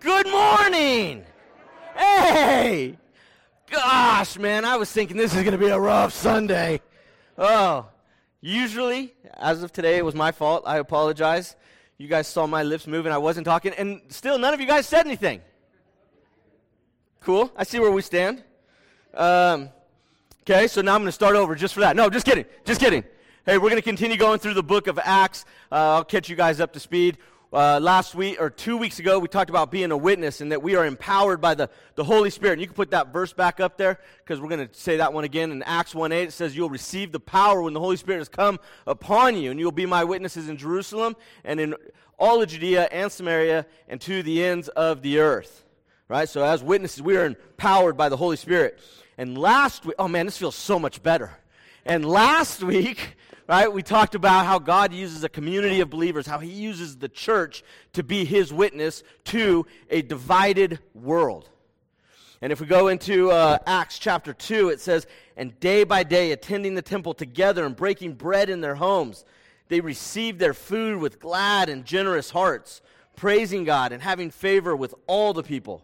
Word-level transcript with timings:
Good 0.00 0.28
morning. 0.28 1.24
Hey. 1.96 2.98
Gosh, 3.70 4.38
man, 4.38 4.64
I 4.64 4.76
was 4.76 4.90
thinking 4.92 5.16
this 5.16 5.34
is 5.34 5.42
going 5.42 5.52
to 5.52 5.58
be 5.58 5.68
a 5.68 5.78
rough 5.78 6.12
Sunday. 6.12 6.80
Oh, 7.38 7.86
usually, 8.40 9.14
as 9.34 9.62
of 9.62 9.72
today, 9.72 9.96
it 9.96 10.04
was 10.04 10.14
my 10.14 10.32
fault. 10.32 10.64
I 10.66 10.78
apologize. 10.78 11.56
You 11.98 12.08
guys 12.08 12.28
saw 12.28 12.46
my 12.46 12.62
lips 12.62 12.86
moving. 12.86 13.10
I 13.10 13.18
wasn't 13.18 13.46
talking, 13.46 13.72
and 13.72 14.00
still, 14.08 14.38
none 14.38 14.54
of 14.54 14.60
you 14.60 14.66
guys 14.66 14.86
said 14.86 15.06
anything. 15.06 15.40
Cool. 17.20 17.50
I 17.56 17.64
see 17.64 17.80
where 17.80 17.90
we 17.90 18.02
stand. 18.02 18.44
Um, 19.14 19.70
okay, 20.42 20.68
so 20.68 20.82
now 20.82 20.94
I'm 20.94 21.00
going 21.00 21.08
to 21.08 21.12
start 21.12 21.36
over 21.36 21.54
just 21.54 21.74
for 21.74 21.80
that. 21.80 21.96
No, 21.96 22.08
just 22.10 22.26
kidding. 22.26 22.44
Just 22.64 22.80
kidding. 22.80 23.02
Hey, 23.44 23.58
we're 23.58 23.70
going 23.70 23.76
to 23.76 23.82
continue 23.82 24.16
going 24.16 24.38
through 24.38 24.54
the 24.54 24.62
book 24.62 24.86
of 24.86 24.98
Acts. 25.02 25.44
Uh, 25.72 25.94
I'll 25.96 26.04
catch 26.04 26.28
you 26.28 26.36
guys 26.36 26.60
up 26.60 26.72
to 26.74 26.80
speed. 26.80 27.18
Uh, 27.56 27.80
last 27.80 28.14
week 28.14 28.36
or 28.38 28.50
two 28.50 28.76
weeks 28.76 28.98
ago, 28.98 29.18
we 29.18 29.28
talked 29.28 29.48
about 29.48 29.70
being 29.70 29.90
a 29.90 29.96
witness 29.96 30.42
and 30.42 30.52
that 30.52 30.62
we 30.62 30.76
are 30.76 30.84
empowered 30.84 31.40
by 31.40 31.54
the, 31.54 31.70
the 31.94 32.04
Holy 32.04 32.28
Spirit. 32.28 32.52
And 32.52 32.60
you 32.60 32.66
can 32.66 32.76
put 32.76 32.90
that 32.90 33.14
verse 33.14 33.32
back 33.32 33.60
up 33.60 33.78
there 33.78 33.98
because 34.18 34.42
we're 34.42 34.50
going 34.50 34.68
to 34.68 34.74
say 34.74 34.98
that 34.98 35.14
one 35.14 35.24
again. 35.24 35.50
In 35.50 35.62
Acts 35.62 35.94
1 35.94 36.12
8, 36.12 36.24
it 36.24 36.32
says, 36.32 36.54
You'll 36.54 36.68
receive 36.68 37.12
the 37.12 37.18
power 37.18 37.62
when 37.62 37.72
the 37.72 37.80
Holy 37.80 37.96
Spirit 37.96 38.18
has 38.18 38.28
come 38.28 38.60
upon 38.86 39.38
you, 39.38 39.50
and 39.50 39.58
you'll 39.58 39.72
be 39.72 39.86
my 39.86 40.04
witnesses 40.04 40.50
in 40.50 40.58
Jerusalem 40.58 41.16
and 41.44 41.58
in 41.58 41.74
all 42.18 42.42
of 42.42 42.50
Judea 42.50 42.90
and 42.92 43.10
Samaria 43.10 43.64
and 43.88 44.02
to 44.02 44.22
the 44.22 44.44
ends 44.44 44.68
of 44.68 45.00
the 45.00 45.20
earth. 45.20 45.64
Right? 46.08 46.28
So, 46.28 46.44
as 46.44 46.62
witnesses, 46.62 47.00
we 47.00 47.16
are 47.16 47.24
empowered 47.24 47.96
by 47.96 48.10
the 48.10 48.18
Holy 48.18 48.36
Spirit. 48.36 48.80
And 49.16 49.38
last 49.38 49.86
week, 49.86 49.96
oh 49.98 50.08
man, 50.08 50.26
this 50.26 50.36
feels 50.36 50.56
so 50.56 50.78
much 50.78 51.02
better. 51.02 51.32
And 51.86 52.04
last 52.04 52.62
week, 52.62 53.16
right? 53.48 53.72
We 53.72 53.82
talked 53.82 54.14
about 54.14 54.46
how 54.46 54.58
God 54.58 54.92
uses 54.92 55.24
a 55.24 55.28
community 55.28 55.80
of 55.80 55.90
believers, 55.90 56.26
how 56.26 56.38
He 56.38 56.50
uses 56.50 56.96
the 56.96 57.08
church 57.08 57.62
to 57.92 58.02
be 58.02 58.24
His 58.24 58.52
witness 58.52 59.02
to 59.26 59.66
a 59.90 60.02
divided 60.02 60.80
world. 60.94 61.48
And 62.42 62.52
if 62.52 62.60
we 62.60 62.66
go 62.66 62.88
into 62.88 63.30
uh, 63.30 63.58
Acts 63.66 63.98
chapter 63.98 64.34
2, 64.34 64.68
it 64.68 64.80
says, 64.80 65.06
And 65.36 65.58
day 65.58 65.84
by 65.84 66.02
day, 66.02 66.32
attending 66.32 66.74
the 66.74 66.82
temple 66.82 67.14
together 67.14 67.64
and 67.64 67.74
breaking 67.74 68.14
bread 68.14 68.50
in 68.50 68.60
their 68.60 68.74
homes, 68.74 69.24
they 69.68 69.80
received 69.80 70.38
their 70.38 70.54
food 70.54 70.98
with 70.98 71.18
glad 71.18 71.68
and 71.68 71.84
generous 71.84 72.30
hearts, 72.30 72.82
praising 73.16 73.64
God 73.64 73.92
and 73.92 74.02
having 74.02 74.30
favor 74.30 74.76
with 74.76 74.94
all 75.06 75.32
the 75.32 75.42
people. 75.42 75.82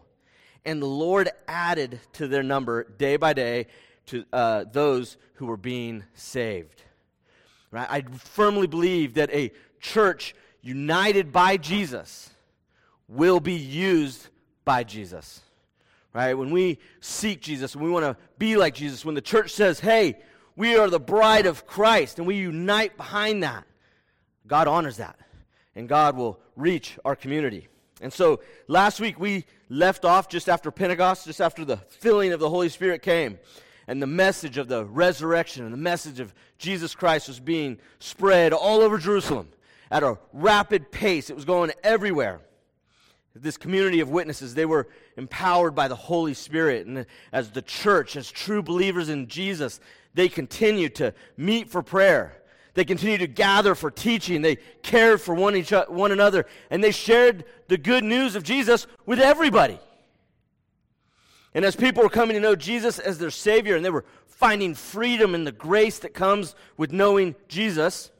And 0.63 0.81
the 0.81 0.87
Lord 0.87 1.29
added 1.47 1.99
to 2.13 2.27
their 2.27 2.43
number 2.43 2.83
day 2.83 3.17
by 3.17 3.33
day 3.33 3.67
to 4.07 4.23
uh, 4.31 4.65
those 4.71 5.17
who 5.35 5.47
were 5.47 5.57
being 5.57 6.03
saved. 6.13 6.83
Right? 7.73 7.87
I 7.89 8.01
firmly 8.19 8.67
believe 8.67 9.15
that 9.15 9.31
a 9.33 9.51
church 9.79 10.35
united 10.61 11.31
by 11.31 11.57
Jesus 11.57 12.29
will 13.07 13.39
be 13.39 13.55
used 13.55 14.27
by 14.63 14.83
Jesus. 14.83 15.41
Right? 16.13 16.35
When 16.35 16.51
we 16.51 16.77
seek 17.01 17.41
Jesus, 17.41 17.75
when 17.75 17.85
we 17.85 17.91
want 17.91 18.05
to 18.05 18.15
be 18.37 18.57
like 18.57 18.75
Jesus, 18.75 19.03
when 19.03 19.15
the 19.15 19.21
church 19.21 19.51
says, 19.51 19.79
hey, 19.79 20.19
we 20.55 20.77
are 20.77 20.87
the 20.87 20.99
bride 20.99 21.47
of 21.47 21.65
Christ, 21.65 22.19
and 22.19 22.27
we 22.27 22.35
unite 22.35 22.95
behind 22.95 23.41
that, 23.41 23.65
God 24.45 24.67
honors 24.67 24.97
that. 24.97 25.17
And 25.75 25.89
God 25.89 26.15
will 26.15 26.39
reach 26.55 26.99
our 27.03 27.15
community. 27.15 27.69
And 28.01 28.13
so 28.13 28.41
last 28.67 28.99
week 28.99 29.19
we 29.19 29.45
left 29.67 30.05
off 30.05 30.29
just 30.29 30.47
after 30.47 30.69
Pentecost, 30.69 31.25
just 31.25 31.41
after 31.41 31.65
the 31.65 31.77
filling 31.77 32.33
of 32.33 32.39
the 32.39 32.49
Holy 32.49 32.69
Spirit 32.69 33.01
came 33.01 33.39
and 33.87 34.01
the 34.01 34.07
message 34.07 34.57
of 34.57 34.67
the 34.67 34.85
resurrection 34.85 35.65
and 35.65 35.73
the 35.73 35.77
message 35.77 36.19
of 36.19 36.33
Jesus 36.57 36.95
Christ 36.95 37.27
was 37.27 37.39
being 37.39 37.77
spread 37.99 38.53
all 38.53 38.81
over 38.81 38.97
Jerusalem 38.97 39.49
at 39.91 40.03
a 40.03 40.17
rapid 40.31 40.91
pace. 40.91 41.29
It 41.29 41.35
was 41.35 41.45
going 41.45 41.71
everywhere. 41.83 42.41
This 43.35 43.57
community 43.57 43.99
of 43.99 44.09
witnesses, 44.09 44.53
they 44.53 44.65
were 44.65 44.87
empowered 45.17 45.73
by 45.73 45.87
the 45.87 45.95
Holy 45.95 46.33
Spirit. 46.33 46.85
And 46.85 47.05
as 47.31 47.51
the 47.51 47.63
church, 47.63 48.15
as 48.15 48.29
true 48.29 48.61
believers 48.61 49.09
in 49.09 49.27
Jesus, 49.27 49.79
they 50.13 50.29
continued 50.29 50.95
to 50.95 51.13
meet 51.35 51.69
for 51.69 51.81
prayer. 51.81 52.37
They 52.75 52.85
continued 52.85 53.19
to 53.19 53.27
gather 53.27 53.75
for 53.75 53.91
teaching. 53.91 54.41
They 54.41 54.57
cared 54.81 55.21
for 55.21 55.35
one, 55.35 55.55
each, 55.55 55.71
one 55.71 56.11
another. 56.11 56.45
And 56.69 56.83
they 56.83 56.91
shared 56.91 57.45
the 57.67 57.77
good 57.77 58.03
news 58.03 58.35
of 58.35 58.43
Jesus 58.43 58.87
with 59.05 59.19
everybody. 59.19 59.79
And 61.53 61.63
as 61.65 61.75
people 61.75 62.03
were 62.03 62.09
coming 62.09 62.35
to 62.35 62.39
know 62.39 62.55
Jesus 62.55 62.99
as 62.99 63.19
their 63.19 63.29
Savior 63.29 63.75
and 63.75 63.85
they 63.85 63.89
were 63.89 64.05
finding 64.25 64.73
freedom 64.73 65.35
in 65.35 65.43
the 65.43 65.51
grace 65.51 65.99
that 65.99 66.13
comes 66.13 66.55
with 66.77 66.91
knowing 66.91 67.35
Jesus, 67.47 68.11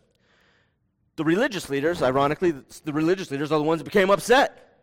the 1.16 1.24
religious 1.24 1.70
leaders, 1.70 2.02
ironically, 2.02 2.54
the 2.84 2.94
religious 2.94 3.32
leaders 3.32 3.52
are 3.52 3.60
the 3.60 3.64
ones 3.64 3.80
that 3.80 3.86
became 3.86 4.10
upset. 4.10 4.78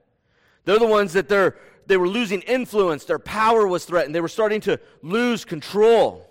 They're 0.64 0.78
the 0.78 0.86
ones 0.86 1.12
that 1.12 1.28
they're, 1.28 1.56
they 1.86 1.96
were 1.96 2.08
losing 2.08 2.42
influence, 2.42 3.04
their 3.04 3.18
power 3.18 3.66
was 3.66 3.84
threatened, 3.84 4.14
they 4.14 4.20
were 4.20 4.28
starting 4.28 4.60
to 4.62 4.80
lose 5.02 5.44
control. 5.44 6.26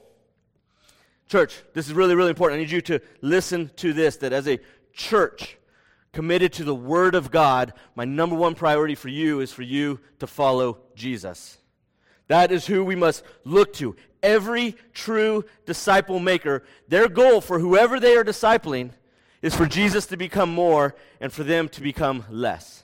Church, 1.27 1.61
this 1.73 1.87
is 1.87 1.93
really, 1.93 2.15
really 2.15 2.29
important. 2.29 2.59
I 2.59 2.63
need 2.63 2.71
you 2.71 2.81
to 2.81 2.99
listen 3.21 3.71
to 3.77 3.93
this 3.93 4.17
that 4.17 4.33
as 4.33 4.47
a 4.47 4.59
church 4.93 5.57
committed 6.11 6.51
to 6.53 6.63
the 6.63 6.73
Word 6.73 7.13
of 7.13 7.29
God, 7.29 7.73
my 7.95 8.03
number 8.03 8.35
one 8.35 8.55
priority 8.55 8.95
for 8.95 9.09
you 9.09 9.39
is 9.39 9.51
for 9.51 9.61
you 9.61 9.99
to 10.19 10.27
follow 10.27 10.79
Jesus. 10.95 11.58
That 12.29 12.51
is 12.51 12.65
who 12.65 12.85
we 12.85 12.95
must 12.95 13.23
look 13.43 13.73
to. 13.73 13.95
Every 14.23 14.75
true 14.93 15.43
disciple 15.65 16.19
maker, 16.19 16.63
their 16.87 17.09
goal 17.09 17.41
for 17.41 17.59
whoever 17.59 17.99
they 17.99 18.15
are 18.15 18.23
discipling 18.23 18.91
is 19.41 19.55
for 19.55 19.65
Jesus 19.65 20.05
to 20.07 20.17
become 20.17 20.53
more 20.53 20.95
and 21.19 21.33
for 21.33 21.43
them 21.43 21.67
to 21.69 21.81
become 21.81 22.25
less. 22.29 22.83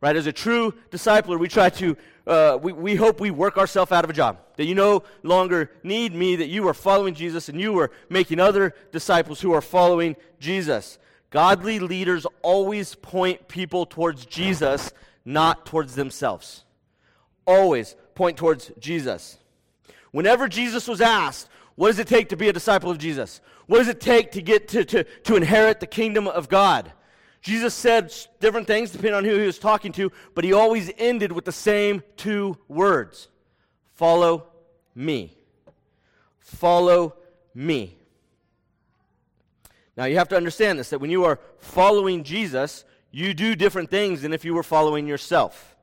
Right? 0.00 0.16
As 0.16 0.26
a 0.26 0.32
true 0.32 0.74
discipler, 0.90 1.38
we 1.38 1.48
try 1.48 1.70
to, 1.70 1.96
uh, 2.26 2.58
we, 2.60 2.72
we 2.72 2.94
hope 2.94 3.20
we 3.20 3.30
work 3.30 3.58
ourselves 3.58 3.92
out 3.92 4.04
of 4.04 4.10
a 4.10 4.14
job. 4.14 4.38
That 4.56 4.64
you 4.64 4.74
no 4.74 5.02
longer 5.22 5.70
need 5.82 6.14
me, 6.14 6.36
that 6.36 6.48
you 6.48 6.66
are 6.68 6.74
following 6.74 7.14
Jesus 7.14 7.48
and 7.48 7.60
you 7.60 7.78
are 7.78 7.90
making 8.08 8.40
other 8.40 8.74
disciples 8.92 9.40
who 9.40 9.52
are 9.52 9.62
following 9.62 10.16
Jesus. 10.38 10.98
Godly 11.30 11.80
leaders 11.80 12.26
always 12.42 12.94
point 12.94 13.48
people 13.48 13.84
towards 13.84 14.24
Jesus, 14.24 14.92
not 15.24 15.66
towards 15.66 15.96
themselves. 15.96 16.64
Always 17.46 17.96
point 18.14 18.36
towards 18.36 18.70
Jesus. 18.78 19.38
Whenever 20.10 20.48
Jesus 20.48 20.86
was 20.86 21.00
asked, 21.00 21.48
what 21.76 21.88
does 21.88 21.98
it 21.98 22.06
take 22.06 22.28
to 22.28 22.36
be 22.36 22.48
a 22.48 22.52
disciple 22.52 22.90
of 22.90 22.98
Jesus? 22.98 23.40
What 23.66 23.78
does 23.78 23.88
it 23.88 24.00
take 24.00 24.32
to 24.32 24.42
get 24.42 24.68
to, 24.68 24.84
to, 24.84 25.04
to 25.04 25.36
inherit 25.36 25.80
the 25.80 25.86
kingdom 25.86 26.28
of 26.28 26.48
God? 26.48 26.92
Jesus 27.40 27.74
said 27.74 28.14
different 28.40 28.66
things 28.66 28.90
depending 28.90 29.14
on 29.14 29.24
who 29.24 29.36
he 29.36 29.46
was 29.46 29.58
talking 29.58 29.92
to, 29.92 30.10
but 30.34 30.44
he 30.44 30.52
always 30.52 30.90
ended 30.96 31.32
with 31.32 31.44
the 31.44 31.52
same 31.52 32.02
two 32.16 32.56
words 32.68 33.28
Follow 33.92 34.46
me. 34.94 35.36
Follow 36.40 37.14
me. 37.54 37.96
Now 39.96 40.06
you 40.06 40.16
have 40.16 40.28
to 40.28 40.36
understand 40.36 40.78
this 40.78 40.90
that 40.90 41.00
when 41.00 41.10
you 41.10 41.24
are 41.24 41.38
following 41.58 42.24
Jesus, 42.24 42.84
you 43.10 43.34
do 43.34 43.54
different 43.54 43.90
things 43.90 44.22
than 44.22 44.32
if 44.32 44.44
you 44.44 44.54
were 44.54 44.62
following 44.62 45.06
yourself. 45.06 45.73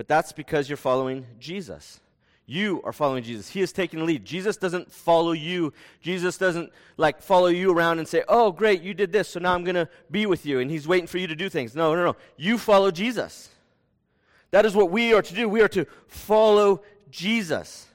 But 0.00 0.08
that's 0.08 0.32
because 0.32 0.66
you're 0.66 0.78
following 0.78 1.26
Jesus. 1.38 2.00
You 2.46 2.80
are 2.84 2.92
following 2.92 3.22
Jesus. 3.22 3.50
He 3.50 3.60
is 3.60 3.70
taking 3.70 3.98
the 3.98 4.06
lead. 4.06 4.24
Jesus 4.24 4.56
doesn't 4.56 4.90
follow 4.90 5.32
you. 5.32 5.74
Jesus 6.00 6.38
doesn't 6.38 6.72
like 6.96 7.20
follow 7.20 7.48
you 7.48 7.70
around 7.70 7.98
and 7.98 8.08
say, 8.08 8.24
"Oh, 8.26 8.50
great, 8.50 8.80
you 8.80 8.94
did 8.94 9.12
this, 9.12 9.28
so 9.28 9.40
now 9.40 9.52
I'm 9.52 9.62
going 9.62 9.74
to 9.74 9.90
be 10.10 10.24
with 10.24 10.46
you." 10.46 10.58
And 10.58 10.70
he's 10.70 10.88
waiting 10.88 11.06
for 11.06 11.18
you 11.18 11.26
to 11.26 11.36
do 11.36 11.50
things. 11.50 11.74
No, 11.74 11.94
no, 11.94 12.02
no. 12.02 12.16
You 12.38 12.56
follow 12.56 12.90
Jesus. 12.90 13.50
That 14.52 14.64
is 14.64 14.74
what 14.74 14.90
we 14.90 15.12
are 15.12 15.20
to 15.20 15.34
do. 15.34 15.50
We 15.50 15.60
are 15.60 15.68
to 15.68 15.84
follow 16.06 16.80
Jesus. 17.10 17.86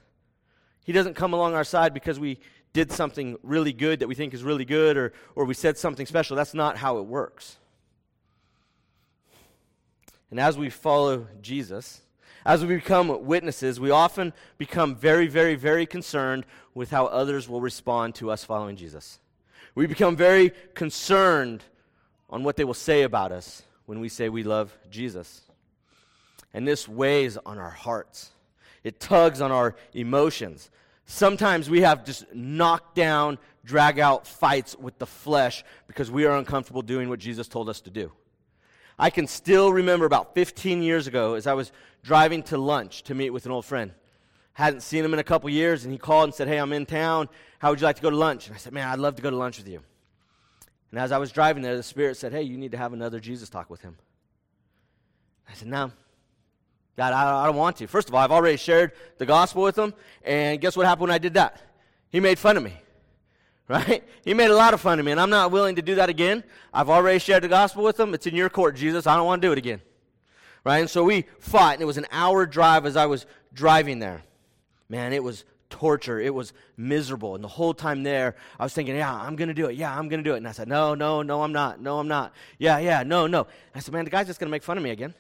He 0.84 0.92
doesn't 0.92 1.16
come 1.16 1.34
along 1.34 1.56
our 1.56 1.64
side 1.64 1.92
because 1.92 2.20
we 2.20 2.38
did 2.72 2.92
something 2.92 3.40
really 3.42 3.74
good 3.74 4.02
that 4.02 4.08
we 4.08 4.14
think 4.14 4.36
is 4.36 4.44
really 4.44 4.66
good 4.66 4.96
or, 4.96 5.14
or 5.34 5.46
we 5.46 5.56
said 5.56 5.76
something 5.76 6.06
special. 6.06 6.38
That's 6.38 6.54
not 6.54 6.78
how 6.78 7.00
it 7.00 7.08
works. 7.08 7.58
And 10.32 10.40
as 10.40 10.58
we 10.58 10.70
follow 10.70 11.28
Jesus, 11.42 12.02
as 12.46 12.64
we 12.64 12.76
become 12.76 13.26
witnesses, 13.26 13.80
we 13.80 13.90
often 13.90 14.34
become 14.58 14.96
very, 14.96 15.28
very, 15.28 15.56
very 15.56 15.86
concerned 15.86 16.46
with 16.74 16.92
how 16.92 17.08
others 17.08 17.50
will 17.50 17.62
respond 17.62 18.16
to 18.16 18.30
us 18.30 18.44
following 18.44 18.76
Jesus. 18.76 19.20
We 19.74 19.88
become 19.88 20.16
very 20.16 20.52
concerned 20.74 21.64
on 22.30 22.44
what 22.44 22.56
they 22.56 22.64
will 22.64 22.74
say 22.74 23.02
about 23.02 23.32
us 23.32 23.64
when 23.86 24.00
we 24.00 24.10
say 24.10 24.30
we 24.30 24.44
love 24.44 24.78
Jesus. 24.90 25.42
And 26.54 26.68
this 26.68 26.88
weighs 26.88 27.38
on 27.38 27.58
our 27.58 27.72
hearts, 27.72 28.32
it 28.84 29.00
tugs 29.00 29.42
on 29.42 29.52
our 29.52 29.76
emotions. 29.94 30.70
Sometimes 31.08 31.70
we 31.70 31.82
have 31.82 32.06
just 32.06 32.26
knocked 32.34 32.96
down, 32.96 33.38
drag 33.64 34.00
out 34.00 34.26
fights 34.26 34.76
with 34.78 34.98
the 34.98 35.06
flesh 35.06 35.64
because 35.88 36.10
we 36.10 36.26
are 36.26 36.36
uncomfortable 36.36 36.82
doing 36.82 37.10
what 37.10 37.20
Jesus 37.20 37.48
told 37.48 37.70
us 37.70 37.82
to 37.82 37.90
do. 37.90 38.12
I 38.98 39.10
can 39.10 39.28
still 39.28 39.74
remember 39.74 40.06
about 40.06 40.34
15 40.36 40.82
years 40.82 41.08
ago 41.08 41.34
as 41.34 41.48
I 41.48 41.54
was 41.54 41.72
driving 42.04 42.44
to 42.44 42.58
lunch 42.58 43.04
to 43.04 43.16
meet 43.16 43.32
with 43.32 43.46
an 43.46 43.52
old 43.52 43.66
friend. 43.66 43.92
Hadn't 44.54 44.82
seen 44.82 45.04
him 45.04 45.14
in 45.14 45.20
a 45.20 45.24
couple 45.24 45.50
years, 45.50 45.84
and 45.84 45.92
he 45.92 45.98
called 45.98 46.26
and 46.26 46.34
said, 46.34 46.48
Hey, 46.48 46.58
I'm 46.58 46.72
in 46.72 46.86
town. 46.86 47.28
How 47.60 47.72
would 47.72 47.82
you 47.82 47.86
like 47.86 47.98
to 47.98 48.02
go 48.02 48.10
to 48.10 48.16
lunch? 48.16 48.48
And 48.48 48.56
I 48.56 48.58
said, 48.58 48.72
Man, 48.72 48.88
I'd 48.88 49.00
love 49.00 49.18
to 49.18 49.22
go 49.22 49.30
to 49.30 49.36
lunch 49.36 49.58
with 49.58 49.68
you. 49.68 49.82
And 50.92 51.00
as 51.00 51.12
I 51.12 51.18
was 51.18 51.32
driving 51.32 51.62
there, 51.62 51.76
the 51.76 51.84
Spirit 51.84 52.16
said, 52.16 52.32
Hey, 52.32 52.44
you 52.44 52.58
need 52.58 52.72
to 52.72 52.78
have 52.78 52.94
another 52.94 53.20
Jesus 53.20 53.50
talk 53.50 53.70
with 53.70 53.82
him. 53.82 53.98
I 55.50 55.54
said, 55.56 55.68
No. 55.68 55.92
God, 56.96 57.12
I, 57.12 57.44
I 57.44 57.46
don't 57.48 57.58
want 57.58 57.76
to. 57.78 57.88
First 57.88 58.08
of 58.08 58.16
all, 58.16 58.22
I've 58.22 58.32
already 58.32 58.56
shared 58.56 58.94
the 59.18 59.26
gospel 59.26 59.64
with 59.64 59.78
him, 59.78 59.94
and 60.24 60.62
guess 60.62 60.78
what 60.78 60.86
happened 60.86 61.10
when 61.10 61.12
I 61.12 61.18
did 61.18 61.34
that? 61.34 61.62
He 62.10 62.22
made 62.22 62.40
fun 62.40 62.56
of 62.56 62.64
me. 62.64 62.74
Right? 63.70 64.04
He 64.24 64.36
made 64.36 64.52
a 64.52 64.56
lot 64.56 64.76
of 64.76 64.82
fun 64.82 65.00
of 65.00 65.06
me, 65.06 65.12
and 65.12 65.20
I'm 65.20 65.32
not 65.32 65.52
willing 65.52 65.76
to 65.78 65.82
do 65.82 65.96
that 65.96 66.08
again. 66.08 66.44
I've 66.72 66.90
already 66.90 67.18
shared 67.18 67.42
the 67.42 67.48
gospel 67.48 67.84
with 67.84 68.00
him. 68.00 68.14
It's 68.14 68.28
in 68.28 68.36
your 68.36 68.48
court, 68.48 68.76
Jesus. 68.76 69.08
I 69.08 69.16
don't 69.16 69.26
want 69.26 69.42
to 69.42 69.48
do 69.48 69.52
it 69.52 69.58
again. 69.58 69.82
Right? 70.64 70.80
And 70.80 70.90
so 70.90 71.04
we 71.04 71.26
fought, 71.40 71.74
and 71.74 71.82
it 71.82 71.86
was 71.86 71.98
an 71.98 72.06
hour 72.12 72.46
drive 72.46 72.86
as 72.86 72.96
I 72.96 73.08
was 73.08 73.26
driving 73.54 73.98
there. 73.98 74.22
Man, 74.88 75.14
it 75.14 75.24
was 75.24 75.46
torture. 75.72 76.20
It 76.20 76.34
was 76.34 76.54
miserable. 76.78 77.34
And 77.34 77.44
the 77.44 77.48
whole 77.48 77.74
time 77.74 78.04
there, 78.04 78.36
I 78.60 78.64
was 78.64 78.74
thinking, 78.74 78.96
yeah, 78.96 79.14
I'm 79.14 79.36
going 79.36 79.48
to 79.48 79.54
do 79.54 79.66
it. 79.66 79.76
Yeah, 79.76 79.98
I'm 79.98 80.10
going 80.10 80.24
to 80.24 80.30
do 80.30 80.36
it. 80.36 80.38
And 80.38 80.48
I 80.48 80.52
said, 80.52 80.68
no, 80.68 80.94
no, 80.94 81.24
no, 81.24 81.42
I'm 81.42 81.52
not. 81.52 81.82
No, 81.82 81.98
I'm 81.98 82.08
not. 82.08 82.34
Yeah, 82.60 82.78
yeah, 82.78 83.02
no, 83.02 83.26
no. 83.26 83.48
I 83.74 83.80
said, 83.80 83.94
man, 83.94 84.06
the 84.06 84.12
guy's 84.12 84.28
just 84.28 84.40
going 84.40 84.48
to 84.48 84.52
make 84.52 84.64
fun 84.64 84.78
of 84.78 84.84
me 84.84 84.92
again. 84.92 85.14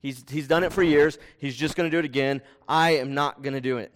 He's, 0.00 0.24
he's 0.28 0.48
done 0.48 0.64
it 0.64 0.72
for 0.72 0.82
years. 0.82 1.18
He's 1.38 1.56
just 1.56 1.76
going 1.76 1.90
to 1.90 1.94
do 1.94 1.98
it 1.98 2.04
again. 2.04 2.42
I 2.66 2.96
am 2.96 3.14
not 3.14 3.42
going 3.42 3.54
to 3.54 3.60
do 3.60 3.78
it. 3.78 3.92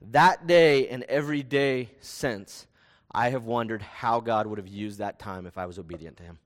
That 0.00 0.46
day 0.46 0.88
and 0.88 1.02
every 1.04 1.42
day 1.42 1.90
since, 2.00 2.66
I 3.10 3.30
have 3.30 3.44
wondered 3.44 3.82
how 3.82 4.20
God 4.20 4.46
would 4.46 4.58
have 4.58 4.68
used 4.68 4.98
that 4.98 5.18
time 5.18 5.46
if 5.46 5.58
I 5.58 5.66
was 5.66 5.78
obedient 5.78 6.16
to 6.18 6.22
Him. 6.22 6.38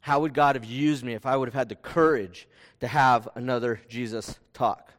How 0.00 0.20
would 0.20 0.34
God 0.34 0.56
have 0.56 0.64
used 0.64 1.04
me 1.04 1.14
if 1.14 1.26
I 1.26 1.36
would 1.36 1.48
have 1.48 1.54
had 1.54 1.68
the 1.68 1.76
courage 1.76 2.48
to 2.80 2.86
have 2.86 3.28
another 3.34 3.80
Jesus 3.88 4.38
talk? 4.52 4.92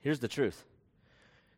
Here's 0.00 0.20
the 0.20 0.28
truth 0.28 0.64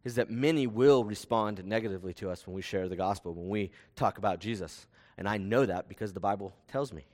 is 0.05 0.17
that 0.17 0.31
many 0.31 0.67
will 0.67 1.05
respond 1.05 1.64
negatively 1.64 2.12
to 2.12 2.29
us 2.29 2.44
when 2.47 2.55
we 2.55 2.62
share 2.62 2.88
the 2.88 2.97
gospel, 2.97 3.32
when 3.32 3.49
we 3.49 3.70
talk 3.94 4.19
about 4.19 4.41
Jesus. 4.41 4.87
And 5.17 5.29
I 5.29 5.38
know 5.38 5.64
that 5.64 5.88
because 5.88 6.12
the 6.12 6.20
Bible 6.20 6.53
tells 6.67 6.93
me. 6.93 7.05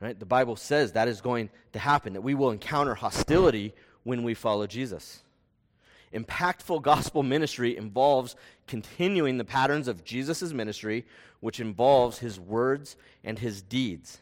Right? 0.00 0.18
The 0.18 0.26
Bible 0.26 0.54
says 0.54 0.92
that 0.92 1.08
is 1.08 1.20
going 1.20 1.50
to 1.72 1.80
happen, 1.80 2.12
that 2.12 2.20
we 2.20 2.34
will 2.36 2.52
encounter 2.52 2.94
hostility 2.94 3.74
when 4.04 4.22
we 4.22 4.34
follow 4.34 4.68
Jesus. 4.68 5.24
Impactful 6.12 6.82
gospel 6.82 7.22
ministry 7.22 7.76
involves 7.76 8.36
continuing 8.66 9.38
the 9.38 9.44
patterns 9.44 9.88
of 9.88 10.04
Jesus' 10.04 10.52
ministry, 10.52 11.06
which 11.40 11.60
involves 11.60 12.18
his 12.18 12.40
words 12.40 12.96
and 13.24 13.38
his 13.38 13.62
deeds. 13.62 14.18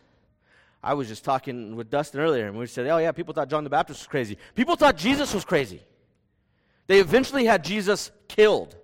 I 0.82 0.94
was 0.94 1.08
just 1.08 1.24
talking 1.24 1.76
with 1.76 1.90
Dustin 1.90 2.20
earlier, 2.20 2.46
and 2.46 2.56
we 2.56 2.66
said, 2.66 2.86
Oh, 2.86 2.98
yeah, 2.98 3.12
people 3.12 3.34
thought 3.34 3.48
John 3.48 3.64
the 3.64 3.70
Baptist 3.70 4.00
was 4.00 4.06
crazy. 4.06 4.38
People 4.54 4.76
thought 4.76 4.96
Jesus 4.96 5.34
was 5.34 5.44
crazy. 5.44 5.80
They 6.86 7.00
eventually 7.00 7.44
had 7.44 7.64
Jesus 7.64 8.10
killed. 8.28 8.76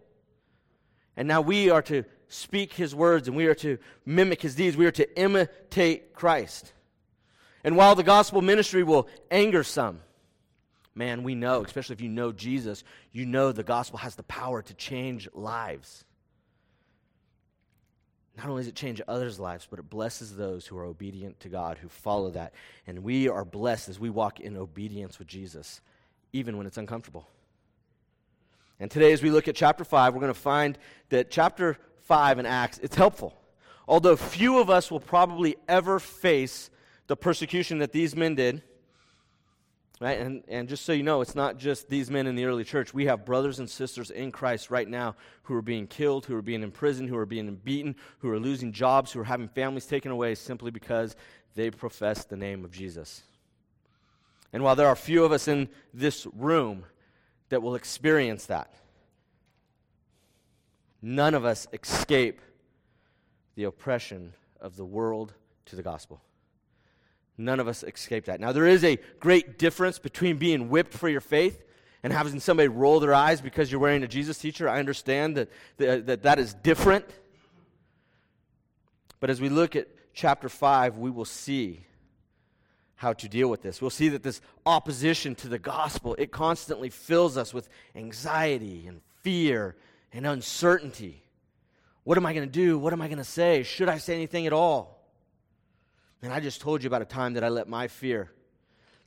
And 1.16 1.28
now 1.28 1.40
we 1.40 1.70
are 1.70 1.82
to 1.82 2.04
speak 2.28 2.72
his 2.72 2.94
words 2.94 3.28
and 3.28 3.36
we 3.36 3.46
are 3.46 3.54
to 3.54 3.78
mimic 4.06 4.40
his 4.40 4.54
deeds. 4.54 4.76
We 4.76 4.86
are 4.86 4.92
to 4.92 5.18
imitate 5.18 6.14
Christ. 6.14 6.72
And 7.62 7.76
while 7.76 7.94
the 7.94 8.02
gospel 8.02 8.42
ministry 8.42 8.82
will 8.82 9.08
anger 9.30 9.62
some, 9.62 10.00
man, 10.94 11.22
we 11.22 11.34
know, 11.34 11.64
especially 11.64 11.94
if 11.94 12.00
you 12.00 12.08
know 12.08 12.32
Jesus, 12.32 12.84
you 13.12 13.26
know 13.26 13.52
the 13.52 13.62
gospel 13.62 13.98
has 13.98 14.14
the 14.14 14.22
power 14.24 14.62
to 14.62 14.74
change 14.74 15.28
lives. 15.34 16.04
Not 18.36 18.46
only 18.46 18.62
does 18.62 18.68
it 18.68 18.74
change 18.74 19.00
others' 19.06 19.38
lives, 19.38 19.66
but 19.68 19.78
it 19.78 19.90
blesses 19.90 20.36
those 20.36 20.66
who 20.66 20.76
are 20.78 20.84
obedient 20.84 21.40
to 21.40 21.48
God, 21.48 21.78
who 21.78 21.88
follow 21.88 22.30
that. 22.30 22.54
And 22.86 23.00
we 23.00 23.28
are 23.28 23.44
blessed 23.44 23.90
as 23.90 24.00
we 24.00 24.08
walk 24.08 24.40
in 24.40 24.56
obedience 24.56 25.18
with 25.18 25.28
Jesus, 25.28 25.82
even 26.32 26.56
when 26.56 26.66
it's 26.66 26.78
uncomfortable. 26.78 27.28
And 28.80 28.90
today, 28.90 29.12
as 29.12 29.22
we 29.22 29.30
look 29.30 29.48
at 29.48 29.54
chapter 29.54 29.84
5, 29.84 30.14
we're 30.14 30.20
going 30.20 30.32
to 30.32 30.38
find 30.38 30.78
that 31.10 31.30
chapter 31.30 31.76
5 32.00 32.38
in 32.38 32.46
Acts, 32.46 32.78
it's 32.82 32.96
helpful. 32.96 33.36
Although 33.86 34.16
few 34.16 34.58
of 34.58 34.70
us 34.70 34.90
will 34.90 35.00
probably 35.00 35.56
ever 35.68 35.98
face 35.98 36.70
the 37.06 37.16
persecution 37.16 37.78
that 37.78 37.92
these 37.92 38.16
men 38.16 38.34
did, 38.34 38.62
Right? 40.02 40.18
And, 40.18 40.42
and 40.48 40.68
just 40.68 40.84
so 40.84 40.92
you 40.92 41.04
know, 41.04 41.20
it's 41.20 41.36
not 41.36 41.58
just 41.58 41.88
these 41.88 42.10
men 42.10 42.26
in 42.26 42.34
the 42.34 42.44
early 42.44 42.64
church. 42.64 42.92
We 42.92 43.06
have 43.06 43.24
brothers 43.24 43.60
and 43.60 43.70
sisters 43.70 44.10
in 44.10 44.32
Christ 44.32 44.68
right 44.68 44.88
now 44.88 45.14
who 45.44 45.54
are 45.54 45.62
being 45.62 45.86
killed, 45.86 46.26
who 46.26 46.34
are 46.34 46.42
being 46.42 46.64
imprisoned, 46.64 47.08
who 47.08 47.16
are 47.16 47.24
being 47.24 47.54
beaten, 47.54 47.94
who 48.18 48.28
are 48.30 48.40
losing 48.40 48.72
jobs, 48.72 49.12
who 49.12 49.20
are 49.20 49.24
having 49.24 49.46
families 49.46 49.86
taken 49.86 50.10
away 50.10 50.34
simply 50.34 50.72
because 50.72 51.14
they 51.54 51.70
profess 51.70 52.24
the 52.24 52.36
name 52.36 52.64
of 52.64 52.72
Jesus. 52.72 53.22
And 54.52 54.64
while 54.64 54.74
there 54.74 54.88
are 54.88 54.96
few 54.96 55.24
of 55.24 55.30
us 55.30 55.46
in 55.46 55.68
this 55.94 56.26
room 56.34 56.84
that 57.50 57.62
will 57.62 57.76
experience 57.76 58.46
that, 58.46 58.74
none 61.00 61.34
of 61.34 61.44
us 61.44 61.68
escape 61.72 62.40
the 63.54 63.62
oppression 63.62 64.34
of 64.60 64.74
the 64.74 64.84
world 64.84 65.32
to 65.66 65.76
the 65.76 65.82
gospel. 65.84 66.20
None 67.38 67.60
of 67.60 67.68
us 67.68 67.82
escape 67.82 68.26
that. 68.26 68.40
Now, 68.40 68.52
there 68.52 68.66
is 68.66 68.84
a 68.84 68.98
great 69.20 69.58
difference 69.58 69.98
between 69.98 70.36
being 70.36 70.68
whipped 70.68 70.92
for 70.92 71.08
your 71.08 71.20
faith 71.20 71.64
and 72.02 72.12
having 72.12 72.38
somebody 72.40 72.68
roll 72.68 73.00
their 73.00 73.14
eyes 73.14 73.40
because 73.40 73.70
you're 73.70 73.80
wearing 73.80 74.02
a 74.02 74.08
Jesus 74.08 74.38
teacher. 74.38 74.68
I 74.68 74.78
understand 74.78 75.36
that 75.36 75.48
that, 75.78 75.88
uh, 75.88 76.02
that, 76.06 76.22
that 76.24 76.38
is 76.38 76.54
different. 76.54 77.06
But 79.20 79.30
as 79.30 79.40
we 79.40 79.48
look 79.48 79.76
at 79.76 79.88
chapter 80.14 80.48
5, 80.48 80.98
we 80.98 81.10
will 81.10 81.24
see 81.24 81.86
how 82.96 83.12
to 83.12 83.28
deal 83.28 83.48
with 83.48 83.62
this. 83.62 83.80
We'll 83.80 83.90
see 83.90 84.10
that 84.10 84.22
this 84.22 84.40
opposition 84.64 85.34
to 85.36 85.48
the 85.48 85.58
gospel, 85.58 86.14
it 86.18 86.30
constantly 86.30 86.90
fills 86.90 87.36
us 87.36 87.52
with 87.52 87.68
anxiety 87.96 88.86
and 88.86 89.00
fear 89.22 89.74
and 90.12 90.26
uncertainty. 90.26 91.24
What 92.04 92.18
am 92.18 92.26
I 92.26 92.32
going 92.32 92.46
to 92.46 92.52
do? 92.52 92.78
What 92.78 92.92
am 92.92 93.00
I 93.00 93.08
going 93.08 93.18
to 93.18 93.24
say? 93.24 93.62
Should 93.62 93.88
I 93.88 93.98
say 93.98 94.14
anything 94.14 94.46
at 94.46 94.52
all? 94.52 95.01
And 96.22 96.32
I 96.32 96.38
just 96.38 96.60
told 96.60 96.82
you 96.82 96.86
about 96.86 97.02
a 97.02 97.06
time 97.06 97.34
that 97.34 97.42
I 97.42 97.48
let 97.48 97.68
my 97.68 97.88
fear, 97.88 98.30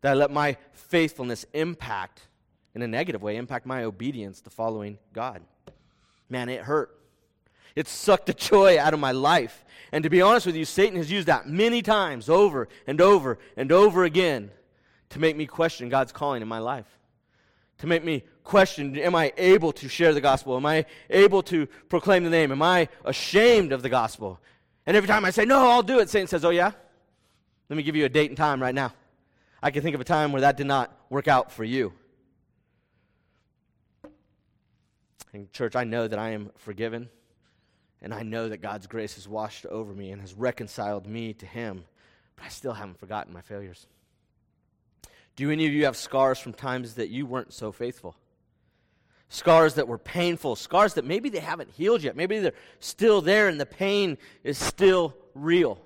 that 0.01 0.11
I 0.11 0.13
let 0.15 0.31
my 0.31 0.57
faithfulness 0.73 1.45
impact, 1.53 2.21
in 2.73 2.81
a 2.81 2.87
negative 2.87 3.21
way, 3.21 3.37
impact 3.37 3.65
my 3.65 3.85
obedience 3.85 4.41
to 4.41 4.49
following 4.49 4.97
God. 5.13 5.41
Man, 6.29 6.49
it 6.49 6.61
hurt. 6.61 6.99
It 7.75 7.87
sucked 7.87 8.25
the 8.25 8.33
joy 8.51 8.77
out 8.77 8.93
of 8.93 8.99
my 8.99 9.13
life. 9.13 9.63
And 9.93 10.03
to 10.03 10.09
be 10.09 10.21
honest 10.21 10.45
with 10.45 10.57
you, 10.57 10.65
Satan 10.65 10.97
has 10.97 11.09
used 11.09 11.27
that 11.27 11.47
many 11.47 11.81
times 11.81 12.29
over 12.29 12.67
and 12.85 12.99
over 12.99 13.39
and 13.55 13.71
over 13.71 14.03
again 14.03 14.51
to 15.09 15.19
make 15.19 15.37
me 15.37 15.45
question 15.45 15.87
God's 15.87 16.11
calling 16.11 16.41
in 16.41 16.47
my 16.49 16.59
life. 16.59 16.87
To 17.79 17.87
make 17.87 18.03
me 18.03 18.23
question 18.43 18.97
Am 18.97 19.15
I 19.15 19.31
able 19.37 19.71
to 19.73 19.87
share 19.87 20.13
the 20.13 20.21
gospel? 20.21 20.57
Am 20.57 20.65
I 20.65 20.85
able 21.09 21.43
to 21.43 21.67
proclaim 21.87 22.23
the 22.25 22.29
name? 22.29 22.51
Am 22.51 22.61
I 22.61 22.89
ashamed 23.05 23.71
of 23.71 23.81
the 23.81 23.89
gospel? 23.89 24.39
And 24.85 24.97
every 24.97 25.07
time 25.07 25.23
I 25.23 25.31
say, 25.31 25.45
No, 25.45 25.69
I'll 25.69 25.83
do 25.83 25.99
it, 25.99 26.09
Satan 26.09 26.27
says, 26.27 26.43
Oh, 26.43 26.49
yeah? 26.49 26.71
Let 27.69 27.77
me 27.77 27.83
give 27.83 27.95
you 27.95 28.05
a 28.05 28.09
date 28.09 28.29
and 28.29 28.37
time 28.37 28.61
right 28.61 28.75
now. 28.75 28.93
I 29.61 29.71
can 29.71 29.81
think 29.81 29.95
of 29.95 30.01
a 30.01 30.05
time 30.05 30.31
where 30.31 30.41
that 30.41 30.57
did 30.57 30.67
not 30.67 30.95
work 31.09 31.27
out 31.27 31.51
for 31.51 31.63
you. 31.63 31.93
And, 35.33 35.51
church, 35.51 35.75
I 35.75 35.83
know 35.83 36.07
that 36.07 36.19
I 36.19 36.29
am 36.29 36.51
forgiven, 36.57 37.09
and 38.01 38.13
I 38.13 38.23
know 38.23 38.49
that 38.49 38.61
God's 38.61 38.87
grace 38.87 39.15
has 39.15 39.27
washed 39.27 39.65
over 39.65 39.93
me 39.93 40.11
and 40.11 40.21
has 40.21 40.33
reconciled 40.33 41.07
me 41.07 41.33
to 41.33 41.45
Him, 41.45 41.83
but 42.35 42.45
I 42.45 42.49
still 42.49 42.73
haven't 42.73 42.99
forgotten 42.99 43.33
my 43.33 43.41
failures. 43.41 43.87
Do 45.35 45.51
any 45.51 45.65
of 45.65 45.73
you 45.73 45.85
have 45.85 45.97
scars 45.97 46.39
from 46.39 46.53
times 46.53 46.93
that 46.93 47.09
you 47.09 47.25
weren't 47.25 47.51
so 47.51 47.71
faithful? 47.71 48.15
Scars 49.27 49.73
that 49.73 49.87
were 49.87 49.97
painful, 49.97 50.55
scars 50.55 50.93
that 50.93 51.03
maybe 51.03 51.29
they 51.29 51.39
haven't 51.39 51.71
healed 51.71 52.03
yet. 52.03 52.15
Maybe 52.15 52.39
they're 52.39 52.53
still 52.79 53.21
there 53.21 53.49
and 53.49 53.59
the 53.59 53.65
pain 53.65 54.17
is 54.43 54.57
still 54.57 55.15
real. 55.33 55.81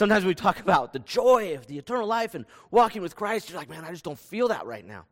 Sometimes 0.00 0.24
we 0.24 0.34
talk 0.34 0.60
about 0.66 0.94
the 0.94 0.98
joy 1.00 1.54
of 1.56 1.66
the 1.66 1.76
eternal 1.76 2.06
life 2.06 2.34
and 2.34 2.46
walking 2.70 3.02
with 3.02 3.14
Christ. 3.14 3.50
You're 3.50 3.58
like, 3.58 3.68
man, 3.68 3.84
I 3.84 3.90
just 3.90 4.02
don't 4.02 4.18
feel 4.18 4.48
that 4.48 4.64
right 4.64 4.86
now. 4.86 5.04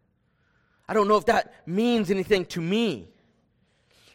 I 0.88 0.94
don't 0.94 1.08
know 1.08 1.18
if 1.18 1.26
that 1.26 1.52
means 1.66 2.10
anything 2.10 2.46
to 2.46 2.62
me. 2.62 3.10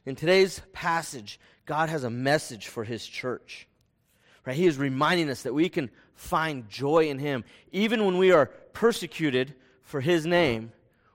In 0.08 0.16
today's 0.16 0.64
passage, 0.74 1.40
God 1.68 1.90
has 1.90 2.04
a 2.04 2.10
message 2.10 2.70
for 2.70 2.84
his 2.84 3.06
church. 3.06 3.68
Right? 4.48 4.56
He 4.56 4.66
is 4.66 4.80
reminding 4.80 5.30
us 5.30 5.44
that 5.44 5.54
we 5.54 5.70
can 5.70 5.92
find 6.16 6.68
joy 6.68 7.08
in 7.08 7.20
him. 7.20 7.44
Even 7.72 8.04
when 8.04 8.18
we 8.18 8.32
are 8.32 8.48
persecuted 8.48 9.54
for 9.84 10.02
his 10.02 10.26
name, 10.26 10.72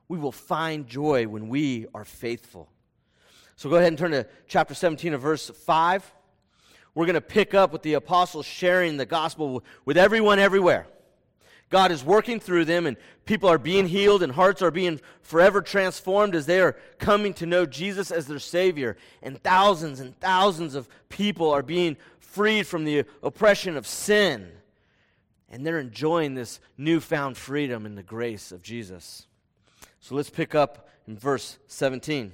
we 0.07 0.19
will 0.19 0.31
find 0.31 0.87
joy 0.87 1.27
when 1.27 1.49
we 1.49 1.89
are 1.93 2.05
faithful. 2.05 2.71
So 3.57 3.69
go 3.69 3.75
ahead 3.75 3.89
and 3.89 3.99
turn 3.99 4.13
to 4.13 4.25
chapter 4.47 4.75
17 4.75 5.15
of 5.15 5.21
verse 5.21 5.51
5 5.51 6.13
we're 6.99 7.07
going 7.07 7.15
to 7.15 7.21
pick 7.21 7.55
up 7.55 7.73
with 7.73 7.83
the 7.83 7.95
apostles 7.95 8.45
sharing 8.45 8.97
the 8.97 9.07
gospel 9.07 9.63
with 9.85 9.97
everyone 9.97 10.41
everywhere. 10.41 10.89
God 11.71 11.93
is 11.93 12.03
working 12.03 12.41
through 12.41 12.65
them, 12.65 12.87
and 12.87 12.97
people 13.25 13.49
are 13.49 13.57
being 13.57 13.87
healed, 13.87 14.21
and 14.21 14.33
hearts 14.33 14.63
are 14.63 14.73
being 14.73 15.01
forever 15.23 15.63
transformed 15.63 16.35
as 16.35 16.47
they 16.47 16.61
are 16.61 16.77
coming 16.99 17.35
to 17.35 17.47
know 17.47 17.67
Jesus 17.67 18.11
as 18.11 18.27
their 18.27 18.41
Savior. 18.41 18.97
And 19.23 19.41
thousands 19.41 20.01
and 20.01 20.19
thousands 20.19 20.75
of 20.75 20.89
people 21.09 21.53
are 21.53 21.63
being 21.63 21.97
freed 22.19 22.67
from 22.67 22.83
the 22.83 23.05
oppression 23.23 23.77
of 23.77 23.87
sin. 23.87 24.51
And 25.49 25.65
they're 25.65 25.79
enjoying 25.79 26.35
this 26.35 26.59
newfound 26.77 27.37
freedom 27.37 27.87
in 27.87 27.95
the 27.95 28.03
grace 28.03 28.51
of 28.51 28.61
Jesus. 28.61 29.29
So 30.01 30.17
let's 30.17 30.31
pick 30.31 30.57
up 30.57 30.89
in 31.07 31.17
verse 31.17 31.61
17. 31.69 32.27
It 32.27 32.33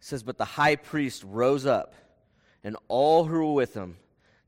says, 0.00 0.22
But 0.22 0.36
the 0.36 0.44
high 0.44 0.76
priest 0.76 1.24
rose 1.26 1.64
up 1.64 1.94
and 2.64 2.76
all 2.88 3.24
who 3.24 3.38
were 3.38 3.52
with 3.52 3.74
him, 3.74 3.98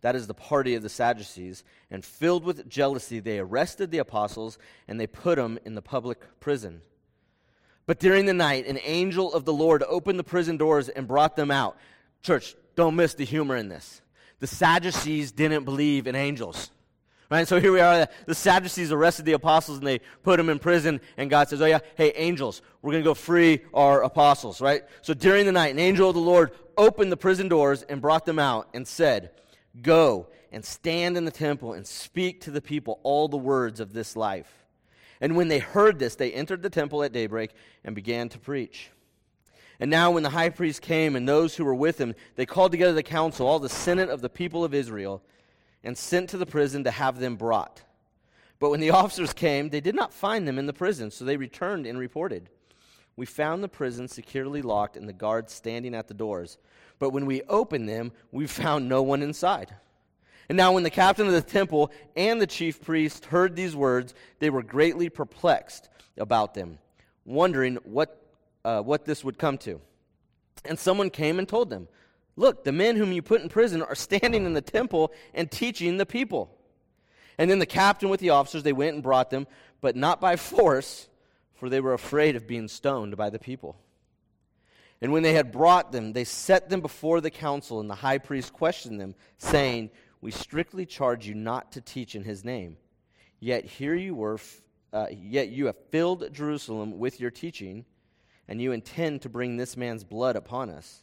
that 0.01 0.17
is 0.17 0.27
the 0.27 0.35
party 0.35 0.75
of 0.75 0.83
the 0.83 0.89
Sadducees, 0.89 1.63
and 1.91 2.05
filled 2.05 2.45
with 2.45 2.69
jealousy, 2.69 3.21
they 3.21 3.39
arrested 3.39 3.91
the 3.91 3.99
apostles 3.99 4.59
and 4.89 4.99
they 4.99 5.07
put 5.07 5.37
them 5.37 5.59
in 5.65 5.75
the 5.75 5.83
public 5.83 6.41
prison. 6.41 6.81
But 7.87 8.01
during 8.01 8.27
the 8.27 8.35
night, 8.35 8.67
an 8.67 8.81
angel 8.83 9.33
of 9.33 9.45
the 9.45 9.53
Lord 9.53 9.85
opened 9.85 10.19
the 10.19 10.25
prison 10.25 10.57
doors 10.57 10.89
and 10.89 11.07
brought 11.07 11.37
them 11.37 11.51
out. 11.51 11.77
Church, 12.23 12.57
don't 12.75 12.97
miss 12.97 13.15
the 13.15 13.25
humor 13.25 13.57
in 13.57 13.69
this. 13.69 14.03
The 14.41 14.47
Sadducees 14.47 15.33
didn't 15.33 15.65
believe 15.65 16.07
in 16.07 16.15
angels. 16.15 16.71
Right? 17.29 17.49
So 17.49 17.61
here 17.61 17.73
we 17.73 17.81
are. 17.81 18.07
The 18.27 18.35
Sadducees 18.35 18.93
arrested 18.93 19.25
the 19.25 19.33
apostles 19.33 19.79
and 19.79 19.87
they 19.87 20.01
put 20.23 20.37
them 20.37 20.49
in 20.49 20.59
prison. 20.59 21.01
And 21.17 21.29
God 21.29 21.49
says, 21.49 21.61
Oh, 21.61 21.67
yeah, 21.67 21.81
hey, 21.97 22.13
angels, 22.15 22.63
we're 22.83 22.93
going 22.93 23.03
to 23.03 23.09
go 23.09 23.15
free 23.15 23.63
our 23.75 24.03
apostles, 24.03 24.61
right? 24.61 24.85
So 25.03 25.13
during 25.13 25.45
the 25.47 25.53
night, 25.53 25.73
an 25.73 25.81
angel 25.81 26.09
of 26.09 26.15
the 26.15 26.21
Lord 26.21 26.53
opened 26.77 27.11
the 27.11 27.17
prison 27.17 27.49
doors 27.49 27.83
and 27.83 28.01
brought 28.01 28.27
them 28.27 28.39
out 28.39 28.69
and 28.75 28.87
said, 28.87 29.31
Go 29.83 30.29
and 30.53 30.65
stand 30.65 31.17
in 31.17 31.25
the 31.25 31.31
temple 31.31 31.73
and 31.73 31.87
speak 31.87 32.43
to 32.43 32.51
the 32.51 32.63
people 32.63 33.01
all 33.03 33.29
the 33.29 33.37
words 33.37 33.81
of 33.81 33.93
this 33.93 34.15
life. 34.17 34.65
And 35.21 35.37
when 35.37 35.49
they 35.49 35.59
heard 35.59 35.99
this, 35.99 36.15
they 36.15 36.33
entered 36.33 36.63
the 36.63 36.71
temple 36.71 37.03
at 37.03 37.13
daybreak 37.13 37.51
and 37.85 37.95
began 37.95 38.29
to 38.31 38.39
preach. 38.39 38.91
And 39.81 39.91
now, 39.91 40.11
when 40.11 40.23
the 40.23 40.31
high 40.31 40.49
priest 40.49 40.81
came 40.81 41.17
and 41.17 41.29
those 41.29 41.57
who 41.57 41.65
were 41.65 41.75
with 41.75 41.99
him, 41.99 42.15
they 42.37 42.47
called 42.47 42.73
together 42.73 42.95
the 42.95 43.03
council, 43.03 43.47
all 43.47 43.59
the 43.59 43.69
senate 43.69 44.09
of 44.09 44.23
the 44.23 44.31
people 44.31 44.65
of 44.65 44.73
Israel, 44.73 45.23
and 45.85 45.97
sent 45.97 46.31
to 46.31 46.39
the 46.39 46.47
prison 46.47 46.85
to 46.85 46.91
have 46.91 47.19
them 47.19 47.37
brought. 47.37 47.83
But 48.59 48.71
when 48.71 48.81
the 48.81 48.91
officers 49.01 49.33
came, 49.33 49.69
they 49.71 49.81
did 49.81 49.95
not 49.95 50.13
find 50.13 50.47
them 50.47 50.59
in 50.59 50.67
the 50.67 50.73
prison, 50.73 51.11
so 51.11 51.25
they 51.25 51.37
returned 51.37 51.87
and 51.87 51.99
reported. 51.99 52.49
We 53.17 53.27
found 53.27 53.63
the 53.63 53.69
prison 53.69 54.09
securely 54.09 54.63
locked 54.63 54.97
and 54.97 55.09
the 55.09 55.13
guards 55.13 55.53
standing 55.53 55.95
at 55.95 56.07
the 56.07 56.15
doors. 56.15 56.59
But 56.99 57.11
when 57.11 57.27
we 57.27 57.43
opened 57.43 57.89
them, 57.89 58.13
we 58.31 58.47
found 58.47 58.89
no 58.89 59.03
one 59.03 59.23
inside. 59.23 59.75
And 60.49 60.57
now, 60.57 60.73
when 60.73 60.85
the 60.85 60.91
captain 60.91 61.27
of 61.27 61.33
the 61.33 61.43
temple 61.43 61.91
and 62.15 62.41
the 62.41 62.47
chief 62.47 62.81
priest 62.81 63.25
heard 63.27 63.57
these 63.57 63.75
words, 63.75 64.15
they 64.39 64.49
were 64.49 64.63
greatly 64.63 65.09
perplexed 65.09 65.89
about 66.17 66.55
them, 66.55 66.79
wondering 67.25 67.77
what, 67.83 68.23
uh, 68.65 68.81
what 68.81 69.05
this 69.05 69.25
would 69.25 69.39
come 69.39 69.59
to. 69.59 69.81
And 70.65 70.79
someone 70.79 71.11
came 71.11 71.41
and 71.41 71.49
told 71.49 71.69
them, 71.69 71.89
Look, 72.37 72.65
the 72.65 72.73
men 72.73 72.97
whom 72.97 73.13
you 73.13 73.23
put 73.23 73.41
in 73.41 73.49
prison 73.49 73.83
are 73.83 73.95
standing 73.95 74.45
in 74.45 74.53
the 74.53 74.61
temple 74.61 75.13
and 75.33 75.51
teaching 75.51 75.97
the 75.97 76.07
people. 76.07 76.55
And 77.39 77.51
then 77.51 77.59
the 77.59 77.67
captain 77.67 78.09
with 78.09 78.21
the 78.21 78.31
officers, 78.31 78.63
they 78.63 78.73
went 78.73 78.95
and 78.95 79.03
brought 79.03 79.31
them, 79.31 79.47
but 79.81 79.97
not 79.97 80.21
by 80.21 80.37
force, 80.37 81.09
for 81.55 81.69
they 81.69 81.81
were 81.81 81.95
afraid 81.95 82.37
of 82.37 82.47
being 82.47 82.69
stoned 82.69 83.17
by 83.17 83.31
the 83.31 83.39
people. 83.39 83.77
And 85.01 85.13
when 85.13 85.23
they 85.23 85.35
had 85.35 85.53
brought 85.53 85.93
them, 85.93 86.13
they 86.13 86.25
set 86.25 86.69
them 86.69 86.81
before 86.81 87.21
the 87.21 87.31
council, 87.31 87.81
and 87.81 87.91
the 87.91 87.95
high 87.95 88.19
priest 88.19 88.53
questioned 88.53 89.01
them, 89.01 89.15
saying, 89.39 89.91
We 90.21 90.31
strictly 90.31 90.87
charge 90.87 91.27
you 91.27 91.35
not 91.35 91.73
to 91.73 91.81
teach 91.81 92.15
in 92.15 92.25
his 92.25 92.45
name. 92.45 92.79
Yet 93.39 93.65
here 93.65 93.95
you 93.95 94.15
were, 94.15 94.39
uh, 94.93 95.09
yet 95.11 95.49
you 95.49 95.67
have 95.67 95.77
filled 95.91 96.33
Jerusalem 96.33 96.99
with 96.99 97.21
your 97.21 97.31
teaching, 97.31 97.85
and 98.49 98.61
you 98.61 98.73
intend 98.73 99.23
to 99.23 99.29
bring 99.29 99.57
this 99.57 99.77
man's 99.77 100.05
blood 100.05 100.37
upon 100.37 100.71
us. 100.71 101.03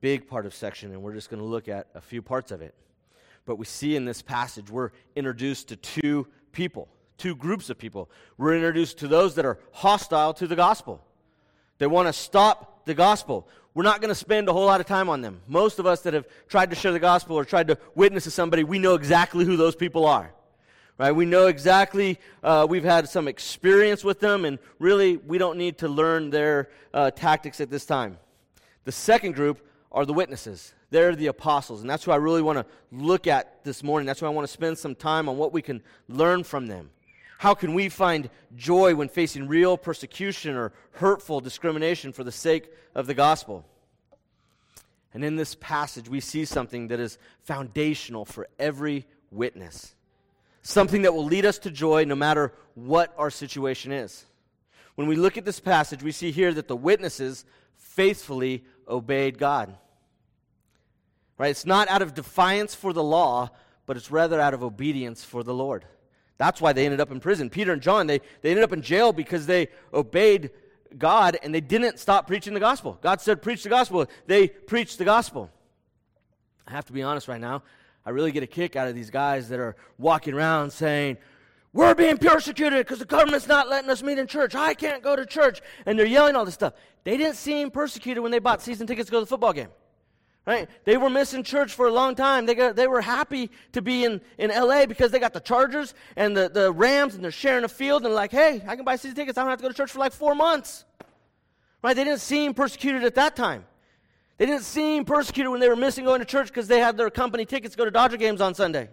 big 0.00 0.28
part 0.28 0.46
of 0.46 0.54
section, 0.54 0.92
and 0.92 1.02
we're 1.02 1.14
just 1.14 1.30
going 1.30 1.40
to 1.40 1.46
look 1.46 1.68
at 1.68 1.88
a 1.94 2.00
few 2.00 2.22
parts 2.22 2.50
of 2.50 2.62
it. 2.62 2.74
But 3.44 3.56
we 3.56 3.66
see 3.66 3.96
in 3.96 4.04
this 4.04 4.22
passage, 4.22 4.70
we're 4.70 4.90
introduced 5.14 5.68
to 5.68 5.76
two 5.76 6.26
people, 6.52 6.88
two 7.16 7.36
groups 7.36 7.70
of 7.70 7.78
people. 7.78 8.10
We're 8.38 8.54
introduced 8.54 8.98
to 8.98 9.08
those 9.08 9.34
that 9.36 9.44
are 9.44 9.58
hostile 9.72 10.34
to 10.34 10.46
the 10.46 10.56
gospel 10.56 11.02
they 11.78 11.86
want 11.86 12.08
to 12.08 12.12
stop 12.12 12.84
the 12.86 12.94
gospel. 12.94 13.46
We're 13.74 13.82
not 13.82 14.00
going 14.00 14.08
to 14.08 14.14
spend 14.14 14.48
a 14.48 14.52
whole 14.52 14.64
lot 14.64 14.80
of 14.80 14.86
time 14.86 15.10
on 15.10 15.20
them. 15.20 15.42
Most 15.46 15.78
of 15.78 15.86
us 15.86 16.00
that 16.02 16.14
have 16.14 16.26
tried 16.48 16.70
to 16.70 16.76
share 16.76 16.92
the 16.92 16.98
gospel 16.98 17.36
or 17.36 17.44
tried 17.44 17.68
to 17.68 17.78
witness 17.94 18.24
to 18.24 18.30
somebody, 18.30 18.64
we 18.64 18.78
know 18.78 18.94
exactly 18.94 19.44
who 19.44 19.56
those 19.56 19.76
people 19.76 20.06
are. 20.06 20.32
Right? 20.98 21.12
We 21.12 21.26
know 21.26 21.46
exactly, 21.46 22.18
uh, 22.42 22.66
we've 22.68 22.84
had 22.84 23.06
some 23.10 23.28
experience 23.28 24.02
with 24.02 24.18
them, 24.18 24.46
and 24.46 24.58
really, 24.78 25.18
we 25.18 25.36
don't 25.36 25.58
need 25.58 25.76
to 25.78 25.88
learn 25.88 26.30
their 26.30 26.70
uh, 26.94 27.10
tactics 27.10 27.60
at 27.60 27.68
this 27.68 27.84
time. 27.84 28.16
The 28.84 28.92
second 28.92 29.34
group 29.34 29.60
are 29.96 30.04
the 30.04 30.12
witnesses. 30.12 30.74
They're 30.90 31.16
the 31.16 31.28
apostles, 31.28 31.80
and 31.80 31.88
that's 31.88 32.04
who 32.04 32.12
I 32.12 32.16
really 32.16 32.42
want 32.42 32.58
to 32.58 32.66
look 32.92 33.26
at 33.26 33.64
this 33.64 33.82
morning. 33.82 34.06
That's 34.06 34.20
why 34.20 34.28
I 34.28 34.30
want 34.30 34.46
to 34.46 34.52
spend 34.52 34.76
some 34.76 34.94
time 34.94 35.26
on 35.26 35.38
what 35.38 35.54
we 35.54 35.62
can 35.62 35.82
learn 36.06 36.44
from 36.44 36.66
them. 36.66 36.90
How 37.38 37.54
can 37.54 37.72
we 37.72 37.88
find 37.88 38.28
joy 38.54 38.94
when 38.94 39.08
facing 39.08 39.48
real 39.48 39.78
persecution 39.78 40.54
or 40.54 40.72
hurtful 40.92 41.40
discrimination 41.40 42.12
for 42.12 42.24
the 42.24 42.32
sake 42.32 42.70
of 42.94 43.06
the 43.06 43.14
gospel? 43.14 43.64
And 45.14 45.24
in 45.24 45.36
this 45.36 45.54
passage, 45.54 46.10
we 46.10 46.20
see 46.20 46.44
something 46.44 46.88
that 46.88 47.00
is 47.00 47.18
foundational 47.40 48.26
for 48.26 48.48
every 48.58 49.06
witness, 49.30 49.94
something 50.60 51.02
that 51.02 51.14
will 51.14 51.24
lead 51.24 51.46
us 51.46 51.58
to 51.60 51.70
joy 51.70 52.04
no 52.04 52.14
matter 52.14 52.52
what 52.74 53.14
our 53.16 53.30
situation 53.30 53.92
is. 53.92 54.26
When 54.94 55.06
we 55.06 55.16
look 55.16 55.38
at 55.38 55.46
this 55.46 55.60
passage, 55.60 56.02
we 56.02 56.12
see 56.12 56.32
here 56.32 56.52
that 56.52 56.68
the 56.68 56.76
witnesses 56.76 57.46
faithfully 57.76 58.64
obeyed 58.86 59.38
God. 59.38 59.74
Right? 61.38 61.50
It's 61.50 61.66
not 61.66 61.88
out 61.88 62.02
of 62.02 62.14
defiance 62.14 62.74
for 62.74 62.92
the 62.92 63.02
law, 63.02 63.50
but 63.84 63.96
it's 63.96 64.10
rather 64.10 64.40
out 64.40 64.54
of 64.54 64.62
obedience 64.62 65.24
for 65.24 65.42
the 65.42 65.54
Lord. 65.54 65.84
That's 66.38 66.60
why 66.60 66.72
they 66.72 66.84
ended 66.84 67.00
up 67.00 67.10
in 67.10 67.20
prison. 67.20 67.48
Peter 67.50 67.72
and 67.72 67.80
John, 67.80 68.06
they, 68.06 68.20
they 68.42 68.50
ended 68.50 68.64
up 68.64 68.72
in 68.72 68.82
jail 68.82 69.12
because 69.12 69.46
they 69.46 69.68
obeyed 69.92 70.50
God 70.96 71.38
and 71.42 71.54
they 71.54 71.60
didn't 71.60 71.98
stop 71.98 72.26
preaching 72.26 72.54
the 72.54 72.60
gospel. 72.60 72.98
God 73.00 73.20
said, 73.20 73.42
Preach 73.42 73.62
the 73.62 73.68
gospel. 73.68 74.06
They 74.26 74.48
preached 74.48 74.98
the 74.98 75.04
gospel. 75.04 75.50
I 76.66 76.72
have 76.72 76.84
to 76.86 76.92
be 76.92 77.02
honest 77.02 77.28
right 77.28 77.40
now. 77.40 77.62
I 78.04 78.10
really 78.10 78.32
get 78.32 78.42
a 78.42 78.46
kick 78.46 78.76
out 78.76 78.88
of 78.88 78.94
these 78.94 79.10
guys 79.10 79.48
that 79.48 79.58
are 79.58 79.76
walking 79.98 80.34
around 80.34 80.70
saying, 80.72 81.16
We're 81.72 81.94
being 81.94 82.18
persecuted 82.18 82.80
because 82.80 82.98
the 82.98 83.06
government's 83.06 83.48
not 83.48 83.68
letting 83.68 83.90
us 83.90 84.02
meet 84.02 84.18
in 84.18 84.26
church. 84.26 84.54
I 84.54 84.74
can't 84.74 85.02
go 85.02 85.16
to 85.16 85.24
church. 85.24 85.60
And 85.86 85.98
they're 85.98 86.06
yelling 86.06 86.36
all 86.36 86.44
this 86.44 86.54
stuff. 86.54 86.74
They 87.04 87.16
didn't 87.16 87.36
seem 87.36 87.70
persecuted 87.70 88.22
when 88.22 88.32
they 88.32 88.38
bought 88.40 88.62
season 88.62 88.86
tickets 88.86 89.06
to 89.06 89.12
go 89.12 89.18
to 89.20 89.24
the 89.24 89.28
football 89.28 89.52
game. 89.52 89.68
Right? 90.46 90.68
They 90.84 90.96
were 90.96 91.10
missing 91.10 91.42
church 91.42 91.74
for 91.74 91.88
a 91.88 91.92
long 91.92 92.14
time. 92.14 92.46
They, 92.46 92.54
got, 92.54 92.76
they 92.76 92.86
were 92.86 93.00
happy 93.00 93.50
to 93.72 93.82
be 93.82 94.04
in, 94.04 94.20
in 94.38 94.50
LA 94.50 94.86
because 94.86 95.10
they 95.10 95.18
got 95.18 95.32
the 95.32 95.40
Chargers 95.40 95.92
and 96.14 96.36
the, 96.36 96.48
the 96.48 96.70
Rams 96.70 97.16
and 97.16 97.24
they're 97.24 97.32
sharing 97.32 97.64
a 97.64 97.68
field 97.68 98.04
and 98.04 98.14
like, 98.14 98.30
hey, 98.30 98.62
I 98.64 98.76
can 98.76 98.84
buy 98.84 98.94
season 98.94 99.16
tickets. 99.16 99.36
I 99.36 99.42
don't 99.42 99.50
have 99.50 99.58
to 99.58 99.62
go 99.62 99.68
to 99.68 99.74
church 99.74 99.90
for 99.90 99.98
like 99.98 100.12
four 100.12 100.36
months. 100.36 100.84
Right? 101.82 101.96
They 101.96 102.04
didn't 102.04 102.20
seem 102.20 102.54
persecuted 102.54 103.02
at 103.02 103.16
that 103.16 103.34
time. 103.34 103.64
They 104.38 104.46
didn't 104.46 104.62
seem 104.62 105.04
persecuted 105.04 105.50
when 105.50 105.60
they 105.60 105.68
were 105.68 105.76
missing 105.76 106.04
going 106.04 106.20
to 106.20 106.24
church 106.24 106.46
because 106.46 106.68
they 106.68 106.78
had 106.78 106.96
their 106.96 107.10
company 107.10 107.44
tickets 107.44 107.74
to 107.74 107.78
go 107.78 107.84
to 107.84 107.90
Dodger 107.90 108.16
games 108.16 108.40
on 108.40 108.54
Sunday. 108.54 108.88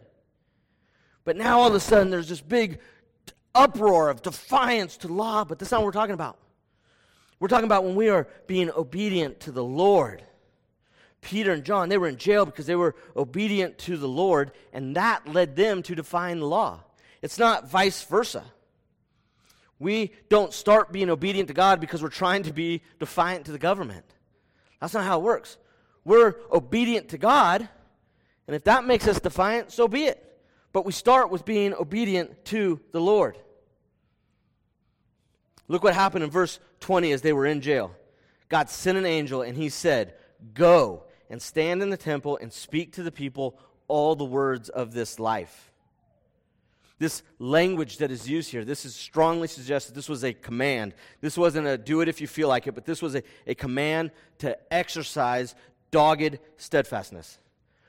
But 1.23 1.37
now 1.37 1.59
all 1.59 1.67
of 1.67 1.75
a 1.75 1.79
sudden 1.79 2.09
there's 2.09 2.29
this 2.29 2.41
big 2.41 2.79
uproar 3.53 4.09
of 4.09 4.23
defiance 4.23 4.97
to 4.97 5.07
law, 5.07 5.43
but 5.43 5.59
that's 5.59 5.71
not 5.71 5.81
what 5.81 5.85
we're 5.85 5.91
talking 5.91 6.15
about. 6.15 6.39
We're 7.39 7.47
talking 7.47 7.65
about 7.65 7.83
when 7.83 7.93
we 7.93 8.09
are 8.09 8.27
being 8.47 8.71
obedient 8.71 9.41
to 9.41 9.51
the 9.51 9.63
Lord. 9.63 10.23
Peter 11.23 11.51
and 11.51 11.63
John, 11.63 11.89
they 11.89 11.97
were 11.97 12.07
in 12.07 12.17
jail 12.17 12.45
because 12.45 12.65
they 12.65 12.75
were 12.75 12.95
obedient 13.15 13.77
to 13.79 13.97
the 13.97 14.07
Lord, 14.07 14.51
and 14.71 14.95
that 14.95 15.27
led 15.27 15.55
them 15.55 15.81
to 15.83 15.95
define 15.95 16.39
the 16.39 16.45
law. 16.45 16.81
It's 17.21 17.39
not 17.39 17.69
vice 17.69 18.03
versa. 18.03 18.43
We 19.79 20.11
don't 20.29 20.53
start 20.53 20.91
being 20.91 21.09
obedient 21.09 21.47
to 21.47 21.53
God 21.53 21.79
because 21.79 22.03
we're 22.03 22.09
trying 22.09 22.43
to 22.43 22.53
be 22.53 22.81
defiant 22.99 23.45
to 23.45 23.51
the 23.51 23.59
government. 23.59 24.05
That's 24.79 24.93
not 24.93 25.05
how 25.05 25.19
it 25.19 25.23
works. 25.23 25.57
We're 26.05 26.35
obedient 26.51 27.09
to 27.09 27.17
God, 27.17 27.67
and 28.47 28.55
if 28.55 28.65
that 28.65 28.85
makes 28.85 29.07
us 29.07 29.19
defiant, 29.19 29.71
so 29.71 29.87
be 29.87 30.05
it. 30.05 30.19
But 30.73 30.85
we 30.85 30.91
start 30.91 31.29
with 31.29 31.45
being 31.45 31.73
obedient 31.73 32.45
to 32.45 32.79
the 32.91 33.01
Lord. 33.01 33.37
Look 35.67 35.83
what 35.83 35.93
happened 35.93 36.23
in 36.23 36.29
verse 36.29 36.59
20 36.81 37.11
as 37.13 37.21
they 37.21 37.31
were 37.31 37.45
in 37.45 37.61
jail. 37.61 37.95
God 38.49 38.69
sent 38.69 38.97
an 38.97 39.05
angel, 39.05 39.41
and 39.41 39.55
he 39.55 39.69
said, 39.69 40.13
Go 40.53 41.02
and 41.29 41.41
stand 41.41 41.81
in 41.81 41.89
the 41.89 41.97
temple 41.97 42.37
and 42.41 42.51
speak 42.51 42.93
to 42.93 43.03
the 43.03 43.11
people 43.11 43.57
all 43.87 44.15
the 44.15 44.25
words 44.25 44.69
of 44.69 44.93
this 44.93 45.19
life. 45.19 45.71
This 46.99 47.23
language 47.39 47.97
that 47.97 48.11
is 48.11 48.29
used 48.29 48.51
here, 48.51 48.63
this 48.63 48.85
is 48.85 48.95
strongly 48.95 49.47
suggested 49.47 49.93
this 49.93 50.07
was 50.07 50.23
a 50.23 50.33
command. 50.33 50.93
This 51.21 51.37
wasn't 51.37 51.67
a 51.67 51.77
do 51.77 52.01
it 52.01 52.07
if 52.07 52.21
you 52.21 52.27
feel 52.27 52.47
like 52.47 52.67
it, 52.67 52.75
but 52.75 52.85
this 52.85 53.01
was 53.01 53.15
a, 53.15 53.23
a 53.45 53.55
command 53.55 54.11
to 54.39 54.57
exercise 54.71 55.55
dogged 55.91 56.39
steadfastness. 56.57 57.39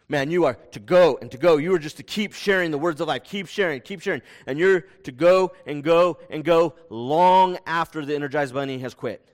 Man, 0.08 0.30
you 0.30 0.44
are 0.44 0.54
to 0.72 0.80
go 0.80 1.18
and 1.20 1.30
to 1.30 1.38
go. 1.38 1.56
You 1.56 1.74
are 1.74 1.78
just 1.78 1.96
to 1.96 2.02
keep 2.02 2.34
sharing 2.34 2.70
the 2.70 2.78
words 2.78 3.00
of 3.00 3.08
life. 3.08 3.24
Keep 3.24 3.46
sharing, 3.46 3.80
keep 3.80 4.00
sharing. 4.00 4.20
And 4.46 4.58
you're 4.58 4.80
to 5.04 5.12
go 5.12 5.52
and 5.66 5.82
go 5.82 6.18
and 6.28 6.44
go 6.44 6.74
long 6.90 7.58
after 7.66 8.04
the 8.04 8.12
Energizer 8.12 8.52
Bunny 8.52 8.78
has 8.78 8.94
quit. 8.94 9.26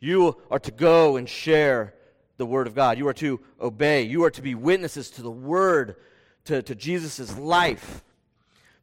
You 0.00 0.40
are 0.50 0.58
to 0.58 0.70
go 0.70 1.16
and 1.16 1.28
share 1.28 1.94
the 2.36 2.46
Word 2.46 2.66
of 2.66 2.74
God. 2.74 2.98
You 2.98 3.08
are 3.08 3.14
to 3.14 3.40
obey. 3.60 4.02
You 4.02 4.24
are 4.24 4.30
to 4.30 4.42
be 4.42 4.54
witnesses 4.54 5.10
to 5.10 5.22
the 5.22 5.30
Word, 5.30 5.96
to, 6.44 6.62
to 6.62 6.74
Jesus' 6.74 7.36
life. 7.38 8.02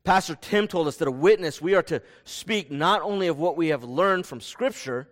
Pastor 0.03 0.36
Tim 0.36 0.67
told 0.67 0.88
us 0.88 0.98
that 0.98 1.08
a 1.08 1.12
witness, 1.12 1.62
we 1.62 1.75
are 1.75 1.84
to 1.84 2.01
speak 2.24 2.72
not 2.72 3.01
only 3.01 3.27
of 3.27 3.38
what 3.38 3.55
we 3.55 3.67
have 3.67 3.84
learned 3.84 4.25
from 4.25 4.41
Scripture, 4.41 5.08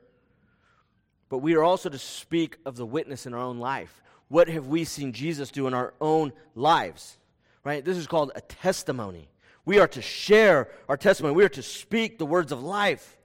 but 1.30 1.40
we 1.40 1.54
are 1.56 1.64
also 1.64 1.90
to 1.90 2.00
speak 2.00 2.58
of 2.66 2.76
the 2.76 2.86
witness 2.86 3.26
in 3.26 3.34
our 3.34 3.40
own 3.40 3.60
life. 3.60 4.02
What 4.30 4.48
have 4.48 4.68
we 4.68 4.84
seen 4.84 5.14
Jesus 5.14 5.52
do 5.52 5.68
in 5.68 5.74
our 5.74 5.94
own 6.02 6.34
lives? 6.56 7.18
Right? 7.64 7.86
This 7.86 7.98
is 7.98 8.08
called 8.08 8.32
a 8.36 8.42
testimony. 8.42 9.30
We 9.66 9.78
are 9.78 9.88
to 9.90 10.02
share 10.02 10.70
our 10.88 10.98
testimony. 10.98 11.36
We 11.36 11.44
are 11.44 11.50
to 11.50 11.62
speak 11.62 12.18
the 12.18 12.26
words 12.26 12.52
of 12.52 12.64
life. 12.64 13.18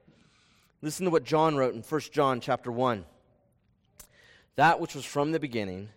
Listen 0.83 1.05
to 1.07 1.11
what 1.11 1.25
John 1.25 1.57
wrote 1.57 1.75
in 1.75 1.81
1 1.81 2.01
John 2.13 2.41
chapter 2.41 2.71
1. 2.71 3.07
That 4.57 4.81
which 4.81 4.95
was 4.95 5.05
from 5.05 5.33
the 5.33 5.41
beginning, 5.41 5.89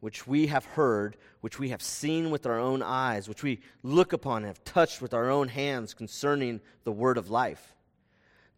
which 0.00 0.26
we 0.26 0.48
have 0.48 0.64
heard, 0.64 1.16
which 1.40 1.58
we 1.58 1.70
have 1.70 1.82
seen 1.82 2.30
with 2.30 2.44
our 2.46 2.58
own 2.58 2.82
eyes, 2.82 3.28
which 3.28 3.42
we 3.42 3.60
look 3.82 4.12
upon 4.12 4.38
and 4.38 4.46
have 4.46 4.64
touched 4.64 5.00
with 5.00 5.14
our 5.14 5.30
own 5.30 5.48
hands 5.48 5.94
concerning 5.94 6.60
the 6.84 6.92
word 6.92 7.16
of 7.16 7.30
life. 7.30 7.74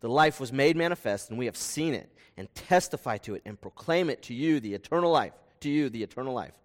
The 0.01 0.09
life 0.09 0.41
was 0.41 0.53
made 0.53 0.77
manifest, 0.77 1.31
and 1.31 1.39
we 1.39 1.47
have 1.47 1.57
seen 1.57 1.95
it, 1.95 2.11
and 2.37 2.53
testify 2.55 3.19
to 3.19 3.35
it, 3.35 3.43
and 3.45 3.61
proclaim 3.61 4.11
it 4.11 4.23
to 4.23 4.35
you, 4.35 4.59
the 4.59 4.75
eternal 4.75 5.11
life, 5.11 5.35
to 5.61 5.71
you, 5.71 5.89
the 5.89 6.03
eternal 6.03 6.35
life, 6.35 6.59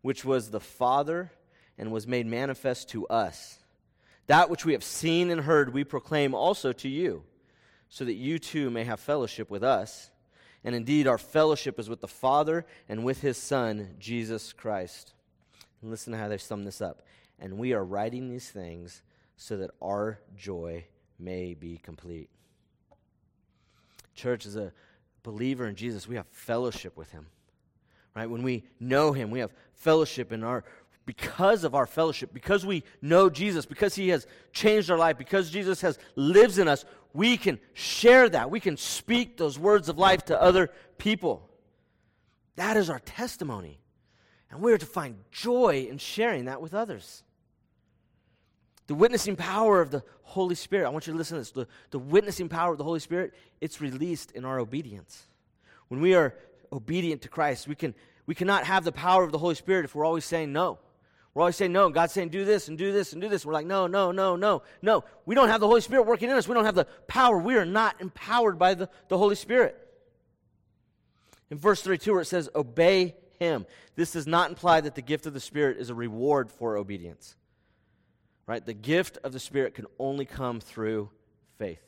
which 0.00 0.24
was 0.24 0.50
the 0.50 0.60
Father 0.60 1.30
and 1.76 1.92
was 1.92 2.06
made 2.06 2.26
manifest 2.26 2.88
to 2.90 3.06
us. 3.08 3.58
That 4.26 4.50
which 4.50 4.64
we 4.64 4.72
have 4.74 4.84
seen 4.84 5.30
and 5.30 5.40
heard, 5.40 5.72
we 5.72 5.82
proclaim 5.82 6.34
also 6.34 6.72
to 6.74 6.88
you, 6.88 7.24
so 7.88 8.04
that 8.04 8.14
you 8.14 8.38
too 8.38 8.70
may 8.70 8.84
have 8.84 9.00
fellowship 9.00 9.50
with 9.50 9.64
us. 9.64 10.10
And 10.64 10.74
indeed, 10.74 11.06
our 11.06 11.18
fellowship 11.18 11.78
is 11.78 11.88
with 11.88 12.00
the 12.00 12.08
Father 12.08 12.66
and 12.88 13.04
with 13.04 13.22
his 13.22 13.36
Son, 13.36 13.94
Jesus 13.98 14.52
Christ. 14.52 15.14
And 15.80 15.90
listen 15.90 16.12
to 16.12 16.18
how 16.18 16.28
they 16.28 16.38
sum 16.38 16.64
this 16.64 16.80
up. 16.80 17.02
And 17.38 17.56
we 17.58 17.72
are 17.72 17.84
writing 17.84 18.28
these 18.28 18.50
things 18.50 19.02
so 19.36 19.56
that 19.56 19.70
our 19.80 20.20
joy 20.36 20.84
may 21.18 21.54
be 21.54 21.78
complete. 21.78 22.28
Church, 24.14 24.44
as 24.44 24.56
a 24.56 24.72
believer 25.22 25.66
in 25.66 25.74
Jesus, 25.74 26.06
we 26.06 26.16
have 26.16 26.26
fellowship 26.28 26.96
with 26.96 27.10
him. 27.10 27.26
Right? 28.14 28.28
When 28.28 28.42
we 28.42 28.64
know 28.78 29.12
him, 29.12 29.30
we 29.30 29.38
have 29.38 29.52
fellowship 29.72 30.32
in 30.32 30.44
our 30.44 30.64
because 31.06 31.64
of 31.64 31.74
our 31.74 31.86
fellowship, 31.86 32.32
because 32.32 32.64
we 32.64 32.84
know 33.02 33.28
Jesus, 33.28 33.66
because 33.66 33.96
he 33.96 34.10
has 34.10 34.28
changed 34.52 34.90
our 34.92 34.98
life, 34.98 35.18
because 35.18 35.50
Jesus 35.50 35.80
has 35.80 35.98
lives 36.14 36.58
in 36.58 36.68
us, 36.68 36.84
we 37.12 37.36
can 37.36 37.58
share 37.72 38.28
that. 38.28 38.50
We 38.50 38.60
can 38.60 38.76
speak 38.76 39.36
those 39.36 39.58
words 39.58 39.88
of 39.88 39.98
life 39.98 40.26
to 40.26 40.40
other 40.40 40.70
people. 40.98 41.48
That 42.56 42.76
is 42.76 42.90
our 42.90 43.00
testimony. 43.00 43.80
And 44.50 44.60
we're 44.60 44.78
to 44.78 44.86
find 44.86 45.16
joy 45.30 45.86
in 45.90 45.98
sharing 45.98 46.46
that 46.46 46.60
with 46.60 46.74
others. 46.74 47.22
The 48.86 48.94
witnessing 48.94 49.36
power 49.36 49.80
of 49.80 49.90
the 49.90 50.02
Holy 50.22 50.56
Spirit, 50.56 50.86
I 50.86 50.90
want 50.90 51.06
you 51.06 51.12
to 51.12 51.16
listen 51.16 51.36
to 51.36 51.40
this. 51.40 51.52
The, 51.52 51.68
the 51.90 51.98
witnessing 51.98 52.48
power 52.48 52.72
of 52.72 52.78
the 52.78 52.84
Holy 52.84 53.00
Spirit, 53.00 53.34
it's 53.60 53.80
released 53.80 54.32
in 54.32 54.44
our 54.44 54.58
obedience. 54.58 55.26
When 55.88 56.00
we 56.00 56.14
are 56.14 56.34
obedient 56.72 57.22
to 57.22 57.28
Christ, 57.28 57.68
we, 57.68 57.76
can, 57.76 57.94
we 58.26 58.34
cannot 58.34 58.64
have 58.64 58.84
the 58.84 58.92
power 58.92 59.22
of 59.22 59.32
the 59.32 59.38
Holy 59.38 59.54
Spirit 59.54 59.84
if 59.84 59.94
we're 59.94 60.04
always 60.04 60.24
saying 60.24 60.52
no. 60.52 60.78
We're 61.34 61.42
always 61.42 61.56
saying 61.56 61.72
no. 61.72 61.88
God's 61.90 62.12
saying 62.12 62.30
do 62.30 62.44
this 62.44 62.68
and 62.68 62.76
do 62.76 62.92
this 62.92 63.12
and 63.12 63.22
do 63.22 63.28
this. 63.28 63.46
We're 63.46 63.52
like, 63.52 63.66
no, 63.66 63.86
no, 63.86 64.10
no, 64.10 64.34
no, 64.34 64.62
no. 64.82 65.04
We 65.26 65.34
don't 65.34 65.48
have 65.48 65.60
the 65.60 65.66
Holy 65.66 65.80
Spirit 65.80 66.06
working 66.06 66.28
in 66.28 66.36
us. 66.36 66.48
We 66.48 66.54
don't 66.54 66.64
have 66.64 66.74
the 66.74 66.86
power. 67.06 67.38
We 67.38 67.56
are 67.56 67.64
not 67.64 68.00
empowered 68.00 68.58
by 68.58 68.74
the, 68.74 68.88
the 69.08 69.16
Holy 69.16 69.36
Spirit. 69.36 69.76
In 71.50 71.58
verse 71.58 71.82
32, 71.82 72.12
where 72.12 72.20
it 72.20 72.26
says, 72.26 72.48
obey 72.54 73.14
him, 73.38 73.66
this 73.94 74.12
does 74.12 74.26
not 74.26 74.50
imply 74.50 74.80
that 74.80 74.94
the 74.94 75.02
gift 75.02 75.26
of 75.26 75.34
the 75.34 75.40
Spirit 75.40 75.78
is 75.78 75.90
a 75.90 75.94
reward 75.94 76.50
for 76.50 76.76
obedience. 76.76 77.36
Right? 78.46 78.64
The 78.64 78.74
gift 78.74 79.18
of 79.22 79.32
the 79.32 79.40
Spirit 79.40 79.74
can 79.74 79.86
only 79.98 80.24
come 80.24 80.60
through 80.60 81.10
faith, 81.58 81.82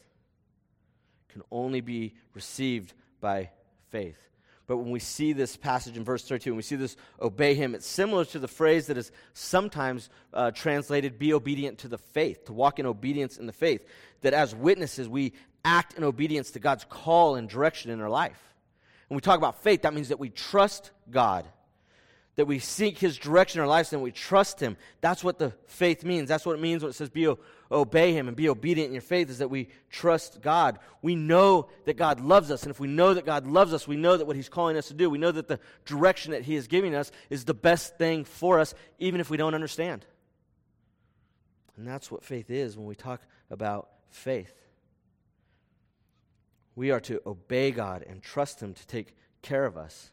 can 1.29 1.43
only 1.51 1.81
be 1.81 2.15
received 2.35 2.93
by 3.21 3.51
faith. 3.91 4.19
But 4.67 4.77
when 4.79 4.91
we 4.91 5.01
see 5.01 5.33
this 5.33 5.57
passage 5.57 5.97
in 5.97 6.05
verse 6.05 6.25
32, 6.25 6.51
and 6.51 6.57
we 6.57 6.63
see 6.63 6.77
this 6.77 6.97
obey 7.21 7.55
him, 7.55 7.75
it's 7.75 7.87
similar 7.87 8.25
to 8.27 8.39
the 8.39 8.49
phrase 8.49 8.87
that 8.87 8.97
is 8.97 9.11
sometimes 9.35 10.09
uh, 10.33 10.51
translated 10.53 11.19
be 11.19 11.35
obedient 11.35 11.79
to 11.79 11.89
the 11.89 11.99
faith, 11.99 12.45
to 12.47 12.53
walk 12.53 12.79
in 12.79 12.87
obedience 12.87 13.39
in 13.39 13.47
the 13.47 13.53
faith. 13.53 13.85
That 14.23 14.35
as 14.35 14.55
witnesses, 14.55 15.09
we 15.09 15.33
act 15.65 15.95
in 15.95 16.05
obedience 16.05 16.53
to 16.53 16.59
God's 16.61 16.85
call 16.89 17.37
and 17.37 17.49
direction 17.49 17.91
in 17.91 18.01
our 18.01 18.11
life. 18.11 18.41
When 19.09 19.17
we 19.17 19.21
talk 19.21 19.39
about 19.39 19.63
faith, 19.63 19.83
that 19.83 19.95
means 19.95 20.09
that 20.09 20.21
we 20.21 20.31
trust 20.31 20.91
God 21.11 21.47
that 22.37 22.47
we 22.47 22.59
seek 22.59 22.99
his 22.99 23.19
direction 23.19 23.59
in 23.59 23.63
our 23.63 23.69
lives 23.69 23.93
and 23.93 24.03
we 24.03 24.11
trust 24.11 24.59
him. 24.59 24.77
That's 25.03 25.23
what 25.23 25.39
the 25.39 25.53
faith 25.67 26.03
means. 26.03 26.29
That's 26.29 26.47
what 26.47 26.57
it 26.57 26.63
means 26.63 26.83
when 26.83 26.91
it 26.91 26.95
says 26.95 27.11
be 27.11 27.31
obey 27.71 28.15
him 28.15 28.27
and 28.27 28.37
be 28.37 28.49
obedient 28.49 28.89
in 28.89 28.95
your 28.95 29.03
faith 29.03 29.29
is 29.29 29.39
that 29.39 29.51
we 29.51 29.69
trust 29.91 30.41
God. 30.41 30.79
We 31.03 31.15
know 31.15 31.69
that 31.85 31.99
God 31.99 32.21
loves 32.21 32.51
us 32.51 32.63
and 32.63 32.71
if 32.71 32.81
we 32.81 32.89
know 32.89 33.13
that 33.15 33.27
God 33.27 33.47
loves 33.47 33.75
us, 33.75 33.87
we 33.87 33.97
know 33.97 34.17
that 34.17 34.27
what 34.27 34.37
he's 34.37 34.49
calling 34.49 34.79
us 34.79 34.89
to 34.89 34.95
do, 34.95 35.11
we 35.11 35.19
know 35.19 35.31
that 35.31 35.49
the 35.49 35.61
direction 35.85 36.33
that 36.33 36.43
he 36.43 36.57
is 36.57 36.69
giving 36.69 36.95
us 36.95 37.11
is 37.29 37.45
the 37.45 37.55
best 37.55 37.99
thing 37.99 38.25
for 38.25 38.59
us 38.59 38.75
even 38.99 39.21
if 39.21 39.29
we 39.29 39.37
don't 39.37 39.55
understand. 39.55 40.07
And 41.77 41.87
that's 41.87 42.11
what 42.11 42.25
faith 42.25 42.51
is 42.51 42.79
when 42.79 42.87
we 42.87 42.95
talk 42.95 43.21
about 43.51 43.91
faith. 44.09 44.55
We 46.75 46.91
are 46.91 47.01
to 47.01 47.21
obey 47.27 47.73
God 47.73 48.05
and 48.09 48.23
trust 48.23 48.63
him 48.63 48.73
to 48.73 48.87
take 48.87 49.15
care 49.43 49.67
of 49.67 49.77
us, 49.77 50.11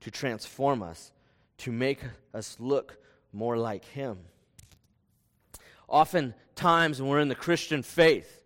to 0.00 0.10
transform 0.10 0.82
us 0.82 1.12
to 1.58 1.72
make 1.72 2.00
us 2.32 2.56
look 2.58 2.96
more 3.32 3.56
like 3.56 3.84
Him. 3.84 4.18
Oftentimes, 5.88 7.00
when 7.00 7.10
we're 7.10 7.20
in 7.20 7.28
the 7.28 7.34
Christian 7.34 7.82
faith, 7.82 8.42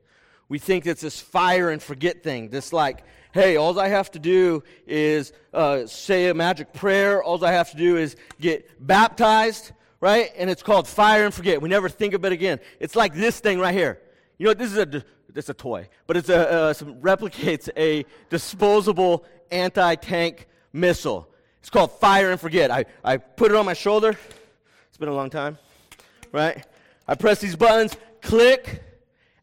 we 0.48 0.58
think 0.58 0.86
it's 0.86 1.02
this 1.02 1.20
fire 1.20 1.70
and 1.70 1.82
forget 1.82 2.22
thing. 2.22 2.48
This, 2.48 2.72
like, 2.72 3.04
hey, 3.32 3.56
all 3.56 3.78
I 3.78 3.88
have 3.88 4.10
to 4.12 4.18
do 4.18 4.62
is 4.86 5.32
uh, 5.52 5.86
say 5.86 6.28
a 6.28 6.34
magic 6.34 6.72
prayer, 6.72 7.22
all 7.22 7.44
I 7.44 7.52
have 7.52 7.70
to 7.72 7.76
do 7.76 7.96
is 7.96 8.16
get 8.40 8.86
baptized, 8.86 9.72
right? 10.00 10.30
And 10.36 10.48
it's 10.48 10.62
called 10.62 10.88
fire 10.88 11.24
and 11.24 11.34
forget. 11.34 11.60
We 11.60 11.68
never 11.68 11.88
think 11.88 12.14
of 12.14 12.24
it 12.24 12.32
again. 12.32 12.60
It's 12.80 12.96
like 12.96 13.14
this 13.14 13.40
thing 13.40 13.58
right 13.58 13.74
here. 13.74 14.00
You 14.38 14.46
know, 14.46 14.54
this 14.54 14.72
is 14.72 14.78
a 14.78 15.04
it's 15.34 15.48
a 15.48 15.54
toy, 15.54 15.88
but 16.06 16.16
it's 16.16 16.30
a 16.30 16.50
uh, 16.50 16.74
replicates 16.74 17.68
a 17.76 18.04
disposable 18.30 19.24
anti-tank 19.50 20.46
missile. 20.72 21.28
It's 21.60 21.70
called 21.70 21.92
Fire 21.98 22.30
and 22.30 22.40
Forget. 22.40 22.70
I, 22.70 22.84
I 23.04 23.16
put 23.16 23.50
it 23.50 23.56
on 23.56 23.66
my 23.66 23.74
shoulder. 23.74 24.16
It's 24.88 24.98
been 24.98 25.08
a 25.08 25.14
long 25.14 25.30
time, 25.30 25.58
right? 26.32 26.64
I 27.06 27.14
press 27.14 27.40
these 27.40 27.56
buttons, 27.56 27.96
click, 28.20 28.82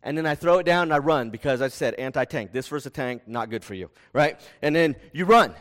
and 0.03 0.17
then 0.17 0.25
I 0.25 0.35
throw 0.35 0.59
it 0.59 0.65
down 0.65 0.83
and 0.83 0.93
I 0.93 0.99
run 0.99 1.29
because 1.29 1.61
I 1.61 1.67
said 1.67 1.95
anti 1.95 2.25
tank. 2.25 2.51
This 2.51 2.67
versus 2.67 2.85
a 2.85 2.89
tank, 2.89 3.23
not 3.27 3.49
good 3.49 3.63
for 3.63 3.73
you, 3.73 3.89
right? 4.13 4.39
And 4.61 4.75
then 4.75 4.95
you 5.13 5.25
run. 5.25 5.53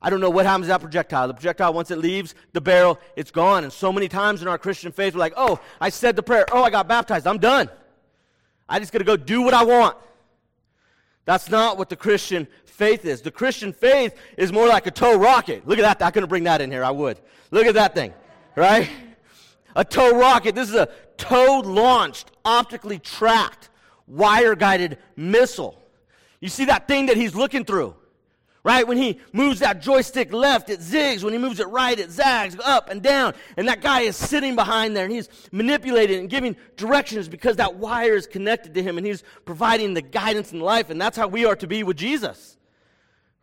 I 0.00 0.10
don't 0.10 0.20
know 0.20 0.30
what 0.30 0.44
happens 0.44 0.66
to 0.66 0.68
that 0.68 0.80
projectile. 0.82 1.28
The 1.28 1.34
projectile, 1.34 1.72
once 1.72 1.90
it 1.90 1.98
leaves 1.98 2.34
the 2.52 2.60
barrel, 2.60 2.98
it's 3.16 3.30
gone. 3.30 3.64
And 3.64 3.72
so 3.72 3.90
many 3.90 4.06
times 4.06 4.42
in 4.42 4.48
our 4.48 4.58
Christian 4.58 4.92
faith, 4.92 5.14
we're 5.14 5.20
like, 5.20 5.32
oh, 5.36 5.60
I 5.80 5.88
said 5.88 6.14
the 6.14 6.22
prayer. 6.22 6.44
Oh, 6.52 6.62
I 6.62 6.68
got 6.68 6.86
baptized. 6.88 7.26
I'm 7.26 7.38
done. 7.38 7.70
I 8.68 8.78
just 8.78 8.92
got 8.92 8.98
to 8.98 9.04
go 9.04 9.16
do 9.16 9.42
what 9.42 9.54
I 9.54 9.64
want. 9.64 9.96
That's 11.24 11.48
not 11.48 11.78
what 11.78 11.88
the 11.88 11.96
Christian 11.96 12.46
faith 12.64 13.04
is. 13.04 13.22
The 13.22 13.30
Christian 13.30 13.72
faith 13.72 14.14
is 14.36 14.52
more 14.52 14.68
like 14.68 14.86
a 14.86 14.90
TOW 14.90 15.14
rocket. 15.14 15.66
Look 15.66 15.78
at 15.78 15.82
that. 15.82 16.04
I 16.04 16.10
couldn't 16.10 16.28
bring 16.28 16.44
that 16.44 16.60
in 16.60 16.70
here. 16.70 16.84
I 16.84 16.90
would. 16.90 17.20
Look 17.50 17.66
at 17.66 17.74
that 17.74 17.94
thing, 17.94 18.12
right? 18.56 18.88
A 19.76 19.84
TOW 19.84 20.18
rocket. 20.18 20.54
This 20.54 20.68
is 20.68 20.74
a 20.74 20.88
tow 21.16 21.60
launched, 21.64 22.30
optically 22.44 22.98
tracked, 22.98 23.70
wire 24.06 24.54
guided 24.54 24.98
missile. 25.16 25.80
You 26.40 26.48
see 26.48 26.66
that 26.66 26.86
thing 26.86 27.06
that 27.06 27.16
he's 27.16 27.34
looking 27.34 27.64
through? 27.64 27.94
Right? 28.64 28.88
When 28.88 28.96
he 28.96 29.20
moves 29.32 29.60
that 29.60 29.82
joystick 29.82 30.32
left, 30.32 30.70
it 30.70 30.80
zigs. 30.80 31.22
When 31.22 31.34
he 31.34 31.38
moves 31.38 31.60
it 31.60 31.68
right, 31.68 31.96
it 31.96 32.10
zags 32.10 32.56
up 32.64 32.88
and 32.88 33.02
down. 33.02 33.34
And 33.58 33.68
that 33.68 33.82
guy 33.82 34.00
is 34.00 34.16
sitting 34.16 34.56
behind 34.56 34.96
there 34.96 35.04
and 35.04 35.12
he's 35.12 35.28
manipulating 35.52 36.18
and 36.18 36.30
giving 36.30 36.56
directions 36.76 37.28
because 37.28 37.56
that 37.56 37.76
wire 37.76 38.14
is 38.14 38.26
connected 38.26 38.72
to 38.74 38.82
him 38.82 38.96
and 38.96 39.06
he's 39.06 39.22
providing 39.44 39.92
the 39.92 40.00
guidance 40.00 40.52
in 40.52 40.60
life. 40.60 40.88
And 40.88 40.98
that's 40.98 41.16
how 41.16 41.28
we 41.28 41.44
are 41.44 41.54
to 41.56 41.66
be 41.66 41.84
with 41.84 41.98
Jesus. 41.98 42.56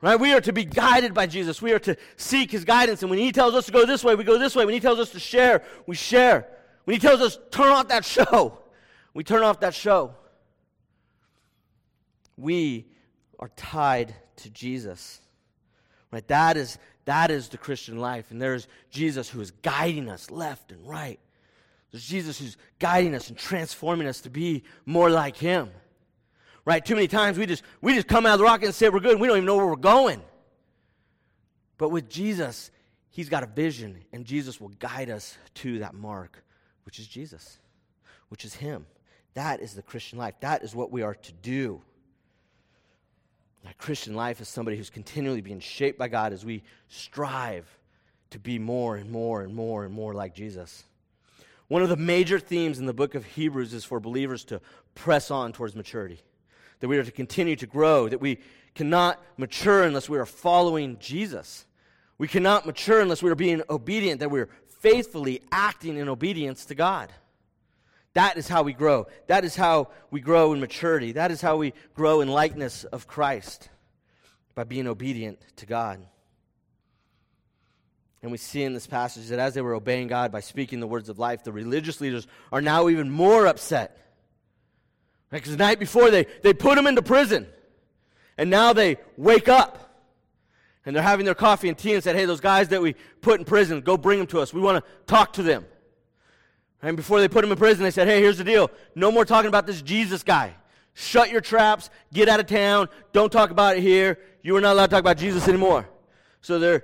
Right? 0.02 0.20
We 0.20 0.34
are 0.34 0.42
to 0.42 0.52
be 0.52 0.66
guided 0.66 1.14
by 1.14 1.28
Jesus. 1.28 1.62
We 1.62 1.72
are 1.74 1.80
to 1.80 1.96
seek 2.18 2.50
his 2.50 2.66
guidance. 2.66 3.04
And 3.04 3.12
when 3.12 3.20
he 3.20 3.32
tells 3.32 3.54
us 3.54 3.68
to 3.68 3.72
go 3.72 3.86
this 3.86 4.04
way, 4.04 4.16
we 4.16 4.24
go 4.24 4.40
this 4.40 4.56
way. 4.56 4.66
When 4.66 4.74
he 4.74 4.80
tells 4.80 4.98
us 4.98 5.12
to 5.12 5.20
share, 5.20 5.64
we 5.86 5.96
share. 5.96 6.48
When 6.86 6.96
he 6.96 7.00
tells 7.00 7.22
us 7.22 7.38
turn 7.52 7.68
off 7.68 7.90
that 7.90 8.04
show, 8.04 8.58
we 9.14 9.24
turn 9.24 9.44
off 9.44 9.60
that 9.60 9.76
show. 9.76 10.16
We 12.36 12.88
are 13.40 13.52
tied 13.56 14.16
to 14.42 14.50
Jesus. 14.50 15.22
Right? 16.12 16.28
That 16.28 16.58
is 16.58 16.78
that 17.06 17.32
is 17.32 17.50
the 17.50 17.58
Christian 17.58 17.98
life. 17.98 18.32
And 18.32 18.42
there's 18.42 18.68
Jesus 18.90 19.30
who 19.30 19.42
is 19.42 19.52
guiding 19.52 20.10
us 20.10 20.30
left 20.30 20.72
and 20.72 20.88
right. 20.88 21.20
There's 21.92 22.06
Jesus 22.06 22.40
who's 22.40 22.58
guiding 22.80 23.16
us 23.16 23.30
and 23.30 23.38
transforming 23.38 24.08
us 24.08 24.22
to 24.22 24.30
be 24.30 24.64
more 24.86 25.10
like 25.10 25.36
him. 25.36 25.70
Right? 26.64 26.86
Too 26.86 26.96
many 26.96 27.08
times 27.08 27.38
we 27.38 27.46
just 27.46 27.64
we 27.82 27.96
just 27.96 28.08
come 28.08 28.26
out 28.26 28.34
of 28.34 28.40
the 28.40 28.46
rocket 28.46 28.66
and 28.66 28.76
say 28.76 28.90
we're 28.90 29.00
good 29.00 29.20
we 29.20 29.28
don't 29.28 29.38
even 29.38 29.46
know 29.46 29.58
where 29.58 29.66
we're 29.66 29.76
going. 29.76 30.22
But 31.78 31.90
with 31.90 32.10
Jesus, 32.10 32.70
he's 33.10 33.30
got 33.30 33.44
a 33.44 33.48
vision 33.48 34.04
and 34.14 34.26
Jesus 34.26 34.62
will 34.62 34.70
guide 34.70 35.10
us 35.10 35.38
to 35.56 35.80
that 35.80 35.96
mark, 35.96 36.44
which 36.86 37.00
is 37.00 37.08
Jesus, 37.08 37.58
which 38.30 38.46
is 38.46 38.54
him. 38.54 38.86
That 39.34 39.62
is 39.62 39.74
the 39.74 39.82
Christian 39.82 40.20
life. 40.20 40.36
That 40.42 40.62
is 40.64 40.76
what 40.76 40.92
we 40.92 41.02
are 41.02 41.16
to 41.16 41.32
do. 41.34 41.82
That 43.64 43.78
Christian 43.78 44.16
life 44.16 44.42
is 44.42 44.50
somebody 44.50 44.78
who's 44.78 44.90
continually 44.90 45.42
being 45.42 45.60
shaped 45.60 46.00
by 46.00 46.08
God 46.08 46.34
as 46.34 46.44
we 46.44 46.64
strive 46.88 47.68
to 48.32 48.40
be 48.40 48.58
more 48.58 48.96
and 48.96 49.12
more 49.12 49.42
and 49.42 49.54
more 49.54 49.86
and 49.86 49.94
more 49.94 50.14
like 50.14 50.34
Jesus. 50.34 50.84
One 51.68 51.84
of 51.84 51.90
the 51.90 51.98
major 51.98 52.40
themes 52.40 52.80
in 52.80 52.86
the 52.86 52.94
book 52.94 53.16
of 53.16 53.24
Hebrews 53.24 53.74
is 53.74 53.86
for 53.86 54.00
believers 54.00 54.44
to 54.46 54.62
press 54.96 55.32
on 55.32 55.54
towards 55.54 55.76
maturity, 55.76 56.20
that 56.80 56.88
we 56.88 56.98
are 56.98 57.04
to 57.04 57.12
continue 57.12 57.56
to 57.56 57.68
grow, 57.68 58.10
that 58.10 58.20
we 58.20 58.40
cannot 58.74 59.22
mature 59.38 59.84
unless 59.84 60.10
we 60.10 60.18
are 60.18 60.26
following 60.26 60.98
Jesus. 61.00 61.66
We 62.18 62.28
cannot 62.28 62.66
mature 62.66 63.00
unless 63.00 63.24
we 63.24 63.30
are 63.30 63.36
being 63.36 63.62
obedient, 63.70 64.20
that 64.20 64.32
we 64.32 64.42
are 64.42 64.50
faithfully 64.68 65.42
acting 65.52 65.98
in 65.98 66.10
obedience 66.10 66.66
to 66.66 66.76
God. 66.76 67.12
That 68.14 68.38
is 68.38 68.48
how 68.48 68.64
we 68.64 68.74
grow. 68.74 69.08
That 69.28 69.46
is 69.46 69.56
how 69.56 69.90
we 70.10 70.20
grow 70.20 70.54
in 70.54 70.60
maturity. 70.60 71.14
That 71.14 71.32
is 71.32 71.42
how 71.42 71.58
we 71.58 71.74
grow 71.94 72.22
in 72.22 72.28
likeness 72.28 72.84
of 72.84 73.08
Christ 73.08 73.70
by 74.54 74.66
being 74.66 74.88
obedient 74.88 75.40
to 75.58 75.66
God. 75.66 76.06
And 78.22 78.32
we 78.32 78.38
see 78.38 78.64
in 78.64 78.74
this 78.74 78.86
passage 78.86 79.30
that 79.30 79.40
as 79.40 79.54
they 79.54 79.62
were 79.62 79.74
obeying 79.74 80.08
God 80.08 80.32
by 80.32 80.42
speaking 80.42 80.80
the 80.80 80.88
words 80.88 81.10
of 81.10 81.18
life, 81.18 81.44
the 81.44 81.52
religious 81.52 82.02
leaders 82.02 82.28
are 82.52 82.62
now 82.62 82.90
even 82.90 83.10
more 83.10 83.48
upset. 83.48 83.98
Because 85.32 85.52
the 85.52 85.58
night 85.58 85.80
before 85.80 86.12
they, 86.12 86.26
they 86.44 86.54
put 86.54 86.78
him 86.78 86.88
into 86.88 87.02
prison. 87.02 87.48
And 88.38 88.50
now 88.50 88.74
they 88.74 88.98
wake 89.18 89.48
up. 89.50 89.78
And 90.86 90.96
they're 90.96 91.04
having 91.04 91.26
their 91.26 91.36
coffee 91.36 91.70
and 91.70 91.78
tea 91.78 91.94
and 91.94 92.04
said, 92.04 92.16
Hey, 92.16 92.26
those 92.26 92.42
guys 92.42 92.68
that 92.70 92.82
we 92.82 92.96
put 93.22 93.40
in 93.40 93.46
prison, 93.46 93.82
go 93.82 93.98
bring 93.98 94.18
them 94.18 94.28
to 94.28 94.40
us. 94.40 94.54
We 94.54 94.62
want 94.62 94.84
to 94.84 94.92
talk 95.06 95.34
to 95.34 95.44
them. 95.44 95.66
And 96.82 96.98
before 96.98 97.20
they 97.20 97.28
put 97.28 97.44
him 97.44 97.52
in 97.52 97.58
prison, 97.58 97.84
they 97.84 97.92
said, 97.92 98.08
hey, 98.08 98.22
here's 98.22 98.38
the 98.38 98.44
deal. 98.44 98.72
No 98.96 99.12
more 99.12 99.26
talking 99.26 99.50
about 99.50 99.68
this 99.68 99.82
Jesus 99.82 100.24
guy. 100.24 100.56
Shut 100.94 101.30
your 101.30 101.42
traps. 101.42 101.90
Get 102.12 102.28
out 102.28 102.40
of 102.40 102.48
town. 102.48 102.90
Don't 103.14 103.32
talk 103.32 103.52
about 103.52 103.78
it 103.78 103.82
here. 103.82 104.20
You 104.42 104.56
are 104.56 104.62
not 104.62 104.74
allowed 104.74 104.88
to 104.88 104.92
talk 104.92 105.00
about 105.00 105.18
Jesus 105.18 105.48
anymore. 105.48 105.88
So 106.42 106.60
they're 106.60 106.84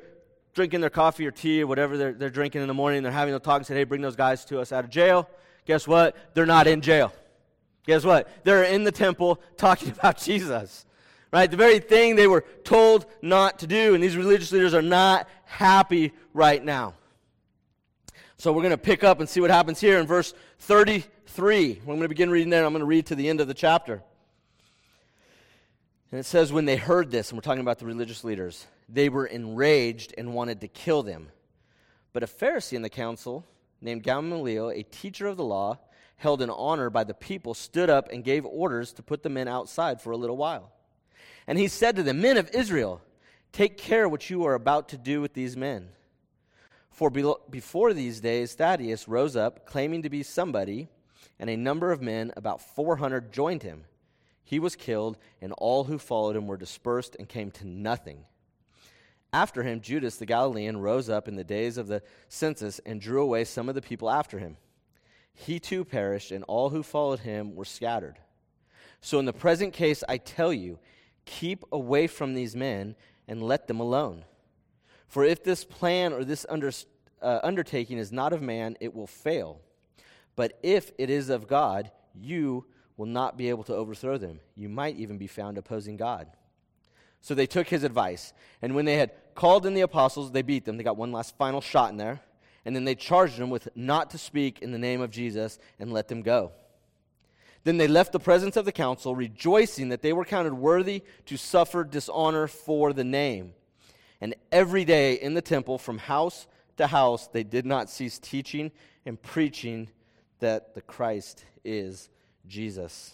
drinking 0.53 0.81
their 0.81 0.89
coffee 0.89 1.25
or 1.25 1.31
tea 1.31 1.63
or 1.63 1.67
whatever 1.67 1.97
they're, 1.97 2.13
they're 2.13 2.29
drinking 2.29 2.61
in 2.61 2.67
the 2.67 2.73
morning. 2.73 3.03
They're 3.03 3.11
having 3.11 3.33
a 3.33 3.39
talk 3.39 3.57
and 3.57 3.65
said, 3.65 3.77
hey, 3.77 3.83
bring 3.83 4.01
those 4.01 4.15
guys 4.15 4.45
to 4.45 4.59
us 4.59 4.71
out 4.71 4.83
of 4.83 4.89
jail. 4.89 5.29
Guess 5.65 5.87
what? 5.87 6.15
They're 6.33 6.45
not 6.45 6.67
in 6.67 6.81
jail. 6.81 7.13
Guess 7.85 8.03
what? 8.03 8.27
They're 8.43 8.63
in 8.63 8.83
the 8.83 8.91
temple 8.91 9.41
talking 9.57 9.89
about 9.99 10.17
Jesus. 10.17 10.85
Right? 11.31 11.49
The 11.49 11.57
very 11.57 11.79
thing 11.79 12.15
they 12.15 12.27
were 12.27 12.45
told 12.63 13.05
not 13.21 13.59
to 13.59 13.67
do. 13.67 13.93
And 13.95 14.03
these 14.03 14.15
religious 14.15 14.51
leaders 14.51 14.73
are 14.73 14.81
not 14.81 15.27
happy 15.45 16.13
right 16.33 16.63
now. 16.63 16.93
So 18.39 18.53
we're 18.53 18.61
going 18.61 18.69
to 18.69 18.77
pick 18.77 19.03
up 19.03 19.19
and 19.19 19.27
see 19.27 19.41
what 19.41 19.49
happens 19.49 19.81
here 19.81 19.97
in 19.97 20.05
verse 20.05 20.35
33. 20.59 21.79
I'm 21.79 21.85
going 21.87 22.01
to 22.01 22.07
begin 22.07 22.29
reading 22.29 22.51
there. 22.51 22.65
I'm 22.65 22.71
going 22.71 22.81
to 22.81 22.85
read 22.85 23.07
to 23.07 23.15
the 23.15 23.29
end 23.29 23.41
of 23.41 23.47
the 23.47 23.55
chapter. 23.55 24.03
And 26.11 26.19
it 26.19 26.25
says, 26.25 26.53
When 26.53 26.65
they 26.65 26.75
heard 26.75 27.09
this, 27.09 27.31
and 27.31 27.37
we're 27.37 27.41
talking 27.41 27.61
about 27.61 27.79
the 27.79 27.87
religious 27.87 28.23
leaders, 28.23 28.67
they 28.87 29.09
were 29.09 29.25
enraged 29.25 30.13
and 30.19 30.35
wanted 30.35 30.61
to 30.61 30.67
kill 30.67 31.01
them. 31.01 31.29
But 32.13 32.21
a 32.21 32.27
Pharisee 32.27 32.73
in 32.73 32.83
the 32.83 32.91
council, 32.91 33.43
named 33.81 34.03
Gamaliel, 34.03 34.69
a 34.69 34.83
teacher 34.83 35.25
of 35.25 35.37
the 35.37 35.43
law, 35.43 35.79
held 36.17 36.43
in 36.43 36.51
honor 36.51 36.91
by 36.91 37.05
the 37.05 37.15
people, 37.15 37.55
stood 37.55 37.89
up 37.89 38.11
and 38.11 38.23
gave 38.23 38.45
orders 38.45 38.93
to 38.93 39.03
put 39.03 39.23
the 39.23 39.29
men 39.29 39.47
outside 39.47 39.99
for 39.99 40.11
a 40.11 40.17
little 40.17 40.37
while. 40.37 40.71
And 41.47 41.57
he 41.57 41.67
said 41.67 41.95
to 41.95 42.03
the 42.03 42.13
Men 42.13 42.37
of 42.37 42.51
Israel, 42.53 43.01
take 43.51 43.79
care 43.79 44.07
what 44.07 44.29
you 44.29 44.45
are 44.45 44.53
about 44.53 44.89
to 44.89 44.97
do 44.97 45.21
with 45.21 45.33
these 45.33 45.57
men. 45.57 45.89
For 46.97 47.11
before 47.11 47.93
these 47.93 48.21
days, 48.21 48.55
Theudas 48.55 49.07
rose 49.07 49.35
up, 49.35 49.67
claiming 49.67 50.01
to 50.01 50.09
be 50.09 50.23
somebody, 50.23 50.87
and 51.37 51.47
a 51.47 51.55
number 51.55 51.91
of 51.91 52.01
men, 52.01 52.33
about 52.35 52.59
400, 52.59 53.31
joined 53.31 53.61
him. 53.61 53.83
He 54.43 54.57
was 54.57 54.75
killed, 54.75 55.19
and 55.39 55.53
all 55.59 55.83
who 55.83 55.99
followed 55.99 56.35
him 56.35 56.47
were 56.47 56.57
dispersed 56.57 57.15
and 57.19 57.29
came 57.29 57.51
to 57.51 57.67
nothing. 57.67 58.25
After 59.31 59.61
him, 59.61 59.79
Judas 59.79 60.15
the 60.15 60.25
Galilean 60.25 60.77
rose 60.77 61.07
up 61.07 61.27
in 61.27 61.35
the 61.35 61.43
days 61.43 61.77
of 61.77 61.85
the 61.85 62.01
census 62.29 62.79
and 62.83 62.99
drew 62.99 63.21
away 63.21 63.43
some 63.43 63.69
of 63.69 63.75
the 63.75 63.81
people 63.83 64.09
after 64.09 64.39
him. 64.39 64.57
He 65.35 65.59
too 65.59 65.85
perished, 65.85 66.31
and 66.31 66.43
all 66.45 66.71
who 66.71 66.81
followed 66.81 67.19
him 67.19 67.53
were 67.53 67.63
scattered. 67.63 68.17
So, 69.01 69.19
in 69.19 69.25
the 69.25 69.33
present 69.33 69.71
case, 69.71 70.03
I 70.09 70.17
tell 70.17 70.51
you, 70.51 70.79
keep 71.25 71.63
away 71.71 72.07
from 72.07 72.33
these 72.33 72.55
men 72.55 72.95
and 73.27 73.43
let 73.43 73.67
them 73.67 73.79
alone. 73.79 74.25
For 75.07 75.23
if 75.23 75.43
this 75.43 75.63
plan 75.63 76.13
or 76.13 76.23
this 76.23 76.45
under, 76.49 76.71
uh, 77.21 77.39
undertaking 77.43 77.97
is 77.97 78.11
not 78.11 78.33
of 78.33 78.41
man, 78.41 78.77
it 78.79 78.93
will 78.93 79.07
fail. 79.07 79.61
But 80.35 80.59
if 80.61 80.91
it 80.97 81.09
is 81.09 81.29
of 81.29 81.47
God, 81.47 81.91
you 82.13 82.65
will 82.97 83.05
not 83.05 83.37
be 83.37 83.49
able 83.49 83.63
to 83.65 83.75
overthrow 83.75 84.17
them. 84.17 84.39
You 84.55 84.69
might 84.69 84.97
even 84.97 85.17
be 85.17 85.27
found 85.27 85.57
opposing 85.57 85.97
God. 85.97 86.27
So 87.21 87.35
they 87.35 87.47
took 87.47 87.67
his 87.67 87.83
advice. 87.83 88.33
And 88.61 88.75
when 88.75 88.85
they 88.85 88.97
had 88.97 89.11
called 89.35 89.65
in 89.65 89.73
the 89.73 89.81
apostles, 89.81 90.31
they 90.31 90.41
beat 90.41 90.65
them. 90.65 90.77
They 90.77 90.83
got 90.83 90.97
one 90.97 91.11
last 91.11 91.37
final 91.37 91.61
shot 91.61 91.91
in 91.91 91.97
there. 91.97 92.21
And 92.65 92.75
then 92.75 92.85
they 92.85 92.95
charged 92.95 93.37
them 93.37 93.49
with 93.49 93.69
not 93.75 94.09
to 94.11 94.17
speak 94.17 94.61
in 94.61 94.71
the 94.71 94.77
name 94.77 95.01
of 95.01 95.11
Jesus 95.11 95.57
and 95.79 95.93
let 95.93 96.07
them 96.07 96.21
go. 96.21 96.51
Then 97.63 97.77
they 97.77 97.87
left 97.87 98.11
the 98.11 98.19
presence 98.19 98.55
of 98.55 98.65
the 98.65 98.71
council, 98.71 99.15
rejoicing 99.15 99.89
that 99.89 100.01
they 100.01 100.13
were 100.13 100.25
counted 100.25 100.53
worthy 100.53 101.03
to 101.25 101.37
suffer 101.37 101.83
dishonor 101.83 102.47
for 102.47 102.93
the 102.93 103.03
name. 103.03 103.53
And 104.21 104.35
every 104.51 104.85
day 104.85 105.13
in 105.13 105.33
the 105.33 105.41
temple, 105.41 105.77
from 105.77 105.97
house 105.97 106.47
to 106.77 106.87
house, 106.87 107.27
they 107.27 107.43
did 107.43 107.65
not 107.65 107.89
cease 107.89 108.19
teaching 108.19 108.71
and 109.05 109.21
preaching 109.21 109.89
that 110.39 110.75
the 110.75 110.81
Christ 110.81 111.45
is 111.63 112.09
Jesus. 112.47 113.13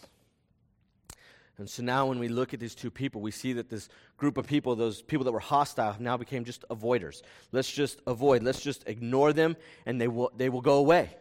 And 1.58 1.70
so 1.70 1.84
now, 1.84 2.08
when 2.08 2.18
we 2.18 2.30
look 2.30 2.54
at 2.54 2.60
these 2.60 2.74
two 2.74 2.89
people, 2.89 3.22
we 3.22 3.30
see 3.30 3.54
that 3.54 3.70
this 3.70 3.88
group 4.18 4.38
of 4.38 4.48
people, 4.48 4.76
those 4.76 5.02
people 5.02 5.24
that 5.26 5.32
were 5.32 5.39
hostile, 5.39 5.96
now 6.00 6.18
became 6.18 6.46
just 6.46 6.66
avoiders. 6.70 7.22
Let's 7.52 7.72
just 7.72 8.02
avoid, 8.08 8.42
let's 8.42 8.62
just 8.62 8.88
ignore 8.88 9.34
them, 9.34 9.56
and 9.86 10.02
they 10.02 10.08
will, 10.08 10.32
they 10.36 10.50
will 10.50 10.62
go 10.62 10.78
away. 10.78 11.12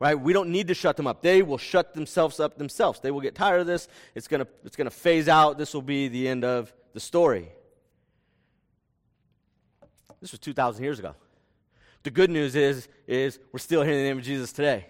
Right? 0.00 0.18
We 0.18 0.32
don't 0.32 0.50
need 0.50 0.68
to 0.68 0.74
shut 0.74 0.96
them 0.96 1.06
up. 1.06 1.22
They 1.22 1.42
will 1.42 1.58
shut 1.58 1.94
themselves 1.94 2.40
up 2.40 2.58
themselves. 2.58 3.00
They 3.00 3.10
will 3.10 3.20
get 3.20 3.34
tired 3.34 3.60
of 3.60 3.66
this. 3.66 3.86
It's 4.14 4.28
going 4.28 4.42
to 4.44 4.48
it's 4.64 4.74
going 4.74 4.86
to 4.86 4.90
phase 4.90 5.28
out. 5.28 5.58
This 5.58 5.74
will 5.74 5.82
be 5.82 6.08
the 6.08 6.26
end 6.26 6.42
of 6.42 6.72
the 6.94 7.00
story. 7.00 7.50
This 10.20 10.32
was 10.32 10.40
2,000 10.40 10.82
years 10.82 10.98
ago. 10.98 11.14
The 12.02 12.10
good 12.10 12.30
news 12.30 12.56
is, 12.56 12.88
is 13.06 13.38
we're 13.52 13.58
still 13.58 13.82
hearing 13.82 13.98
the 13.98 14.04
name 14.04 14.18
of 14.18 14.24
Jesus 14.24 14.52
today. 14.52 14.86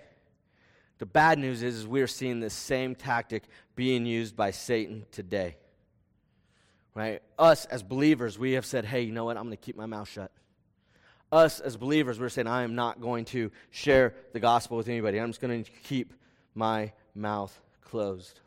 The 0.98 1.06
bad 1.06 1.38
news 1.38 1.62
is, 1.62 1.76
is 1.76 1.86
we 1.86 2.02
are 2.02 2.06
seeing 2.06 2.40
this 2.40 2.54
same 2.54 2.94
tactic 2.94 3.44
being 3.74 4.06
used 4.06 4.36
by 4.36 4.50
Satan 4.50 5.06
today. 5.10 5.56
Right? 6.94 7.22
Us 7.38 7.64
as 7.66 7.82
believers, 7.82 8.38
we 8.38 8.52
have 8.52 8.66
said, 8.66 8.84
hey, 8.84 9.02
you 9.02 9.12
know 9.12 9.24
what? 9.24 9.36
I'm 9.36 9.44
going 9.44 9.56
to 9.56 9.62
keep 9.62 9.76
my 9.76 9.86
mouth 9.86 10.08
shut. 10.08 10.30
Us 11.32 11.60
as 11.60 11.76
believers, 11.76 12.18
we're 12.18 12.28
saying, 12.28 12.48
I 12.48 12.64
am 12.64 12.74
not 12.74 13.00
going 13.00 13.24
to 13.26 13.50
share 13.70 14.14
the 14.32 14.40
gospel 14.40 14.76
with 14.76 14.88
anybody. 14.88 15.18
I'm 15.18 15.30
just 15.30 15.40
going 15.40 15.64
to 15.64 15.70
keep 15.84 16.12
my 16.54 16.92
mouth 17.14 17.58
closed. 17.82 18.40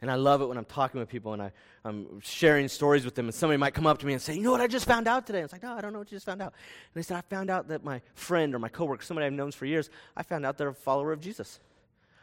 And 0.00 0.10
I 0.10 0.14
love 0.14 0.42
it 0.42 0.46
when 0.46 0.56
I'm 0.56 0.64
talking 0.64 1.00
with 1.00 1.08
people 1.08 1.32
and 1.32 1.42
I, 1.42 1.52
I'm 1.84 2.20
sharing 2.20 2.68
stories 2.68 3.04
with 3.04 3.14
them, 3.14 3.26
and 3.26 3.34
somebody 3.34 3.56
might 3.56 3.74
come 3.74 3.86
up 3.86 3.98
to 3.98 4.06
me 4.06 4.12
and 4.12 4.22
say, 4.22 4.34
You 4.34 4.42
know 4.42 4.52
what 4.52 4.60
I 4.60 4.68
just 4.68 4.86
found 4.86 5.08
out 5.08 5.26
today? 5.26 5.38
And 5.38 5.44
it's 5.44 5.52
like, 5.52 5.62
No, 5.62 5.72
I 5.72 5.80
don't 5.80 5.92
know 5.92 5.98
what 5.98 6.10
you 6.12 6.16
just 6.16 6.26
found 6.26 6.40
out. 6.40 6.52
And 6.52 6.94
they 6.94 7.02
said, 7.02 7.16
I 7.16 7.22
found 7.22 7.50
out 7.50 7.68
that 7.68 7.82
my 7.82 8.00
friend 8.14 8.54
or 8.54 8.58
my 8.58 8.68
coworker, 8.68 9.04
somebody 9.04 9.26
I've 9.26 9.32
known 9.32 9.50
for 9.50 9.66
years, 9.66 9.90
I 10.16 10.22
found 10.22 10.46
out 10.46 10.56
they're 10.56 10.68
a 10.68 10.74
follower 10.74 11.12
of 11.12 11.20
Jesus. 11.20 11.58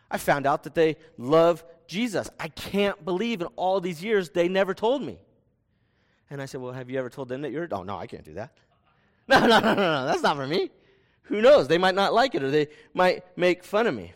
I 0.09 0.17
found 0.17 0.45
out 0.45 0.63
that 0.63 0.75
they 0.75 0.97
love 1.17 1.65
Jesus. 1.87 2.29
I 2.39 2.47
can't 2.47 3.03
believe 3.03 3.41
in 3.41 3.47
all 3.55 3.81
these 3.81 4.03
years 4.03 4.29
they 4.29 4.47
never 4.47 4.73
told 4.73 5.01
me. 5.01 5.17
And 6.29 6.41
I 6.41 6.45
said, 6.45 6.61
Well, 6.61 6.71
have 6.71 6.89
you 6.89 6.97
ever 6.97 7.09
told 7.09 7.27
them 7.27 7.41
that 7.41 7.51
you're? 7.51 7.67
Oh, 7.71 7.83
no, 7.83 7.97
I 7.97 8.07
can't 8.07 8.23
do 8.23 8.35
that. 8.35 8.51
No, 9.27 9.39
no, 9.39 9.59
no, 9.59 9.73
no, 9.73 9.73
no. 9.73 10.05
That's 10.05 10.21
not 10.21 10.35
for 10.35 10.45
me. 10.45 10.69
Who 11.23 11.41
knows? 11.41 11.67
They 11.67 11.79
might 11.79 11.95
not 11.95 12.13
like 12.13 12.35
it 12.35 12.43
or 12.43 12.51
they 12.51 12.67
might 12.93 13.23
make 13.35 13.63
fun 13.63 13.87
of 13.87 13.95
me. 13.95 14.13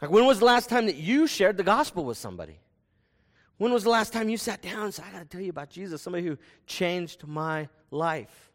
Like, 0.00 0.10
when 0.10 0.26
was 0.26 0.38
the 0.38 0.44
last 0.44 0.68
time 0.68 0.86
that 0.86 0.96
you 0.96 1.26
shared 1.26 1.56
the 1.56 1.62
gospel 1.62 2.04
with 2.04 2.18
somebody? 2.18 2.58
When 3.58 3.72
was 3.72 3.84
the 3.84 3.90
last 3.90 4.12
time 4.12 4.28
you 4.28 4.36
sat 4.36 4.60
down 4.60 4.84
and 4.84 4.94
said, 4.94 5.06
I 5.08 5.12
got 5.12 5.18
to 5.20 5.24
tell 5.24 5.40
you 5.40 5.50
about 5.50 5.70
Jesus, 5.70 6.02
somebody 6.02 6.26
who 6.26 6.36
changed 6.66 7.26
my 7.26 7.68
life? 7.90 8.50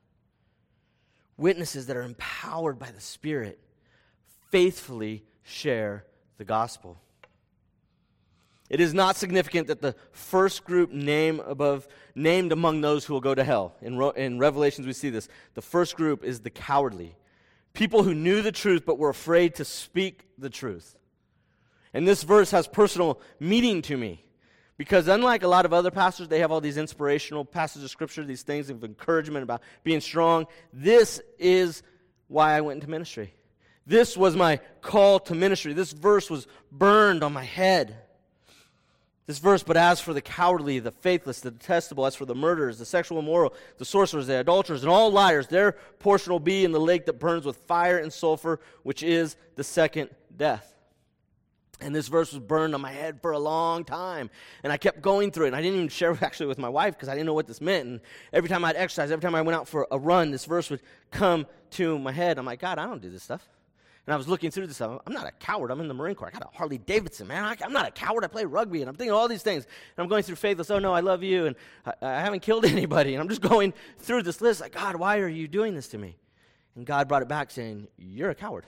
Witnesses 1.38 1.88
that 1.88 1.98
are 1.98 2.04
empowered 2.04 2.78
by 2.78 2.92
the 2.92 3.02
Spirit 3.02 3.60
faithfully 4.52 5.24
share 5.44 6.06
the 6.38 6.46
gospel. 6.46 7.00
It 8.70 8.80
is 8.80 8.94
not 8.94 9.16
significant 9.16 9.68
that 9.68 9.82
the 9.82 9.96
first 10.12 10.64
group 10.64 10.92
name 10.92 11.42
above, 11.42 11.88
named 12.16 12.52
among 12.52 12.82
those 12.82 13.04
who 13.04 13.14
will 13.14 13.22
go 13.22 13.36
to 13.36 13.44
hell. 13.44 13.76
In, 13.82 14.00
in 14.16 14.40
Revelations, 14.40 14.88
we 14.88 14.94
see 14.94 15.10
this. 15.10 15.28
The 15.56 15.62
first 15.62 15.96
group 15.98 16.24
is 16.24 16.40
the 16.40 16.52
cowardly. 16.52 17.16
People 17.74 18.04
who 18.04 18.14
knew 18.14 18.42
the 18.42 18.52
truth 18.52 18.84
but 18.86 18.98
were 18.98 19.10
afraid 19.10 19.56
to 19.56 19.66
speak 19.66 20.26
the 20.38 20.50
truth. 20.50 20.96
And 21.94 22.08
this 22.08 22.24
verse 22.24 22.52
has 22.52 22.68
personal 22.68 23.20
meaning 23.40 23.82
to 23.84 23.98
me. 23.98 24.24
Because 24.78 25.08
unlike 25.08 25.44
a 25.44 25.48
lot 25.48 25.66
of 25.66 25.74
other 25.74 25.92
pastors, 25.92 26.28
they 26.28 26.40
have 26.40 26.52
all 26.52 26.62
these 26.62 26.78
inspirational 26.78 27.46
passages 27.46 27.84
of 27.84 27.92
scripture, 27.92 28.24
these 28.24 28.42
things 28.42 28.70
of 28.70 28.84
encouragement 28.84 29.44
about 29.44 29.62
being 29.84 30.02
strong. 30.02 30.48
This 30.74 31.22
is 31.38 31.84
why 32.28 32.56
I 32.56 32.62
went 32.62 32.78
into 32.78 32.90
ministry. 32.90 33.34
This 33.86 34.16
was 34.16 34.36
my 34.36 34.60
call 34.82 35.20
to 35.20 35.36
ministry. 35.36 35.74
This 35.74 35.92
verse 35.92 36.30
was 36.30 36.48
burned 36.72 37.24
on 37.24 37.34
my 37.34 37.44
head. 37.44 37.96
This 39.28 39.38
verse, 39.38 39.64
but 39.64 39.78
as 39.78 40.02
for 40.02 40.14
the 40.14 40.22
cowardly, 40.22 40.80
the 40.80 40.92
faithless, 40.92 41.42
the 41.42 41.52
detestable, 41.52 42.06
as 42.06 42.16
for 42.16 42.26
the 42.26 42.36
murderers, 42.36 42.80
the 42.80 42.86
sexual 42.86 43.20
immoral, 43.20 43.54
the 43.78 43.86
sorcerers, 43.86 44.28
the 44.28 44.40
adulterers, 44.40 44.84
and 44.84 44.92
all 44.92 45.12
liars, 45.12 45.48
their 45.48 45.74
portion 46.00 46.32
will 46.32 46.40
be 46.40 46.66
in 46.66 46.72
the 46.72 46.80
lake 46.80 47.06
that 47.06 47.20
burns 47.20 47.46
with 47.46 47.58
fire 47.58 47.98
and 47.98 48.12
sulfur, 48.12 48.60
which 48.84 49.04
is 49.04 49.36
the 49.56 49.64
second 49.64 50.10
death. 50.36 50.71
And 51.82 51.96
this 51.96 52.08
verse 52.08 52.32
was 52.32 52.40
burned 52.40 52.76
on 52.76 52.82
my 52.82 52.92
head 52.92 53.22
for 53.22 53.32
a 53.32 53.40
long 53.40 53.84
time. 53.84 54.30
And 54.64 54.72
I 54.72 54.78
kept 54.78 55.02
going 55.02 55.32
through 55.32 55.46
it. 55.46 55.48
And 55.50 55.56
I 55.56 55.62
didn't 55.62 55.78
even 55.78 55.90
share 55.90 56.12
it 56.12 56.22
actually 56.22 56.48
with 56.48 56.58
my 56.58 56.70
wife 56.70 56.94
because 56.96 57.10
I 57.10 57.14
didn't 57.14 57.26
know 57.26 57.34
what 57.34 57.48
this 57.48 57.62
meant. 57.62 57.88
And 57.88 58.02
every 58.32 58.50
time 58.50 58.64
I'd 58.64 58.76
exercise, 58.76 59.12
every 59.12 59.22
time 59.22 59.36
I 59.36 59.42
went 59.42 59.56
out 59.56 59.68
for 59.68 59.88
a 59.92 59.98
run, 59.98 60.32
this 60.32 60.46
verse 60.46 60.70
would 60.70 60.82
come 61.10 61.48
to 61.72 61.98
my 62.00 62.12
head. 62.12 62.38
I'm 62.38 62.46
like, 62.46 62.60
God, 62.60 62.78
I 62.78 62.86
don't 62.86 63.02
do 63.02 63.10
this 63.10 63.24
stuff. 63.24 63.48
And 64.08 64.14
I 64.14 64.18
was 64.18 64.28
looking 64.28 64.50
through 64.50 64.66
this. 64.66 64.82
I'm 64.82 65.00
not 65.10 65.28
a 65.28 65.32
coward. 65.32 65.70
I'm 65.70 65.80
in 65.80 65.88
the 65.88 65.94
Marine 65.94 66.16
Corps. 66.16 66.28
I 66.28 66.32
got 66.32 66.44
a 66.44 66.58
Harley 66.58 66.80
Davidson, 66.80 67.28
man. 67.28 67.44
I, 67.44 67.56
am 67.64 67.72
not 67.72 67.88
a 67.88 67.92
coward. 67.92 68.24
I 68.24 68.28
play 68.28 68.46
rugby. 68.46 68.82
And 68.82 68.90
I'm 68.90 68.96
thinking 68.96 69.14
all 69.14 69.28
these 69.28 69.44
things. 69.44 69.66
And 69.66 70.04
I'm 70.04 70.10
going 70.10 70.24
through 70.24 70.38
faithless. 70.38 70.72
Oh, 70.72 70.80
no, 70.80 70.92
I 70.92 71.02
love 71.02 71.22
you. 71.22 71.46
And 71.46 71.56
I, 71.86 71.94
I 72.02 72.20
haven't 72.22 72.40
killed 72.42 72.66
anybody. 72.66 73.14
And 73.14 73.22
I'm 73.22 73.30
just 73.30 73.42
going 73.42 73.74
through 74.00 74.24
this 74.24 74.42
list 74.42 74.60
like, 74.60 74.74
God, 74.74 74.96
why 74.96 75.20
are 75.20 75.28
you 75.28 75.48
doing 75.48 75.76
this 75.76 75.88
to 75.90 76.00
me? 76.00 76.18
And 76.76 76.86
God 76.86 77.08
brought 77.08 77.22
it 77.22 77.28
back 77.28 77.52
saying, 77.52 77.88
You're 77.98 78.30
a 78.32 78.36
coward. 78.36 78.66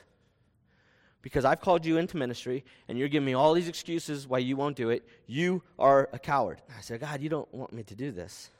Because 1.23 1.45
I've 1.45 1.61
called 1.61 1.85
you 1.85 1.97
into 1.97 2.17
ministry 2.17 2.63
and 2.87 2.99
you're 2.99 3.07
giving 3.07 3.25
me 3.25 3.33
all 3.33 3.53
these 3.53 3.69
excuses 3.69 4.27
why 4.27 4.37
you 4.39 4.55
won't 4.55 4.75
do 4.75 4.89
it. 4.89 5.07
You 5.25 5.63
are 5.79 6.09
a 6.13 6.19
coward. 6.19 6.61
I 6.77 6.81
said, 6.81 6.99
God, 6.99 7.21
you 7.21 7.29
don't 7.29 7.51
want 7.51 7.73
me 7.73 7.81
to 7.83 7.95
do 7.95 8.11
this. 8.11 8.51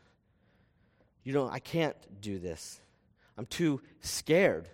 You 1.24 1.34
don't, 1.34 1.54
I 1.54 1.60
can't 1.60 1.96
do 2.22 2.40
this. 2.40 2.80
I'm 3.38 3.46
too 3.46 3.82
scared 4.00 4.70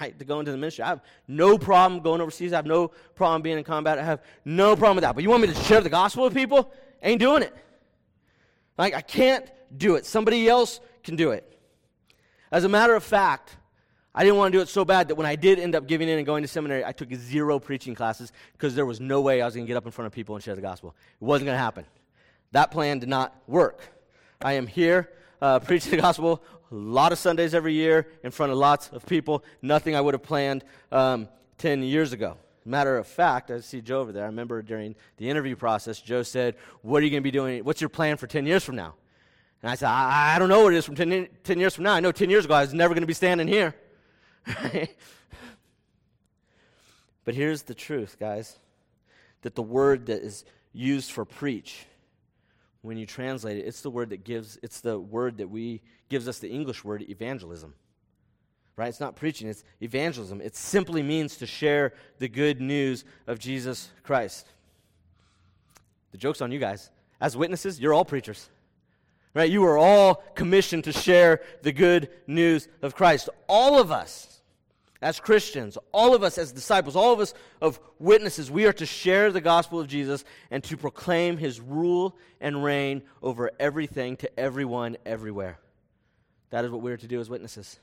right, 0.00 0.18
to 0.18 0.24
go 0.24 0.40
into 0.40 0.50
the 0.50 0.56
ministry. 0.56 0.84
I 0.84 0.88
have 0.88 1.02
no 1.26 1.58
problem 1.58 2.00
going 2.00 2.20
overseas. 2.20 2.52
I 2.52 2.56
have 2.56 2.66
no 2.66 2.88
problem 3.14 3.42
being 3.42 3.58
in 3.58 3.64
combat. 3.64 3.98
I 3.98 4.04
have 4.04 4.22
no 4.44 4.74
problem 4.74 4.96
with 4.96 5.02
that. 5.02 5.14
But 5.14 5.22
you 5.22 5.30
want 5.30 5.42
me 5.42 5.48
to 5.48 5.54
share 5.54 5.80
the 5.80 5.90
gospel 5.90 6.24
with 6.24 6.34
people? 6.34 6.72
Ain't 7.02 7.20
doing 7.20 7.42
it. 7.42 7.54
Like, 8.76 8.94
I 8.94 9.00
can't 9.00 9.44
do 9.76 9.96
it. 9.96 10.06
Somebody 10.06 10.48
else 10.48 10.80
can 11.02 11.16
do 11.16 11.30
it. 11.30 11.44
As 12.50 12.64
a 12.64 12.68
matter 12.68 12.94
of 12.94 13.04
fact, 13.04 13.56
I 14.14 14.24
didn't 14.24 14.36
want 14.36 14.52
to 14.52 14.58
do 14.58 14.62
it 14.62 14.68
so 14.68 14.84
bad 14.84 15.08
that 15.08 15.14
when 15.14 15.26
I 15.26 15.36
did 15.36 15.58
end 15.58 15.74
up 15.74 15.86
giving 15.86 16.08
in 16.08 16.18
and 16.18 16.26
going 16.26 16.42
to 16.42 16.48
seminary, 16.48 16.84
I 16.84 16.92
took 16.92 17.12
zero 17.14 17.58
preaching 17.58 17.94
classes 17.94 18.32
because 18.52 18.74
there 18.74 18.86
was 18.86 19.00
no 19.00 19.20
way 19.20 19.42
I 19.42 19.44
was 19.44 19.54
going 19.54 19.66
to 19.66 19.68
get 19.68 19.76
up 19.76 19.86
in 19.86 19.92
front 19.92 20.06
of 20.06 20.12
people 20.12 20.34
and 20.34 20.42
share 20.42 20.54
the 20.54 20.62
gospel. 20.62 20.94
It 21.20 21.24
wasn't 21.24 21.46
going 21.46 21.56
to 21.56 21.62
happen. 21.62 21.84
That 22.52 22.70
plan 22.70 22.98
did 22.98 23.08
not 23.08 23.36
work. 23.46 23.80
I 24.40 24.54
am 24.54 24.66
here 24.66 25.10
uh, 25.40 25.58
preaching 25.60 25.90
the 25.92 25.98
gospel 25.98 26.42
a 26.70 26.74
lot 26.74 27.12
of 27.12 27.18
Sundays 27.18 27.54
every 27.54 27.72
year 27.72 28.08
in 28.22 28.30
front 28.30 28.52
of 28.52 28.58
lots 28.58 28.88
of 28.88 29.06
people. 29.06 29.44
Nothing 29.62 29.94
I 29.94 30.00
would 30.00 30.14
have 30.14 30.22
planned 30.22 30.64
um, 30.92 31.28
10 31.58 31.82
years 31.82 32.12
ago. 32.12 32.36
Matter 32.64 32.98
of 32.98 33.06
fact, 33.06 33.50
I 33.50 33.60
see 33.60 33.80
Joe 33.80 34.00
over 34.00 34.12
there. 34.12 34.24
I 34.24 34.26
remember 34.26 34.60
during 34.60 34.94
the 35.16 35.30
interview 35.30 35.56
process, 35.56 36.00
Joe 36.00 36.22
said, 36.22 36.56
What 36.82 37.02
are 37.02 37.04
you 37.04 37.10
going 37.10 37.22
to 37.22 37.24
be 37.24 37.30
doing? 37.30 37.64
What's 37.64 37.80
your 37.80 37.88
plan 37.88 38.18
for 38.18 38.26
10 38.26 38.44
years 38.44 38.62
from 38.62 38.76
now? 38.76 38.94
And 39.62 39.70
I 39.70 39.74
said, 39.74 39.88
I, 39.88 40.34
I 40.36 40.38
don't 40.38 40.50
know 40.50 40.64
what 40.64 40.74
it 40.74 40.76
is 40.76 40.84
from 40.84 40.94
10, 40.94 41.28
10, 41.42 41.58
years 41.58 41.74
from 41.74 41.84
now. 41.84 41.94
I 41.94 42.00
know 42.00 42.12
10 42.12 42.28
years 42.28 42.44
ago 42.44 42.54
I 42.54 42.60
was 42.60 42.74
never 42.74 42.92
going 42.92 43.02
to 43.02 43.06
be 43.06 43.14
standing 43.14 43.48
here. 43.48 43.74
But 47.24 47.34
here's 47.34 47.62
the 47.62 47.74
truth, 47.74 48.16
guys 48.18 48.58
that 49.42 49.54
the 49.54 49.62
word 49.62 50.06
that 50.06 50.22
is 50.22 50.44
used 50.72 51.12
for 51.12 51.24
preach 51.24 51.86
when 52.82 52.96
you 52.96 53.06
translate 53.06 53.58
it, 53.58 53.66
it's 53.66 53.80
the 53.80 53.90
word 53.90 54.10
that 54.10 54.24
gives, 54.24 54.58
it's 54.62 54.80
the 54.80 54.98
word 54.98 55.38
that 55.38 55.50
we, 55.50 55.82
gives 56.08 56.28
us 56.28 56.38
the 56.38 56.48
English 56.48 56.84
word 56.84 57.04
evangelism. 57.08 57.74
Right? 58.76 58.88
It's 58.88 59.00
not 59.00 59.16
preaching, 59.16 59.48
it's 59.48 59.64
evangelism. 59.82 60.40
It 60.40 60.54
simply 60.54 61.02
means 61.02 61.36
to 61.38 61.46
share 61.46 61.94
the 62.18 62.28
good 62.28 62.60
news 62.60 63.04
of 63.26 63.40
Jesus 63.40 63.90
Christ. 64.04 64.46
The 66.12 66.18
joke's 66.18 66.40
on 66.40 66.52
you 66.52 66.60
guys. 66.60 66.90
As 67.20 67.36
witnesses, 67.36 67.80
you're 67.80 67.92
all 67.92 68.04
preachers. 68.04 68.48
Right? 69.34 69.50
You 69.50 69.64
are 69.64 69.76
all 69.76 70.22
commissioned 70.36 70.84
to 70.84 70.92
share 70.92 71.42
the 71.62 71.72
good 71.72 72.08
news 72.28 72.68
of 72.80 72.94
Christ. 72.94 73.28
All 73.48 73.80
of 73.80 73.90
us 73.90 74.37
as 75.00 75.20
Christians, 75.20 75.78
all 75.92 76.14
of 76.14 76.22
us 76.22 76.38
as 76.38 76.50
disciples, 76.50 76.96
all 76.96 77.12
of 77.12 77.20
us 77.20 77.32
of 77.60 77.78
witnesses, 77.98 78.50
we 78.50 78.66
are 78.66 78.72
to 78.72 78.86
share 78.86 79.30
the 79.30 79.40
gospel 79.40 79.78
of 79.78 79.86
Jesus 79.86 80.24
and 80.50 80.62
to 80.64 80.76
proclaim 80.76 81.36
his 81.36 81.60
rule 81.60 82.16
and 82.40 82.64
reign 82.64 83.02
over 83.22 83.52
everything 83.60 84.16
to 84.16 84.40
everyone 84.40 84.96
everywhere. 85.06 85.58
That 86.50 86.64
is 86.64 86.70
what 86.70 86.82
we 86.82 86.90
are 86.90 86.96
to 86.96 87.06
do 87.06 87.20
as 87.20 87.30
witnesses. 87.30 87.78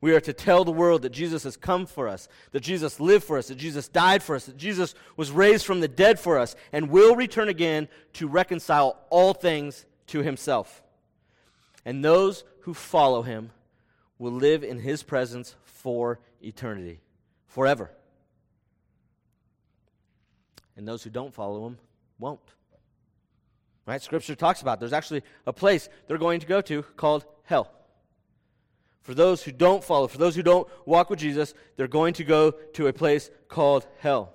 We 0.00 0.14
are 0.14 0.20
to 0.20 0.32
tell 0.32 0.64
the 0.64 0.70
world 0.70 1.02
that 1.02 1.10
Jesus 1.10 1.42
has 1.42 1.56
come 1.56 1.86
for 1.86 2.06
us, 2.06 2.28
that 2.52 2.60
Jesus 2.60 3.00
lived 3.00 3.24
for 3.24 3.36
us, 3.36 3.48
that 3.48 3.58
Jesus 3.58 3.88
died 3.88 4.22
for 4.22 4.36
us, 4.36 4.46
that 4.46 4.56
Jesus 4.56 4.94
was 5.16 5.32
raised 5.32 5.66
from 5.66 5.80
the 5.80 5.88
dead 5.88 6.20
for 6.20 6.38
us, 6.38 6.54
and 6.72 6.88
will 6.90 7.16
return 7.16 7.48
again 7.48 7.88
to 8.12 8.28
reconcile 8.28 8.96
all 9.10 9.34
things 9.34 9.86
to 10.08 10.22
himself. 10.22 10.84
And 11.84 12.04
those 12.04 12.44
who 12.60 12.74
follow 12.74 13.22
him 13.22 13.50
will 14.20 14.32
live 14.32 14.62
in 14.62 14.78
his 14.78 15.02
presence 15.02 15.56
for 15.64 16.20
eternity, 16.42 17.00
forever. 17.46 17.90
And 20.76 20.86
those 20.86 21.02
who 21.02 21.10
don't 21.10 21.34
follow 21.34 21.66
him 21.66 21.78
won't. 22.18 22.40
Right? 23.86 24.02
Scripture 24.02 24.34
talks 24.34 24.60
about 24.60 24.80
there's 24.80 24.92
actually 24.92 25.22
a 25.46 25.52
place 25.52 25.88
they're 26.06 26.18
going 26.18 26.40
to 26.40 26.46
go 26.46 26.60
to 26.60 26.82
called 26.82 27.24
hell. 27.44 27.72
For 29.02 29.14
those 29.14 29.42
who 29.42 29.52
don't 29.52 29.82
follow, 29.82 30.06
for 30.06 30.18
those 30.18 30.36
who 30.36 30.42
don't 30.42 30.68
walk 30.84 31.08
with 31.08 31.18
Jesus, 31.18 31.54
they're 31.76 31.88
going 31.88 32.12
to 32.14 32.24
go 32.24 32.50
to 32.50 32.88
a 32.88 32.92
place 32.92 33.30
called 33.48 33.86
hell. 34.00 34.34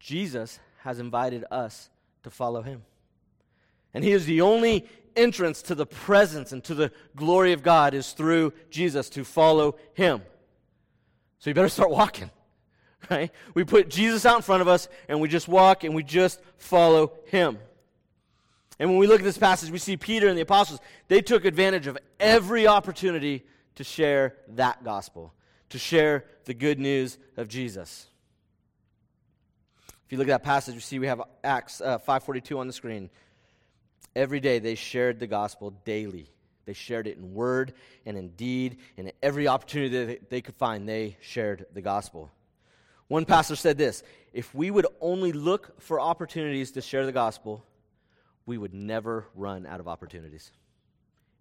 Jesus 0.00 0.58
has 0.78 0.98
invited 0.98 1.44
us 1.50 1.88
to 2.24 2.30
follow 2.30 2.62
him. 2.62 2.82
And 3.96 4.04
he 4.04 4.12
is 4.12 4.26
the 4.26 4.42
only 4.42 4.84
entrance 5.16 5.62
to 5.62 5.74
the 5.74 5.86
presence 5.86 6.52
and 6.52 6.62
to 6.64 6.74
the 6.74 6.92
glory 7.16 7.54
of 7.54 7.62
God 7.62 7.94
is 7.94 8.12
through 8.12 8.52
Jesus 8.68 9.08
to 9.08 9.24
follow 9.24 9.76
him. 9.94 10.20
So 11.38 11.48
you 11.48 11.54
better 11.54 11.70
start 11.70 11.90
walking. 11.90 12.30
Right? 13.08 13.30
We 13.54 13.62
put 13.62 13.88
Jesus 13.88 14.26
out 14.26 14.36
in 14.36 14.42
front 14.42 14.62
of 14.62 14.68
us 14.68 14.88
and 15.08 15.20
we 15.20 15.28
just 15.28 15.46
walk 15.46 15.84
and 15.84 15.94
we 15.94 16.02
just 16.02 16.40
follow 16.56 17.12
him. 17.26 17.58
And 18.80 18.90
when 18.90 18.98
we 18.98 19.06
look 19.06 19.20
at 19.20 19.24
this 19.24 19.38
passage, 19.38 19.70
we 19.70 19.78
see 19.78 19.96
Peter 19.96 20.26
and 20.26 20.36
the 20.36 20.42
apostles, 20.42 20.80
they 21.06 21.22
took 21.22 21.44
advantage 21.44 21.86
of 21.86 21.96
every 22.18 22.66
opportunity 22.66 23.46
to 23.76 23.84
share 23.84 24.34
that 24.48 24.82
gospel, 24.82 25.32
to 25.68 25.78
share 25.78 26.24
the 26.46 26.54
good 26.54 26.80
news 26.80 27.16
of 27.36 27.46
Jesus. 27.46 28.08
If 30.06 30.12
you 30.12 30.18
look 30.18 30.28
at 30.28 30.42
that 30.42 30.44
passage, 30.44 30.74
you 30.74 30.80
see 30.80 30.98
we 30.98 31.06
have 31.06 31.22
Acts 31.44 31.80
uh, 31.80 31.98
5:42 31.98 32.58
on 32.58 32.66
the 32.66 32.72
screen. 32.72 33.08
Every 34.16 34.40
day 34.40 34.58
they 34.60 34.76
shared 34.76 35.20
the 35.20 35.26
gospel 35.26 35.70
daily. 35.84 36.30
They 36.64 36.72
shared 36.72 37.06
it 37.06 37.18
in 37.18 37.34
word 37.34 37.74
and 38.06 38.16
in 38.16 38.30
deed, 38.30 38.78
and 38.96 39.12
every 39.22 39.46
opportunity 39.46 40.06
that 40.06 40.30
they 40.30 40.40
could 40.40 40.56
find, 40.56 40.88
they 40.88 41.18
shared 41.20 41.66
the 41.74 41.82
gospel. 41.82 42.30
One 43.08 43.26
pastor 43.26 43.56
said 43.56 43.76
this 43.76 44.02
If 44.32 44.54
we 44.54 44.70
would 44.70 44.86
only 45.02 45.32
look 45.32 45.80
for 45.82 46.00
opportunities 46.00 46.72
to 46.72 46.80
share 46.80 47.04
the 47.04 47.12
gospel, 47.12 47.62
we 48.46 48.56
would 48.56 48.72
never 48.72 49.26
run 49.34 49.66
out 49.66 49.80
of 49.80 49.86
opportunities. 49.86 50.50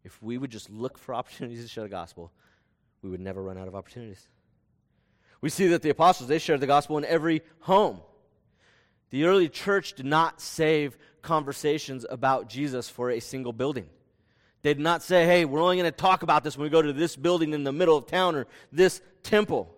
If 0.04 0.22
we 0.22 0.38
would 0.38 0.52
just 0.52 0.70
look 0.70 0.98
for 0.98 1.16
opportunities 1.16 1.64
to 1.64 1.70
share 1.70 1.86
the 1.86 1.90
gospel, 1.90 2.32
we 3.02 3.10
would 3.10 3.22
never 3.22 3.42
run 3.42 3.58
out 3.58 3.70
of 3.70 3.74
opportunities. 3.74 4.28
We 5.40 5.50
see 5.50 5.68
that 5.68 5.82
the 5.82 5.92
apostles, 5.92 6.28
they 6.28 6.40
shared 6.40 6.60
the 6.60 6.68
gospel 6.68 6.98
in 6.98 7.06
every 7.06 7.42
home. 7.62 8.02
The 9.15 9.23
early 9.23 9.47
church 9.47 9.93
did 9.93 10.06
not 10.06 10.41
save 10.41 10.97
conversations 11.21 12.06
about 12.10 12.49
Jesus 12.49 12.89
for 12.89 13.10
a 13.10 13.21
single 13.21 13.54
building. 13.54 13.86
They 14.62 14.73
did 14.73 14.84
not 14.84 15.04
say, 15.04 15.25
hey, 15.25 15.45
we're 15.45 15.62
only 15.62 15.78
going 15.78 15.89
to 15.89 15.97
talk 15.97 16.21
about 16.21 16.43
this 16.43 16.58
when 16.58 16.63
we 16.63 16.69
go 16.69 16.82
to 16.82 16.91
this 16.91 17.15
building 17.15 17.54
in 17.54 17.63
the 17.63 17.71
middle 17.71 17.95
of 17.95 18.08
town 18.08 18.36
or 18.36 18.45
this 18.73 18.99
temple. 19.23 19.73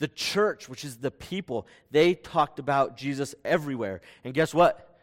The 0.00 0.08
church, 0.08 0.68
which 0.68 0.84
is 0.84 0.98
the 0.98 1.10
people, 1.10 1.66
they 1.92 2.12
talked 2.12 2.58
about 2.58 2.94
Jesus 2.94 3.34
everywhere. 3.42 4.02
And 4.22 4.34
guess 4.34 4.52
what? 4.52 4.98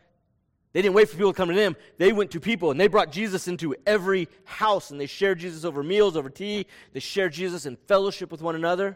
They 0.73 0.84
didn't 0.84 0.93
wait 0.93 1.10
for 1.10 1.17
people 1.17 1.34
to 1.34 1.38
come 1.38 1.49
to 1.49 1.56
them. 1.56 1.75
They 1.97 2.13
went 2.13 2.30
to 2.34 2.39
people 2.39 2.69
and 2.69 2.80
they 2.80 2.88
brought 2.88 3.12
Jesus 3.12 3.47
into 3.47 3.75
every 3.88 4.27
house 4.45 4.91
and 4.91 5.01
they 5.01 5.08
shared 5.08 5.39
Jesus 5.39 5.65
over 5.65 5.82
meals, 5.82 6.15
over 6.15 6.30
tea. 6.30 6.67
They 6.93 6.99
shared 6.99 7.34
Jesus 7.34 7.65
in 7.65 7.77
fellowship 7.88 8.32
with 8.32 8.43
one 8.43 8.53
another. 8.53 8.95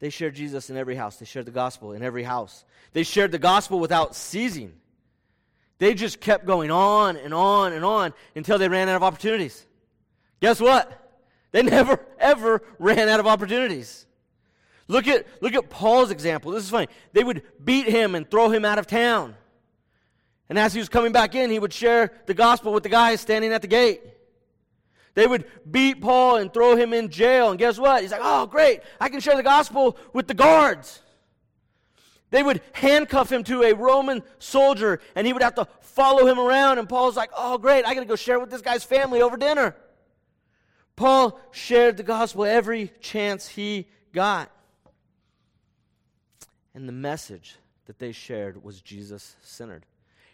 They 0.00 0.10
shared 0.10 0.34
Jesus 0.34 0.70
in 0.70 0.76
every 0.76 0.96
house. 0.96 1.16
They 1.16 1.26
shared 1.26 1.46
the 1.46 1.52
gospel 1.52 1.92
in 1.92 2.02
every 2.02 2.22
house. 2.22 2.64
They 2.92 3.02
shared 3.02 3.32
the 3.32 3.38
gospel 3.38 3.78
without 3.78 4.16
ceasing. 4.16 4.72
They 5.78 5.94
just 5.94 6.20
kept 6.20 6.46
going 6.46 6.70
on 6.70 7.16
and 7.16 7.32
on 7.32 7.72
and 7.72 7.84
on 7.84 8.12
until 8.34 8.58
they 8.58 8.68
ran 8.68 8.88
out 8.88 8.96
of 8.96 9.02
opportunities. 9.02 9.66
Guess 10.40 10.60
what? 10.60 10.96
They 11.52 11.62
never, 11.62 12.00
ever 12.18 12.62
ran 12.78 13.08
out 13.08 13.20
of 13.20 13.26
opportunities. 13.26 14.06
Look 14.88 15.06
at, 15.06 15.26
look 15.40 15.54
at 15.54 15.70
Paul's 15.70 16.10
example. 16.10 16.50
This 16.50 16.64
is 16.64 16.70
funny. 16.70 16.88
They 17.12 17.22
would 17.22 17.42
beat 17.62 17.86
him 17.86 18.14
and 18.14 18.28
throw 18.28 18.50
him 18.50 18.64
out 18.64 18.78
of 18.78 18.86
town. 18.86 19.36
And 20.48 20.58
as 20.58 20.72
he 20.72 20.80
was 20.80 20.88
coming 20.88 21.12
back 21.12 21.34
in, 21.34 21.50
he 21.50 21.58
would 21.58 21.72
share 21.72 22.12
the 22.26 22.34
gospel 22.34 22.72
with 22.72 22.82
the 22.82 22.88
guys 22.88 23.20
standing 23.20 23.52
at 23.52 23.62
the 23.62 23.68
gate. 23.68 24.02
They 25.14 25.26
would 25.26 25.44
beat 25.68 26.00
Paul 26.00 26.36
and 26.36 26.52
throw 26.52 26.76
him 26.76 26.92
in 26.92 27.08
jail. 27.08 27.50
And 27.50 27.58
guess 27.58 27.78
what? 27.78 28.02
He's 28.02 28.12
like, 28.12 28.20
oh, 28.22 28.46
great. 28.46 28.80
I 29.00 29.08
can 29.08 29.20
share 29.20 29.36
the 29.36 29.42
gospel 29.42 29.96
with 30.12 30.28
the 30.28 30.34
guards. 30.34 31.00
They 32.30 32.42
would 32.42 32.60
handcuff 32.72 33.30
him 33.30 33.42
to 33.44 33.64
a 33.64 33.74
Roman 33.74 34.22
soldier, 34.38 35.00
and 35.16 35.26
he 35.26 35.32
would 35.32 35.42
have 35.42 35.56
to 35.56 35.66
follow 35.80 36.26
him 36.26 36.38
around. 36.38 36.78
And 36.78 36.88
Paul's 36.88 37.16
like, 37.16 37.30
oh, 37.36 37.58
great. 37.58 37.84
I 37.84 37.94
got 37.94 38.00
to 38.00 38.06
go 38.06 38.16
share 38.16 38.38
with 38.38 38.50
this 38.50 38.62
guy's 38.62 38.84
family 38.84 39.20
over 39.20 39.36
dinner. 39.36 39.74
Paul 40.94 41.40
shared 41.50 41.96
the 41.96 42.02
gospel 42.02 42.44
every 42.44 42.92
chance 43.00 43.48
he 43.48 43.88
got. 44.12 44.50
And 46.72 46.88
the 46.88 46.92
message 46.92 47.56
that 47.86 47.98
they 47.98 48.12
shared 48.12 48.62
was 48.62 48.80
Jesus 48.80 49.34
centered. 49.42 49.84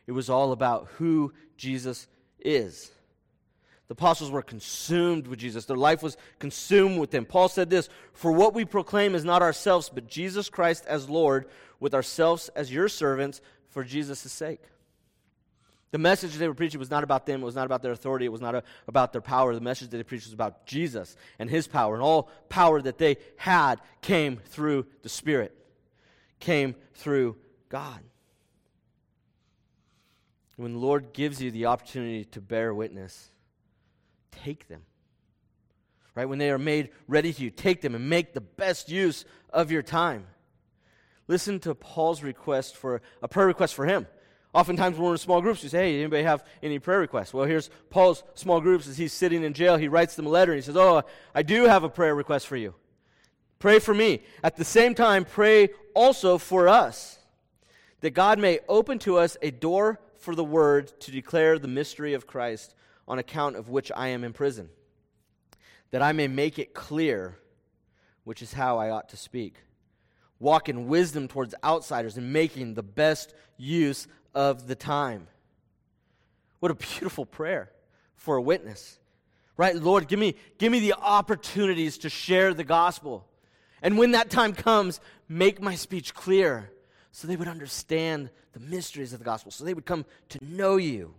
It 0.06 0.12
was 0.12 0.28
all 0.28 0.52
about 0.52 0.88
who 0.96 1.32
Jesus 1.56 2.06
is. 2.38 2.90
The 3.88 3.92
apostles 3.92 4.30
were 4.30 4.42
consumed 4.42 5.28
with 5.28 5.38
Jesus. 5.38 5.64
Their 5.64 5.76
life 5.76 6.02
was 6.02 6.16
consumed 6.38 6.98
with 6.98 7.14
him. 7.14 7.24
Paul 7.24 7.48
said 7.48 7.70
this 7.70 7.88
For 8.12 8.32
what 8.32 8.52
we 8.52 8.64
proclaim 8.64 9.14
is 9.14 9.24
not 9.24 9.42
ourselves, 9.42 9.90
but 9.92 10.08
Jesus 10.08 10.48
Christ 10.48 10.84
as 10.86 11.08
Lord, 11.08 11.46
with 11.78 11.94
ourselves 11.94 12.48
as 12.56 12.72
your 12.72 12.88
servants 12.88 13.40
for 13.68 13.84
Jesus' 13.84 14.32
sake. 14.32 14.62
The 15.92 15.98
message 15.98 16.34
they 16.34 16.48
were 16.48 16.54
preaching 16.54 16.80
was 16.80 16.90
not 16.90 17.04
about 17.04 17.26
them, 17.26 17.42
it 17.42 17.44
was 17.44 17.54
not 17.54 17.66
about 17.66 17.80
their 17.80 17.92
authority, 17.92 18.26
it 18.26 18.32
was 18.32 18.40
not 18.40 18.56
a, 18.56 18.64
about 18.88 19.12
their 19.12 19.20
power. 19.20 19.54
The 19.54 19.60
message 19.60 19.90
that 19.90 19.96
they 19.96 20.02
preached 20.02 20.26
was 20.26 20.34
about 20.34 20.66
Jesus 20.66 21.16
and 21.38 21.48
his 21.48 21.68
power. 21.68 21.94
And 21.94 22.02
all 22.02 22.28
power 22.48 22.82
that 22.82 22.98
they 22.98 23.18
had 23.36 23.80
came 24.02 24.38
through 24.46 24.86
the 25.02 25.08
Spirit, 25.08 25.56
came 26.40 26.74
through 26.94 27.36
God. 27.68 28.00
When 30.56 30.72
the 30.72 30.78
Lord 30.78 31.12
gives 31.12 31.40
you 31.40 31.50
the 31.50 31.66
opportunity 31.66 32.24
to 32.26 32.40
bear 32.40 32.74
witness, 32.74 33.30
take 34.44 34.68
them. 34.68 34.82
Right? 36.14 36.28
When 36.28 36.38
they 36.38 36.50
are 36.50 36.58
made 36.58 36.90
ready 37.08 37.32
to 37.32 37.42
you, 37.42 37.50
take 37.50 37.82
them 37.82 37.94
and 37.94 38.08
make 38.08 38.32
the 38.32 38.40
best 38.40 38.88
use 38.88 39.24
of 39.50 39.70
your 39.70 39.82
time. 39.82 40.26
Listen 41.28 41.60
to 41.60 41.74
Paul's 41.74 42.22
request 42.22 42.76
for 42.76 43.02
a 43.22 43.28
prayer 43.28 43.46
request 43.46 43.74
for 43.74 43.84
him. 43.84 44.06
Oftentimes, 44.54 44.96
when 44.96 45.06
we're 45.06 45.12
in 45.12 45.18
small 45.18 45.42
groups, 45.42 45.62
we 45.62 45.68
say, 45.68 45.92
Hey, 45.92 46.00
anybody 46.00 46.22
have 46.22 46.42
any 46.62 46.78
prayer 46.78 47.00
requests? 47.00 47.34
Well, 47.34 47.44
here's 47.44 47.68
Paul's 47.90 48.24
small 48.34 48.60
groups 48.60 48.88
as 48.88 48.96
he's 48.96 49.12
sitting 49.12 49.42
in 49.42 49.52
jail. 49.52 49.76
He 49.76 49.88
writes 49.88 50.16
them 50.16 50.26
a 50.26 50.30
letter 50.30 50.52
and 50.52 50.58
he 50.58 50.64
says, 50.64 50.76
Oh, 50.76 51.02
I 51.34 51.42
do 51.42 51.64
have 51.64 51.84
a 51.84 51.90
prayer 51.90 52.14
request 52.14 52.46
for 52.46 52.56
you. 52.56 52.74
Pray 53.58 53.78
for 53.78 53.92
me. 53.92 54.22
At 54.42 54.56
the 54.56 54.64
same 54.64 54.94
time, 54.94 55.24
pray 55.24 55.70
also 55.94 56.38
for 56.38 56.68
us, 56.68 57.18
that 58.00 58.10
God 58.10 58.38
may 58.38 58.60
open 58.68 58.98
to 59.00 59.18
us 59.18 59.36
a 59.42 59.50
door 59.50 60.00
for 60.16 60.34
the 60.34 60.44
word 60.44 60.98
to 61.00 61.10
declare 61.10 61.58
the 61.58 61.68
mystery 61.68 62.14
of 62.14 62.26
Christ 62.26 62.74
on 63.08 63.18
account 63.18 63.56
of 63.56 63.68
which 63.68 63.92
I 63.94 64.08
am 64.08 64.24
in 64.24 64.32
prison, 64.32 64.68
that 65.90 66.02
I 66.02 66.12
may 66.12 66.28
make 66.28 66.58
it 66.58 66.74
clear 66.74 67.38
which 68.24 68.42
is 68.42 68.52
how 68.52 68.78
I 68.78 68.90
ought 68.90 69.08
to 69.10 69.16
speak. 69.16 69.54
Walk 70.38 70.68
in 70.68 70.88
wisdom 70.88 71.28
towards 71.28 71.54
outsiders 71.64 72.16
and 72.16 72.32
making 72.32 72.74
the 72.74 72.82
best 72.82 73.32
use 73.56 74.08
of 74.34 74.66
the 74.66 74.74
time. 74.74 75.28
What 76.58 76.72
a 76.72 76.74
beautiful 76.74 77.24
prayer 77.24 77.70
for 78.16 78.36
a 78.36 78.42
witness. 78.42 78.98
Right? 79.56 79.76
Lord, 79.76 80.08
give 80.08 80.18
me, 80.18 80.34
give 80.58 80.72
me 80.72 80.80
the 80.80 80.94
opportunities 80.94 81.98
to 81.98 82.10
share 82.10 82.52
the 82.52 82.64
gospel. 82.64 83.26
And 83.80 83.96
when 83.96 84.10
that 84.10 84.28
time 84.28 84.52
comes, 84.52 85.00
make 85.28 85.62
my 85.62 85.74
speech 85.74 86.12
clear 86.12 86.70
so 87.12 87.26
they 87.26 87.36
would 87.36 87.48
understand 87.48 88.30
the 88.52 88.60
mysteries 88.60 89.12
of 89.12 89.20
the 89.20 89.24
gospel, 89.24 89.50
so 89.50 89.64
they 89.64 89.72
would 89.72 89.86
come 89.86 90.04
to 90.30 90.38
know 90.42 90.76
you. 90.76 91.14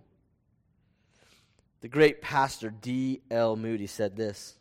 The 1.81 1.87
great 1.87 2.21
pastor 2.21 2.69
D.L. 2.69 3.55
Moody 3.55 3.87
said 3.87 4.15
this 4.15 4.55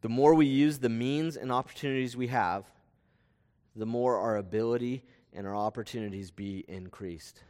The 0.00 0.08
more 0.08 0.34
we 0.34 0.46
use 0.46 0.78
the 0.78 0.88
means 0.88 1.36
and 1.36 1.52
opportunities 1.52 2.16
we 2.16 2.28
have, 2.28 2.64
the 3.76 3.86
more 3.86 4.18
our 4.18 4.36
ability 4.36 5.04
and 5.32 5.46
our 5.46 5.56
opportunities 5.56 6.30
be 6.30 6.64
increased. 6.68 7.40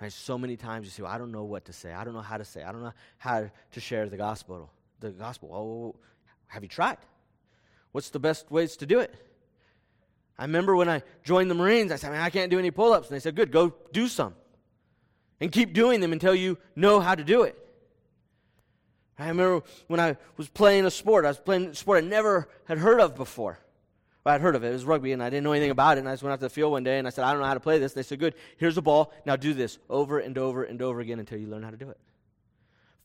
Right? 0.00 0.12
So 0.12 0.38
many 0.38 0.56
times 0.56 0.86
you 0.86 0.90
say, 0.90 1.02
well, 1.02 1.12
I 1.12 1.18
don't 1.18 1.32
know 1.32 1.44
what 1.44 1.66
to 1.66 1.72
say. 1.72 1.92
I 1.92 2.04
don't 2.04 2.14
know 2.14 2.22
how 2.22 2.38
to 2.38 2.44
say. 2.44 2.62
I 2.62 2.72
don't 2.72 2.82
know 2.82 2.94
how 3.18 3.50
to 3.72 3.80
share 3.80 4.08
the 4.08 4.16
gospel. 4.16 4.70
The 5.00 5.10
gospel. 5.10 5.50
Oh, 5.52 6.00
have 6.46 6.62
you 6.62 6.68
tried? 6.68 6.96
What's 7.92 8.10
the 8.10 8.18
best 8.18 8.50
ways 8.50 8.76
to 8.78 8.86
do 8.86 9.00
it? 9.00 9.14
I 10.38 10.44
remember 10.44 10.74
when 10.74 10.88
I 10.88 11.02
joined 11.22 11.50
the 11.50 11.54
Marines, 11.54 11.92
I 11.92 11.96
said, 11.96 12.12
Man, 12.12 12.20
I 12.22 12.30
can't 12.30 12.50
do 12.50 12.58
any 12.58 12.70
pull 12.70 12.94
ups. 12.94 13.08
And 13.08 13.14
they 13.14 13.20
said, 13.20 13.36
Good, 13.36 13.52
go 13.52 13.74
do 13.92 14.08
some. 14.08 14.34
And 15.38 15.52
keep 15.52 15.74
doing 15.74 16.00
them 16.00 16.12
until 16.12 16.34
you 16.34 16.56
know 16.74 17.00
how 17.00 17.14
to 17.14 17.24
do 17.24 17.42
it. 17.42 17.58
I 19.22 19.28
remember 19.28 19.62
when 19.86 20.00
I 20.00 20.16
was 20.36 20.48
playing 20.48 20.86
a 20.86 20.90
sport, 20.90 21.24
I 21.24 21.28
was 21.28 21.38
playing 21.38 21.66
a 21.66 21.74
sport 21.74 22.04
I 22.04 22.06
never 22.06 22.48
had 22.64 22.78
heard 22.78 23.00
of 23.00 23.16
before. 23.16 23.58
Well, 24.24 24.34
I'd 24.34 24.40
heard 24.40 24.54
of 24.54 24.64
it. 24.64 24.68
It 24.68 24.72
was 24.72 24.84
rugby, 24.84 25.12
and 25.12 25.22
I 25.22 25.30
didn't 25.30 25.44
know 25.44 25.52
anything 25.52 25.70
about 25.70 25.96
it. 25.96 26.00
And 26.00 26.08
I 26.08 26.12
just 26.12 26.22
went 26.22 26.32
out 26.32 26.40
to 26.40 26.46
the 26.46 26.50
field 26.50 26.72
one 26.72 26.84
day, 26.84 26.98
and 26.98 27.06
I 27.06 27.10
said, 27.10 27.24
I 27.24 27.32
don't 27.32 27.40
know 27.40 27.46
how 27.46 27.54
to 27.54 27.60
play 27.60 27.78
this. 27.78 27.94
They 27.94 28.02
said, 28.02 28.18
Good, 28.18 28.34
here's 28.58 28.76
a 28.76 28.82
ball. 28.82 29.12
Now 29.24 29.36
do 29.36 29.54
this 29.54 29.78
over 29.88 30.18
and 30.18 30.36
over 30.36 30.64
and 30.64 30.80
over 30.82 31.00
again 31.00 31.18
until 31.18 31.38
you 31.38 31.46
learn 31.46 31.62
how 31.62 31.70
to 31.70 31.76
do 31.76 31.88
it. 31.88 31.98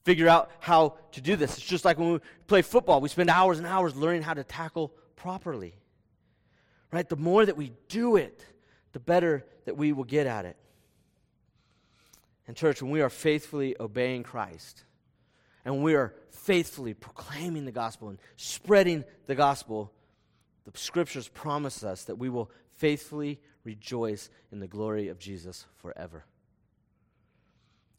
Figure 0.03 0.27
out 0.27 0.51
how 0.59 0.95
to 1.13 1.21
do 1.21 1.35
this. 1.35 1.57
It's 1.57 1.65
just 1.65 1.85
like 1.85 1.97
when 1.97 2.13
we 2.13 2.19
play 2.47 2.61
football, 2.61 3.01
we 3.01 3.09
spend 3.09 3.29
hours 3.29 3.57
and 3.57 3.65
hours 3.65 3.95
learning 3.95 4.21
how 4.21 4.35
to 4.35 4.43
tackle 4.43 4.93
properly. 5.15 5.73
Right? 6.91 7.07
The 7.07 7.15
more 7.15 7.45
that 7.45 7.57
we 7.57 7.71
do 7.87 8.17
it, 8.17 8.45
the 8.93 8.99
better 8.99 9.45
that 9.65 9.75
we 9.75 9.93
will 9.93 10.03
get 10.03 10.27
at 10.27 10.45
it. 10.45 10.57
And, 12.47 12.55
church, 12.55 12.81
when 12.81 12.91
we 12.91 13.01
are 13.01 13.09
faithfully 13.09 13.75
obeying 13.79 14.21
Christ, 14.21 14.83
and 15.65 15.81
we 15.81 15.95
are 15.95 16.13
faithfully 16.29 16.93
proclaiming 16.93 17.65
the 17.65 17.71
gospel 17.71 18.09
and 18.09 18.19
spreading 18.37 19.03
the 19.25 19.35
gospel, 19.35 19.91
the 20.71 20.77
scriptures 20.77 21.27
promise 21.27 21.83
us 21.83 22.05
that 22.05 22.17
we 22.17 22.29
will 22.29 22.51
faithfully 22.77 23.39
rejoice 23.63 24.29
in 24.51 24.59
the 24.59 24.67
glory 24.67 25.07
of 25.09 25.17
Jesus 25.17 25.65
forever. 25.77 26.23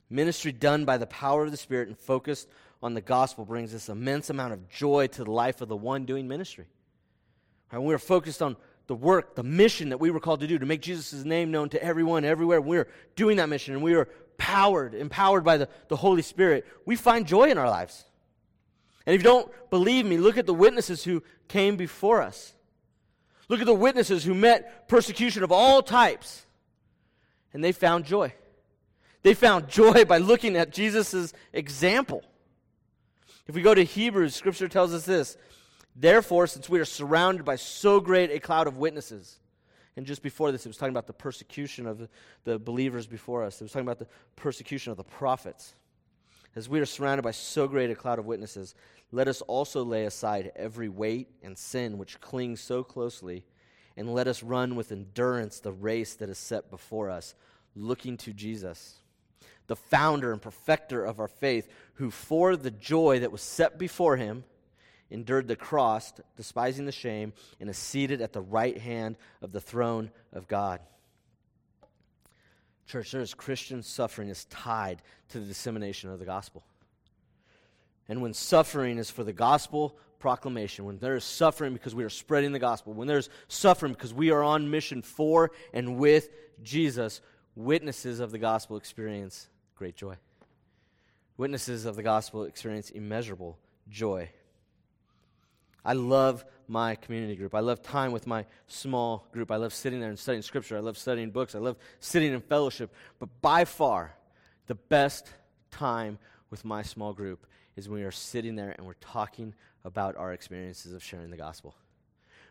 Ministry 0.08 0.52
done 0.52 0.84
by 0.84 0.98
the 0.98 1.06
power 1.06 1.44
of 1.44 1.50
the 1.50 1.56
Spirit 1.56 1.88
and 1.88 1.98
focused 1.98 2.48
on 2.82 2.94
the 2.94 3.00
gospel 3.00 3.44
brings 3.44 3.72
this 3.72 3.88
immense 3.88 4.30
amount 4.30 4.52
of 4.52 4.68
joy 4.68 5.08
to 5.08 5.24
the 5.24 5.30
life 5.30 5.60
of 5.60 5.68
the 5.68 5.76
one 5.76 6.04
doing 6.04 6.28
ministry. 6.28 6.66
And 7.72 7.84
we 7.84 7.94
are 7.94 7.98
focused 7.98 8.42
on 8.42 8.56
the 8.86 8.94
work, 8.94 9.34
the 9.34 9.42
mission 9.42 9.88
that 9.88 9.98
we 9.98 10.12
were 10.12 10.20
called 10.20 10.40
to 10.40 10.46
do, 10.46 10.58
to 10.58 10.66
make 10.66 10.82
Jesus' 10.82 11.24
name 11.24 11.50
known 11.50 11.68
to 11.70 11.82
everyone, 11.82 12.24
everywhere. 12.24 12.60
We're 12.60 12.86
doing 13.16 13.38
that 13.38 13.48
mission, 13.48 13.74
and 13.74 13.82
we 13.82 13.94
are 13.94 14.08
powered, 14.38 14.94
empowered 14.94 15.44
by 15.44 15.56
the, 15.56 15.68
the 15.88 15.96
Holy 15.96 16.22
Spirit. 16.22 16.66
We 16.84 16.96
find 16.96 17.26
joy 17.26 17.50
in 17.50 17.58
our 17.58 17.68
lives. 17.68 18.04
And 19.06 19.14
if 19.14 19.20
you 19.20 19.24
don't 19.24 19.50
believe 19.70 20.04
me, 20.04 20.18
look 20.18 20.36
at 20.36 20.46
the 20.46 20.54
witnesses 20.54 21.04
who 21.04 21.22
came 21.48 21.76
before 21.76 22.22
us. 22.22 22.54
Look 23.48 23.60
at 23.60 23.66
the 23.66 23.74
witnesses 23.74 24.24
who 24.24 24.34
met 24.34 24.88
persecution 24.88 25.44
of 25.44 25.52
all 25.52 25.82
types, 25.82 26.44
and 27.52 27.62
they 27.62 27.72
found 27.72 28.04
joy. 28.04 28.34
They 29.22 29.34
found 29.34 29.68
joy 29.68 30.04
by 30.04 30.18
looking 30.18 30.56
at 30.56 30.72
Jesus' 30.72 31.32
example. 31.52 32.24
If 33.46 33.54
we 33.54 33.62
go 33.62 33.74
to 33.74 33.84
Hebrews, 33.84 34.34
Scripture 34.34 34.68
tells 34.68 34.92
us 34.92 35.04
this 35.04 35.36
Therefore, 35.94 36.46
since 36.46 36.68
we 36.68 36.80
are 36.80 36.84
surrounded 36.84 37.44
by 37.44 37.56
so 37.56 38.00
great 38.00 38.30
a 38.30 38.40
cloud 38.40 38.66
of 38.66 38.76
witnesses, 38.76 39.38
and 39.96 40.04
just 40.04 40.22
before 40.22 40.52
this, 40.52 40.66
it 40.66 40.68
was 40.68 40.76
talking 40.76 40.92
about 40.92 41.06
the 41.06 41.12
persecution 41.14 41.86
of 41.86 42.08
the, 42.44 42.58
believers 42.58 43.06
before 43.06 43.42
us, 43.42 43.60
it 43.60 43.64
was 43.64 43.72
talking 43.72 43.86
about 43.86 43.98
the 43.98 44.08
persecution 44.36 44.90
of 44.90 44.98
the 44.98 45.04
prophets. 45.04 45.74
As 46.54 46.68
we 46.68 46.80
are 46.80 46.86
surrounded 46.86 47.22
by 47.22 47.30
so 47.30 47.66
great 47.66 47.90
a 47.90 47.94
cloud 47.94 48.18
of 48.18 48.26
witnesses, 48.26 48.74
let 49.10 49.28
us 49.28 49.40
also 49.42 49.84
lay 49.84 50.04
aside 50.04 50.52
every 50.56 50.88
weight 50.88 51.28
and 51.42 51.56
sin 51.56 51.96
which 51.96 52.20
clings 52.20 52.60
so 52.60 52.84
closely, 52.84 53.44
and 53.96 54.12
let 54.12 54.28
us 54.28 54.42
run 54.42 54.76
with 54.76 54.92
endurance 54.92 55.60
the 55.60 55.72
race 55.72 56.14
that 56.14 56.28
is 56.28 56.38
set 56.38 56.70
before 56.70 57.08
us, 57.10 57.34
looking 57.74 58.16
to 58.18 58.32
Jesus, 58.32 58.96
the 59.66 59.76
founder 59.76 60.32
and 60.32 60.42
perfecter 60.42 61.04
of 61.04 61.20
our 61.20 61.28
faith, 61.28 61.68
who 61.94 62.10
for 62.10 62.56
the 62.56 62.70
joy 62.70 63.18
that 63.20 63.32
was 63.32 63.42
set 63.42 63.78
before 63.78 64.16
him, 64.16 64.44
endured 65.10 65.48
the 65.48 65.56
cross, 65.56 66.12
despising 66.36 66.86
the 66.86 66.92
shame, 66.92 67.32
and 67.60 67.70
is 67.70 67.78
seated 67.78 68.20
at 68.20 68.32
the 68.32 68.40
right 68.40 68.78
hand 68.78 69.16
of 69.42 69.52
the 69.52 69.60
throne 69.60 70.10
of 70.32 70.48
God. 70.48 70.80
Church, 72.86 73.10
there 73.10 73.20
is 73.20 73.34
Christian 73.34 73.82
suffering 73.82 74.28
is 74.28 74.44
tied 74.46 75.02
to 75.30 75.40
the 75.40 75.46
dissemination 75.46 76.10
of 76.10 76.18
the 76.18 76.24
gospel. 76.24 76.64
And 78.08 78.22
when 78.22 78.32
suffering 78.32 78.98
is 78.98 79.10
for 79.10 79.24
the 79.24 79.32
gospel 79.32 79.98
proclamation, 80.18 80.84
when 80.84 80.98
there 80.98 81.16
is 81.16 81.24
suffering 81.24 81.72
because 81.72 81.94
we 81.94 82.04
are 82.04 82.10
spreading 82.10 82.52
the 82.52 82.58
gospel, 82.58 82.92
when 82.92 83.08
there's 83.08 83.28
suffering 83.48 83.92
because 83.92 84.14
we 84.14 84.30
are 84.30 84.42
on 84.42 84.70
mission 84.70 85.02
for 85.02 85.50
and 85.72 85.98
with 85.98 86.30
Jesus, 86.62 87.20
witnesses 87.56 88.20
of 88.20 88.30
the 88.30 88.38
gospel 88.38 88.76
experience 88.76 89.48
great 89.74 89.96
joy. 89.96 90.16
Witnesses 91.36 91.84
of 91.84 91.96
the 91.96 92.02
gospel 92.02 92.44
experience 92.44 92.90
immeasurable 92.90 93.58
joy. 93.88 94.30
I 95.86 95.92
love 95.92 96.44
my 96.68 96.96
community 96.96 97.36
group. 97.36 97.54
I 97.54 97.60
love 97.60 97.80
time 97.80 98.10
with 98.10 98.26
my 98.26 98.44
small 98.66 99.28
group. 99.32 99.52
I 99.52 99.56
love 99.56 99.72
sitting 99.72 100.00
there 100.00 100.08
and 100.08 100.18
studying 100.18 100.42
scripture. 100.42 100.76
I 100.76 100.80
love 100.80 100.98
studying 100.98 101.30
books. 101.30 101.54
I 101.54 101.60
love 101.60 101.76
sitting 102.00 102.32
in 102.32 102.40
fellowship. 102.40 102.92
But 103.20 103.28
by 103.40 103.64
far, 103.64 104.14
the 104.66 104.74
best 104.74 105.32
time 105.70 106.18
with 106.50 106.64
my 106.64 106.82
small 106.82 107.12
group 107.12 107.46
is 107.76 107.88
when 107.88 108.00
we 108.00 108.04
are 108.04 108.10
sitting 108.10 108.56
there 108.56 108.74
and 108.76 108.84
we're 108.84 108.94
talking 108.94 109.54
about 109.84 110.16
our 110.16 110.32
experiences 110.32 110.92
of 110.92 111.04
sharing 111.04 111.30
the 111.30 111.36
gospel. 111.36 111.76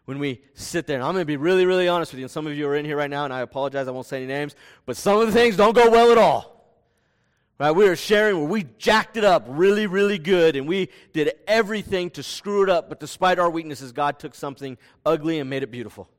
When 0.05 0.19
we 0.19 0.41
sit 0.53 0.87
there, 0.87 0.95
and 0.95 1.03
I'm 1.03 1.13
going 1.13 1.23
to 1.23 1.25
be 1.25 1.35
really, 1.35 1.65
really 1.65 1.89
honest 1.89 2.13
with 2.13 2.19
you, 2.19 2.25
and 2.25 2.31
some 2.31 2.47
of 2.47 2.55
you 2.55 2.67
are 2.67 2.75
in 2.75 2.85
here 2.85 2.95
right 2.95 3.09
now, 3.09 3.25
and 3.25 3.33
I 3.33 3.41
apologize, 3.41 3.87
I 3.87 3.91
won't 3.91 4.05
say 4.05 4.17
any 4.17 4.27
names, 4.27 4.55
but 4.85 4.95
some 4.95 5.19
of 5.19 5.25
the 5.27 5.33
things 5.33 5.57
don't 5.57 5.75
go 5.75 5.89
well 5.89 6.11
at 6.11 6.17
all. 6.17 6.54
Right? 7.57 7.71
We 7.71 7.87
were 7.87 7.95
sharing 7.95 8.37
where 8.37 8.47
we 8.47 8.65
jacked 8.77 9.15
it 9.15 9.23
up 9.23 9.45
really, 9.47 9.87
really 9.87 10.17
good, 10.17 10.57
and 10.57 10.67
we 10.67 10.89
did 11.13 11.33
everything 11.47 12.09
to 12.11 12.23
screw 12.23 12.63
it 12.63 12.69
up, 12.69 12.89
but 12.89 12.99
despite 12.99 13.39
our 13.39 13.49
weaknesses, 13.49 13.93
God 13.93 14.19
took 14.19 14.35
something 14.35 14.77
ugly 15.05 15.39
and 15.39 15.49
made 15.49 15.63
it 15.63 15.71
beautiful. 15.71 16.09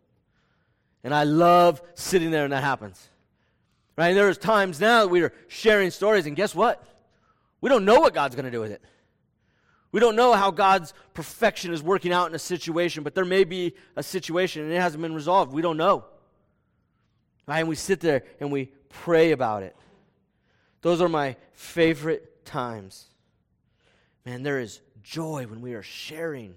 And 1.05 1.15
I 1.15 1.25
love 1.25 1.83
sitting 1.95 2.31
there 2.31 2.45
and 2.45 2.53
that 2.53 2.63
happens. 2.65 3.09
Right? 3.99 4.09
And 4.09 4.17
there's 4.17 4.39
times 4.39 4.81
now 4.81 5.03
that 5.03 5.09
we 5.09 5.23
are 5.23 5.33
sharing 5.49 5.91
stories, 5.91 6.27
and 6.27 6.35
guess 6.35 6.55
what? 6.55 6.83
We 7.61 7.69
don't 7.69 7.85
know 7.85 8.01
what 8.01 8.15
God's 8.15 8.35
going 8.35 8.47
to 8.47 8.51
do 8.51 8.61
with 8.61 8.73
it. 8.73 8.83
We 9.93 10.01
don't 10.01 10.17
know 10.17 10.35
how 10.35 10.51
God's 10.51 10.93
perfection 11.15 11.73
is 11.73 11.83
working 11.83 12.13
out 12.13 12.29
in 12.29 12.35
a 12.35 12.39
situation, 12.39 13.03
but 13.03 13.15
there 13.15 13.25
may 13.25 13.45
be 13.45 13.75
a 13.95 14.03
situation 14.03 14.63
and 14.63 14.73
it 14.73 14.81
hasn't 14.81 15.01
been 15.01 15.15
resolved. 15.15 15.53
We 15.53 15.63
don't 15.63 15.77
know. 15.77 16.05
Right? 17.47 17.61
And 17.61 17.69
we 17.69 17.77
sit 17.77 18.01
there 18.01 18.25
and 18.41 18.53
we 18.53 18.73
pray 18.89 19.33
about 19.33 19.63
it. 19.63 19.77
Those 20.87 21.01
are 21.01 21.09
my 21.09 21.35
favorite 21.53 22.45
times. 22.45 23.07
Man, 24.25 24.45
there 24.45 24.61
is 24.61 24.81
joy 25.03 25.45
when 25.49 25.61
we 25.61 25.75
are 25.75 25.83
sharing 25.83 26.55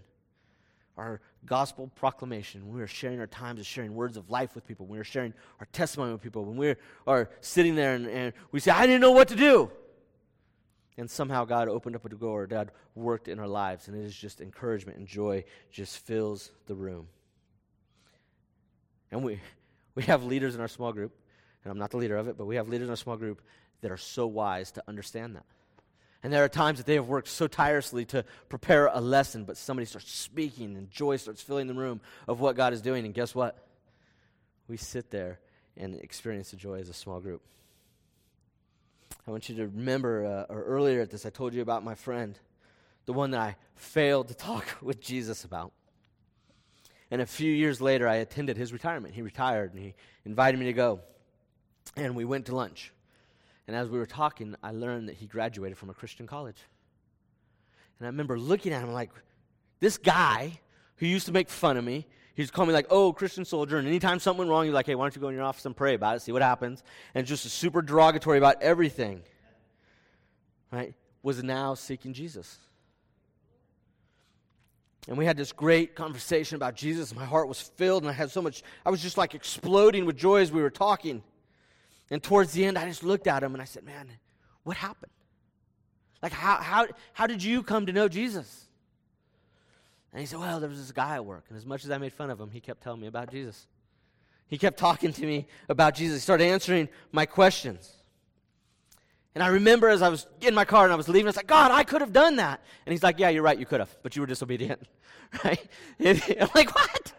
our 0.97 1.19
gospel 1.47 1.91
proclamation, 1.95 2.67
when 2.67 2.75
we 2.75 2.83
are 2.83 2.87
sharing 2.87 3.19
our 3.19 3.25
times 3.25 3.59
of 3.59 3.65
sharing 3.65 3.95
words 3.95 4.17
of 4.17 4.29
life 4.29 4.53
with 4.53 4.67
people, 4.67 4.85
when 4.85 4.97
we 4.97 4.99
are 4.99 5.03
sharing 5.03 5.33
our 5.59 5.67
testimony 5.71 6.11
with 6.11 6.21
people, 6.21 6.45
when 6.45 6.57
we 6.57 6.75
are 7.07 7.31
sitting 7.41 7.73
there 7.73 7.95
and, 7.95 8.05
and 8.05 8.33
we 8.51 8.59
say, 8.59 8.69
I 8.69 8.85
didn't 8.85 9.01
know 9.01 9.13
what 9.13 9.29
to 9.29 9.35
do. 9.35 9.71
And 10.95 11.09
somehow 11.09 11.43
God 11.45 11.67
opened 11.67 11.95
up 11.95 12.05
a 12.05 12.09
door, 12.09 12.45
God 12.45 12.69
worked 12.93 13.29
in 13.29 13.39
our 13.39 13.47
lives, 13.47 13.87
and 13.87 13.97
it 13.97 14.05
is 14.05 14.15
just 14.15 14.41
encouragement 14.41 14.99
and 14.99 15.07
joy 15.07 15.43
just 15.71 16.05
fills 16.05 16.51
the 16.67 16.75
room. 16.75 17.07
And 19.11 19.23
we, 19.23 19.39
we 19.95 20.03
have 20.03 20.23
leaders 20.23 20.53
in 20.53 20.61
our 20.61 20.67
small 20.67 20.93
group, 20.93 21.17
and 21.63 21.71
I'm 21.71 21.79
not 21.79 21.89
the 21.89 21.97
leader 21.97 22.15
of 22.15 22.27
it, 22.27 22.37
but 22.37 22.45
we 22.45 22.57
have 22.57 22.69
leaders 22.69 22.89
in 22.89 22.91
our 22.91 22.95
small 22.95 23.17
group 23.17 23.41
that 23.81 23.91
are 23.91 23.97
so 23.97 24.27
wise 24.27 24.71
to 24.71 24.83
understand 24.87 25.35
that. 25.35 25.45
And 26.21 26.33
there 26.33 26.43
are 26.43 26.49
times 26.49 26.79
that 26.79 26.85
they 26.85 26.95
have 26.95 27.07
worked 27.07 27.29
so 27.29 27.47
tirelessly 27.47 28.03
to 28.05 28.25
prepare 28.49 28.87
a 28.87 28.99
lesson, 28.99 29.45
but 29.45 29.55
somebody 29.55 29.85
starts 29.85 30.11
speaking 30.11 30.75
and 30.75 30.91
joy 30.91 31.15
starts 31.15 31.41
filling 31.41 31.67
the 31.67 31.73
room 31.73 32.01
of 32.27 32.41
what 32.41 32.57
God 32.57 32.73
is 32.73 32.81
doing. 32.81 33.05
And 33.05 33.13
guess 33.13 33.33
what? 33.33 33.57
We 34.67 34.75
sit 34.75 35.11
there 35.11 35.39
and 35.77 35.95
experience 35.95 36.51
the 36.51 36.57
joy 36.57 36.79
as 36.79 36.89
a 36.89 36.93
small 36.93 37.21
group. 37.21 37.41
I 39.25 39.31
want 39.31 39.47
you 39.47 39.55
to 39.55 39.67
remember, 39.67 40.25
uh, 40.25 40.53
or 40.53 40.63
earlier 40.63 41.01
at 41.01 41.09
this, 41.09 41.25
I 41.25 41.29
told 41.29 41.53
you 41.53 41.61
about 41.61 41.83
my 41.83 41.95
friend, 41.95 42.37
the 43.05 43.13
one 43.13 43.31
that 43.31 43.39
I 43.39 43.55
failed 43.75 44.27
to 44.27 44.33
talk 44.33 44.65
with 44.81 44.99
Jesus 44.99 45.45
about. 45.45 45.71
And 47.11 47.21
a 47.21 47.25
few 47.25 47.51
years 47.51 47.79
later, 47.79 48.07
I 48.07 48.15
attended 48.15 48.57
his 48.57 48.73
retirement. 48.73 49.15
He 49.15 49.21
retired 49.21 49.73
and 49.73 49.81
he 49.81 49.95
invited 50.25 50.59
me 50.59 50.67
to 50.67 50.73
go. 50.73 50.99
And 51.95 52.15
we 52.15 52.25
went 52.25 52.47
to 52.47 52.55
lunch. 52.55 52.91
And 53.69 53.75
as 53.75 53.87
we 53.87 53.99
were 53.99 54.07
talking, 54.07 54.55
I 54.63 54.71
learned 54.71 55.09
that 55.09 55.15
he 55.17 55.27
graduated 55.27 55.77
from 55.77 55.91
a 55.91 55.93
Christian 55.93 56.25
college. 56.25 56.57
And 57.99 58.07
I 58.07 58.09
remember 58.09 58.39
looking 58.39 58.73
at 58.73 58.81
him 58.81 58.91
like, 58.91 59.11
this 59.79 59.99
guy 59.99 60.59
who 60.95 61.05
used 61.05 61.27
to 61.27 61.31
make 61.31 61.49
fun 61.49 61.77
of 61.77 61.83
me, 61.83 62.07
he 62.33 62.41
used 62.41 62.51
to 62.51 62.55
call 62.55 62.65
me 62.65 62.73
like, 62.73 62.87
oh, 62.89 63.13
Christian 63.13 63.45
soldier. 63.45 63.77
And 63.77 63.87
anytime 63.87 64.17
something 64.17 64.39
went 64.39 64.49
wrong, 64.49 64.65
he's 64.65 64.73
like, 64.73 64.87
hey, 64.87 64.95
why 64.95 65.03
don't 65.03 65.15
you 65.15 65.21
go 65.21 65.27
in 65.27 65.35
your 65.35 65.43
office 65.43 65.67
and 65.67 65.77
pray 65.77 65.93
about 65.93 66.15
it, 66.15 66.23
see 66.23 66.31
what 66.31 66.41
happens? 66.41 66.81
And 67.13 67.27
just 67.27 67.43
super 67.43 67.83
derogatory 67.83 68.39
about 68.39 68.59
everything. 68.59 69.21
Right? 70.71 70.95
Was 71.21 71.43
now 71.43 71.75
seeking 71.75 72.13
Jesus. 72.13 72.57
And 75.07 75.15
we 75.15 75.25
had 75.25 75.37
this 75.37 75.51
great 75.51 75.93
conversation 75.93 76.55
about 76.55 76.73
Jesus. 76.73 77.13
My 77.13 77.23
heart 77.23 77.47
was 77.47 77.61
filled, 77.61 78.01
and 78.01 78.09
I 78.09 78.13
had 78.13 78.31
so 78.31 78.41
much, 78.41 78.63
I 78.83 78.89
was 78.89 78.99
just 78.99 79.15
like 79.15 79.35
exploding 79.35 80.05
with 80.05 80.17
joy 80.17 80.41
as 80.41 80.51
we 80.51 80.63
were 80.63 80.71
talking. 80.71 81.21
And 82.11 82.21
towards 82.21 82.53
the 82.53 82.65
end, 82.65 82.77
I 82.77 82.87
just 82.87 83.03
looked 83.03 83.27
at 83.27 83.43
him 83.43 83.53
and 83.53 83.61
I 83.61 83.65
said, 83.65 83.83
Man, 83.83 84.09
what 84.63 84.77
happened? 84.77 85.11
Like, 86.21 86.33
how, 86.33 86.57
how, 86.57 86.87
how 87.13 87.27
did 87.27 87.43
you 87.43 87.63
come 87.63 87.85
to 87.85 87.93
know 87.93 88.07
Jesus? 88.07 88.65
And 90.11 90.19
he 90.19 90.25
said, 90.25 90.39
Well, 90.39 90.59
there 90.59 90.69
was 90.69 90.79
this 90.79 90.91
guy 90.91 91.15
at 91.15 91.25
work. 91.25 91.45
And 91.49 91.57
as 91.57 91.65
much 91.65 91.85
as 91.85 91.91
I 91.91 91.97
made 91.97 92.13
fun 92.13 92.29
of 92.29 92.39
him, 92.39 92.49
he 92.51 92.59
kept 92.59 92.81
telling 92.83 93.01
me 93.01 93.07
about 93.07 93.31
Jesus. 93.31 93.67
He 94.47 94.57
kept 94.57 94.79
talking 94.79 95.13
to 95.13 95.25
me 95.25 95.47
about 95.69 95.93
Jesus. 95.93 96.17
He 96.17 96.21
started 96.21 96.45
answering 96.45 96.89
my 97.11 97.25
questions. 97.25 97.93
And 99.35 99.43
I 99.43 99.47
remember 99.47 99.89
as 99.89 100.01
I 100.01 100.09
was 100.09 100.25
in 100.41 100.55
my 100.55 100.65
car 100.65 100.85
and 100.85 100.91
I 100.91 100.95
was 100.95 101.07
leaving, 101.07 101.27
I 101.27 101.29
was 101.29 101.35
like, 101.35 101.47
God, 101.47 101.71
I 101.71 101.83
could 101.83 102.01
have 102.01 102.11
done 102.11 102.37
that. 102.37 102.61
And 102.85 102.91
he's 102.91 103.03
like, 103.03 103.19
Yeah, 103.19 103.29
you're 103.29 103.43
right, 103.43 103.57
you 103.57 103.65
could 103.65 103.79
have, 103.79 103.95
but 104.01 104.15
you 104.15 104.21
were 104.21 104.27
disobedient. 104.27 104.81
Right? 105.43 105.63
And 105.99 106.19
I'm 106.41 106.49
like, 106.55 106.73
What? 106.73 107.13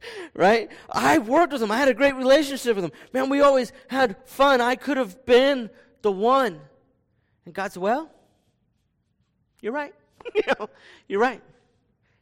right? 0.34 0.70
I 0.90 1.18
worked 1.18 1.52
with 1.52 1.62
him. 1.62 1.70
I 1.70 1.76
had 1.76 1.88
a 1.88 1.94
great 1.94 2.14
relationship 2.14 2.76
with 2.76 2.84
him. 2.84 2.92
Man, 3.12 3.28
we 3.28 3.40
always 3.40 3.72
had 3.88 4.16
fun. 4.26 4.60
I 4.60 4.76
could 4.76 4.96
have 4.96 5.24
been 5.26 5.70
the 6.02 6.12
one. 6.12 6.60
And 7.44 7.54
God 7.54 7.72
said, 7.72 7.82
Well, 7.82 8.10
you're 9.60 9.72
right. 9.72 9.94
you 10.34 10.42
know, 10.58 10.68
you're 11.06 11.20
right. 11.20 11.42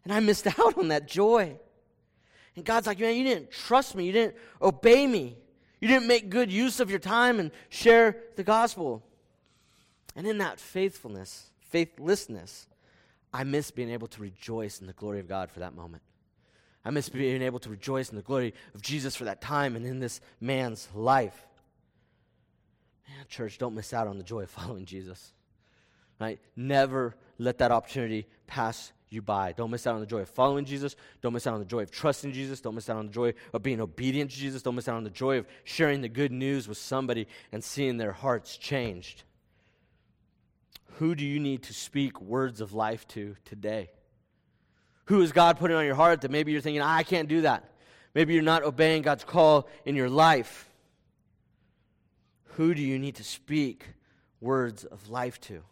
And 0.05 0.13
I 0.13 0.21
missed 0.21 0.47
out 0.59 0.79
on 0.79 0.89
that 0.89 1.07
joy. 1.07 1.59
And 2.55 2.65
God's 2.65 2.87
like, 2.87 2.99
Man, 2.99 3.17
you 3.17 3.25
didn't 3.25 3.51
trust 3.51 3.95
me. 3.95 4.07
You 4.07 4.13
didn't 4.13 4.37
obey 4.61 5.07
me. 5.07 5.37
You 5.81 5.89
didn't 5.89 6.07
make 6.07 6.31
good 6.31 6.51
use 6.51 6.81
of 6.81 6.91
your 6.91 6.99
time 6.99 7.39
and 7.39 7.51
share 7.69 8.17
the 8.37 8.43
gospel. 8.43 9.03
And 10.15 10.27
in 10.27 10.39
that 10.39 10.59
faithfulness, 10.59 11.51
faithlessness, 11.61 12.67
I 13.33 13.45
miss 13.45 13.71
being 13.71 13.91
able 13.91 14.07
to 14.09 14.23
rejoice 14.23 14.81
in 14.81 14.87
the 14.87 14.95
glory 14.95 15.21
of 15.21 15.29
God 15.29 15.51
for 15.51 15.61
that 15.61 15.75
moment. 15.75 16.03
I 16.87 16.91
miss 16.91 17.09
being 17.09 17.43
able 17.43 17.59
to 17.59 17.69
rejoice 17.69 18.11
in 18.11 18.17
the 18.17 18.23
glory 18.23 18.55
of 18.73 18.81
Jesus 18.81 19.17
for 19.17 19.25
that 19.25 19.41
time 19.41 19.75
and 19.75 19.85
in 19.85 19.99
this 19.99 20.21
man's 20.41 20.89
life. 20.95 21.45
Man, 23.09 23.27
church, 23.29 23.59
don't 23.59 23.75
miss 23.75 23.93
out 23.93 24.07
on 24.07 24.19
the 24.19 24.23
joy 24.23 24.43
of 24.43 24.51
following 24.51 24.85
Jesus. 24.85 25.33
Right? 26.21 26.39
Never 26.55 27.17
let 27.39 27.59
that 27.59 27.73
opportunity 27.73 28.29
pass 28.47 28.93
you 29.09 29.21
by. 29.21 29.51
Don't 29.51 29.73
miss 29.73 29.85
out 29.89 29.95
on 29.95 30.01
the 30.01 30.07
joy 30.07 30.21
of 30.21 30.29
following 30.29 30.65
Jesus. 30.65 30.95
Don't 31.23 31.33
miss 31.33 31.49
out 31.49 31.55
on 31.55 31.59
the 31.59 31.67
joy 31.67 31.83
of 31.83 31.91
trusting 31.91 32.31
Jesus. 32.31 32.61
Don't 32.61 32.77
miss 32.77 32.89
out 32.89 32.99
on 32.99 33.07
the 33.07 33.13
joy 33.13 33.35
of 33.53 33.65
being 33.65 33.81
obedient 33.81 34.31
to 34.31 34.37
Jesus. 34.37 34.63
Don't 34.63 34.77
miss 34.77 34.87
out 34.87 34.95
on 34.95 35.03
the 35.03 35.11
joy 35.11 35.39
of 35.39 35.47
sharing 35.65 36.03
the 36.03 36.09
good 36.09 36.31
news 36.31 36.69
with 36.69 36.79
somebody 36.79 37.27
and 37.51 37.65
seeing 37.65 37.97
their 37.97 38.13
hearts 38.13 38.57
changed. 38.57 39.25
Who 40.99 41.17
do 41.17 41.25
you 41.25 41.41
need 41.41 41.65
to 41.65 41.75
speak 41.75 42.21
words 42.21 42.61
of 42.61 42.73
life 42.73 43.09
to 43.09 43.35
today? 43.45 43.91
Who 45.07 45.23
is 45.23 45.33
God 45.33 45.59
putting 45.59 45.77
on 45.77 45.85
your 45.85 45.95
heart 45.95 46.23
that 46.23 46.31
maybe 46.31 46.53
you're 46.53 46.61
thinking, 46.61 46.83
ah, 46.83 46.95
I 46.95 47.03
can't 47.03 47.29
do 47.29 47.43
that? 47.43 47.73
Maybe 48.15 48.35
you're 48.35 48.43
not 48.43 48.65
obeying 48.65 49.03
God's 49.03 49.25
call 49.25 49.69
in 49.85 49.95
your 49.95 50.11
life. 50.11 50.69
Who 52.55 52.75
do 52.75 52.83
you 52.83 52.99
need 52.99 53.17
to 53.17 53.25
speak 53.25 53.85
words 54.41 54.85
of 54.85 55.09
life 55.09 55.41
to? 55.43 55.63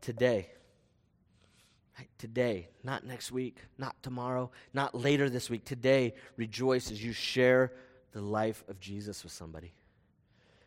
Today. 0.00 0.48
Right, 1.98 2.08
today, 2.16 2.68
not 2.82 3.04
next 3.04 3.30
week, 3.30 3.58
not 3.76 4.00
tomorrow, 4.02 4.50
not 4.72 4.94
later 4.94 5.28
this 5.28 5.50
week. 5.50 5.64
Today, 5.64 6.14
rejoice 6.36 6.90
as 6.90 7.04
you 7.04 7.12
share 7.12 7.72
the 8.12 8.22
life 8.22 8.64
of 8.68 8.80
Jesus 8.80 9.22
with 9.22 9.32
somebody. 9.32 9.74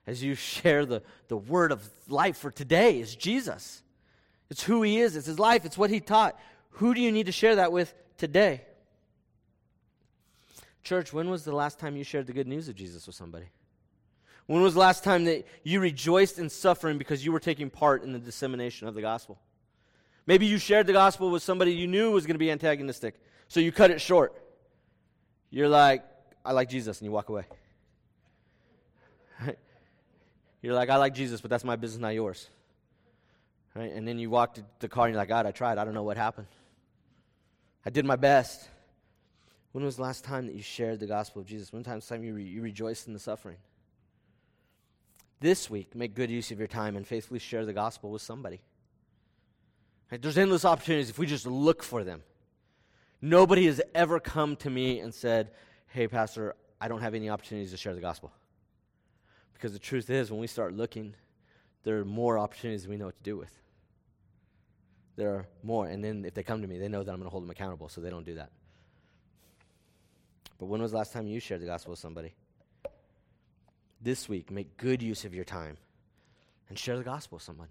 As 0.05 0.23
you 0.23 0.35
share 0.35 0.85
the, 0.85 1.01
the 1.29 1.37
word 1.37 1.71
of 1.71 1.89
life 2.07 2.37
for 2.37 2.51
today 2.51 2.99
is 2.99 3.15
Jesus. 3.15 3.81
It's 4.49 4.63
who 4.63 4.83
he 4.83 4.99
is, 4.99 5.15
it's 5.15 5.27
his 5.27 5.39
life, 5.39 5.65
it's 5.65 5.77
what 5.77 5.89
he 5.89 5.99
taught. 5.99 6.39
Who 6.71 6.93
do 6.93 7.01
you 7.01 7.11
need 7.11 7.25
to 7.25 7.31
share 7.31 7.55
that 7.55 7.71
with 7.71 7.93
today? 8.17 8.61
Church, 10.83 11.11
when 11.11 11.29
was 11.29 11.43
the 11.43 11.55
last 11.55 11.79
time 11.79 11.95
you 11.95 12.03
shared 12.03 12.27
the 12.27 12.33
good 12.33 12.47
news 12.47 12.69
of 12.69 12.75
Jesus 12.75 13.07
with 13.07 13.15
somebody? 13.15 13.45
When 14.45 14.61
was 14.61 14.75
the 14.75 14.79
last 14.79 15.03
time 15.03 15.25
that 15.25 15.45
you 15.63 15.79
rejoiced 15.79 16.37
in 16.37 16.49
suffering 16.49 16.99
because 16.99 17.25
you 17.25 17.31
were 17.31 17.39
taking 17.39 17.71
part 17.71 18.03
in 18.03 18.13
the 18.13 18.19
dissemination 18.19 18.87
of 18.87 18.93
the 18.93 19.01
gospel? 19.01 19.39
Maybe 20.27 20.45
you 20.45 20.59
shared 20.59 20.85
the 20.85 20.93
gospel 20.93 21.31
with 21.31 21.41
somebody 21.41 21.73
you 21.73 21.87
knew 21.87 22.11
was 22.11 22.25
going 22.25 22.35
to 22.35 22.39
be 22.39 22.51
antagonistic, 22.51 23.15
so 23.47 23.59
you 23.59 23.71
cut 23.71 23.89
it 23.89 23.99
short. 23.99 24.33
You're 25.49 25.69
like, 25.69 26.03
I 26.43 26.51
like 26.51 26.69
Jesus, 26.69 26.99
and 26.99 27.05
you 27.05 27.11
walk 27.11 27.29
away. 27.29 27.45
You're 30.61 30.73
like, 30.73 30.89
I 30.89 30.97
like 30.97 31.15
Jesus, 31.15 31.41
but 31.41 31.49
that's 31.49 31.63
my 31.63 31.75
business, 31.75 32.01
not 32.01 32.13
yours. 32.13 32.47
Right? 33.75 33.91
And 33.91 34.07
then 34.07 34.17
you 34.17 34.29
walk 34.29 34.55
to 34.55 34.63
the 34.79 34.87
car 34.87 35.05
and 35.05 35.13
you're 35.13 35.21
like, 35.21 35.29
God, 35.29 35.45
I 35.45 35.51
tried. 35.51 35.77
I 35.77 35.85
don't 35.85 35.93
know 35.93 36.03
what 36.03 36.17
happened. 36.17 36.47
I 37.85 37.89
did 37.89 38.05
my 38.05 38.15
best. 38.15 38.69
When 39.73 39.83
was 39.83 39.97
the 39.97 40.03
last 40.03 40.23
time 40.23 40.47
that 40.47 40.55
you 40.55 40.61
shared 40.61 41.01
the 41.01 41.07
gospel 41.07 41.41
of 41.41 41.47
Jesus? 41.47 41.73
When 41.73 41.83
last 41.83 42.07
time 42.07 42.23
you, 42.23 42.33
re- 42.33 42.43
you 42.43 42.61
rejoiced 42.61 43.07
in 43.07 43.13
the 43.13 43.19
suffering? 43.19 43.57
This 45.41 45.69
week, 45.69 45.93
make 45.93 46.15
good 46.15 46.31
use 46.31 46.51
of 46.51 46.59
your 46.59 46.69
time 46.69 46.95
and 46.95 47.05
faithfully 47.05 47.39
share 47.39 47.65
the 47.65 47.73
gospel 47.73 48.09
with 48.09 48.21
somebody. 48.21 48.61
Right? 50.09 50.21
There's 50.21 50.37
endless 50.37 50.63
opportunities 50.63 51.09
if 51.09 51.19
we 51.19 51.25
just 51.25 51.45
look 51.45 51.83
for 51.83 52.05
them. 52.05 52.23
Nobody 53.21 53.65
has 53.65 53.81
ever 53.93 54.21
come 54.21 54.55
to 54.57 54.69
me 54.69 54.99
and 54.99 55.13
said, 55.13 55.51
Hey, 55.87 56.07
Pastor, 56.07 56.55
I 56.79 56.87
don't 56.87 57.01
have 57.01 57.13
any 57.13 57.29
opportunities 57.29 57.71
to 57.71 57.77
share 57.77 57.95
the 57.95 58.01
gospel. 58.01 58.31
Because 59.53 59.73
the 59.73 59.79
truth 59.79 60.09
is, 60.09 60.31
when 60.31 60.39
we 60.39 60.47
start 60.47 60.73
looking, 60.73 61.15
there 61.83 61.99
are 61.99 62.05
more 62.05 62.37
opportunities 62.37 62.83
than 62.83 62.91
we 62.91 62.97
know 62.97 63.05
what 63.05 63.17
to 63.17 63.23
do 63.23 63.37
with. 63.37 63.51
There 65.15 65.29
are 65.29 65.47
more. 65.63 65.87
And 65.87 66.03
then 66.03 66.25
if 66.25 66.33
they 66.33 66.43
come 66.43 66.61
to 66.61 66.67
me, 66.67 66.77
they 66.77 66.87
know 66.87 67.03
that 67.03 67.11
I'm 67.11 67.17
going 67.17 67.27
to 67.27 67.31
hold 67.31 67.43
them 67.43 67.49
accountable, 67.49 67.89
so 67.89 68.01
they 68.01 68.09
don't 68.09 68.25
do 68.25 68.35
that. 68.35 68.51
But 70.59 70.67
when 70.67 70.81
was 70.81 70.91
the 70.91 70.97
last 70.97 71.13
time 71.13 71.27
you 71.27 71.39
shared 71.39 71.61
the 71.61 71.65
gospel 71.65 71.91
with 71.91 71.99
somebody? 71.99 72.33
This 74.01 74.29
week, 74.29 74.51
make 74.51 74.77
good 74.77 75.01
use 75.01 75.25
of 75.25 75.33
your 75.33 75.45
time 75.45 75.77
and 76.69 76.77
share 76.77 76.97
the 76.97 77.03
gospel 77.03 77.37
with 77.37 77.43
someone. 77.43 77.69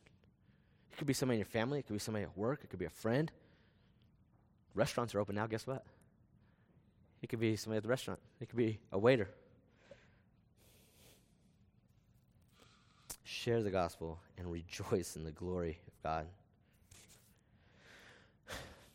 It 0.93 0.99
could 0.99 1.07
be 1.07 1.15
somebody 1.15 1.37
in 1.37 1.41
your 1.41 1.47
family, 1.47 1.81
it 1.81 1.87
could 1.87 1.95
be 1.95 1.99
somebody 1.99 2.25
at 2.25 2.37
work, 2.37 2.61
it 2.63 2.71
could 2.71 2.79
be 2.79 2.85
a 2.85 2.91
friend. 2.91 3.31
Restaurants 4.75 5.15
are 5.15 5.21
open 5.21 5.35
now, 5.35 5.47
guess 5.47 5.67
what? 5.67 5.85
It 7.23 7.29
could 7.29 7.41
be 7.41 7.57
somebody 7.57 7.79
at 7.79 7.83
the 7.83 7.89
restaurant, 7.89 8.21
it 8.41 8.49
could 8.49 8.59
be 8.59 8.79
a 8.93 8.99
waiter. 8.99 9.29
Share 13.25 13.63
the 13.63 13.71
gospel 13.71 14.19
and 14.37 14.51
rejoice 14.51 15.17
in 15.17 15.25
the 15.25 15.33
glory 15.33 15.79
of 15.87 16.03
God. 16.03 16.27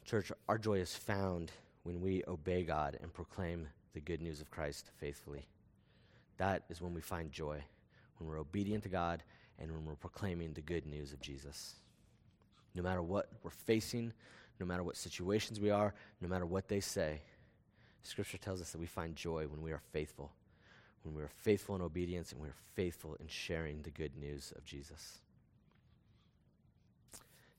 Church, 0.09 0.31
our 0.47 0.57
joy 0.57 0.79
is 0.79 0.95
found 0.95 1.51
when 1.83 2.01
we 2.01 2.23
obey 2.27 2.63
God 2.63 2.97
and 2.99 3.13
proclaim 3.13 3.67
the 3.93 3.99
good 3.99 4.23
news 4.23 4.41
of 4.41 4.49
Christ 4.49 4.89
faithfully. 4.97 5.45
That 6.37 6.63
is 6.67 6.81
when 6.81 6.95
we 6.95 7.01
find 7.01 7.31
joy, 7.31 7.63
when 8.17 8.27
we're 8.27 8.39
obedient 8.39 8.81
to 8.85 8.89
God 8.89 9.21
and 9.59 9.71
when 9.71 9.85
we're 9.85 9.93
proclaiming 9.93 10.53
the 10.53 10.61
good 10.61 10.87
news 10.87 11.13
of 11.13 11.21
Jesus. 11.21 11.75
No 12.73 12.81
matter 12.81 13.03
what 13.03 13.29
we're 13.43 13.51
facing, 13.51 14.11
no 14.59 14.65
matter 14.65 14.81
what 14.81 14.97
situations 14.97 15.59
we 15.59 15.69
are, 15.69 15.93
no 16.21 16.27
matter 16.27 16.47
what 16.47 16.69
they 16.69 16.79
say, 16.79 17.21
Scripture 18.01 18.39
tells 18.39 18.61
us 18.61 18.71
that 18.71 18.81
we 18.81 18.87
find 18.87 19.15
joy 19.15 19.45
when 19.45 19.61
we 19.61 19.71
are 19.71 19.81
faithful, 19.91 20.31
when 21.03 21.13
we 21.13 21.21
are 21.21 21.29
faithful 21.43 21.75
in 21.75 21.83
obedience 21.83 22.31
and 22.31 22.41
we 22.41 22.47
are 22.47 22.55
faithful 22.73 23.15
in 23.19 23.27
sharing 23.27 23.83
the 23.83 23.91
good 23.91 24.17
news 24.17 24.53
of 24.55 24.65
Jesus. 24.65 25.19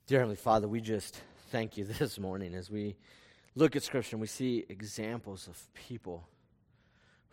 Dear 0.09 0.18
Heavenly 0.18 0.34
Father, 0.34 0.66
we 0.66 0.80
just 0.80 1.20
thank 1.51 1.76
you 1.76 1.84
this 1.98 2.18
morning 2.18 2.55
as 2.55 2.70
we 2.70 2.94
look 3.57 3.74
at 3.74 3.82
Scripture 3.82 4.14
and 4.14 4.20
we 4.20 4.28
see 4.28 4.64
examples 4.68 5.48
of 5.48 5.74
people 5.74 6.28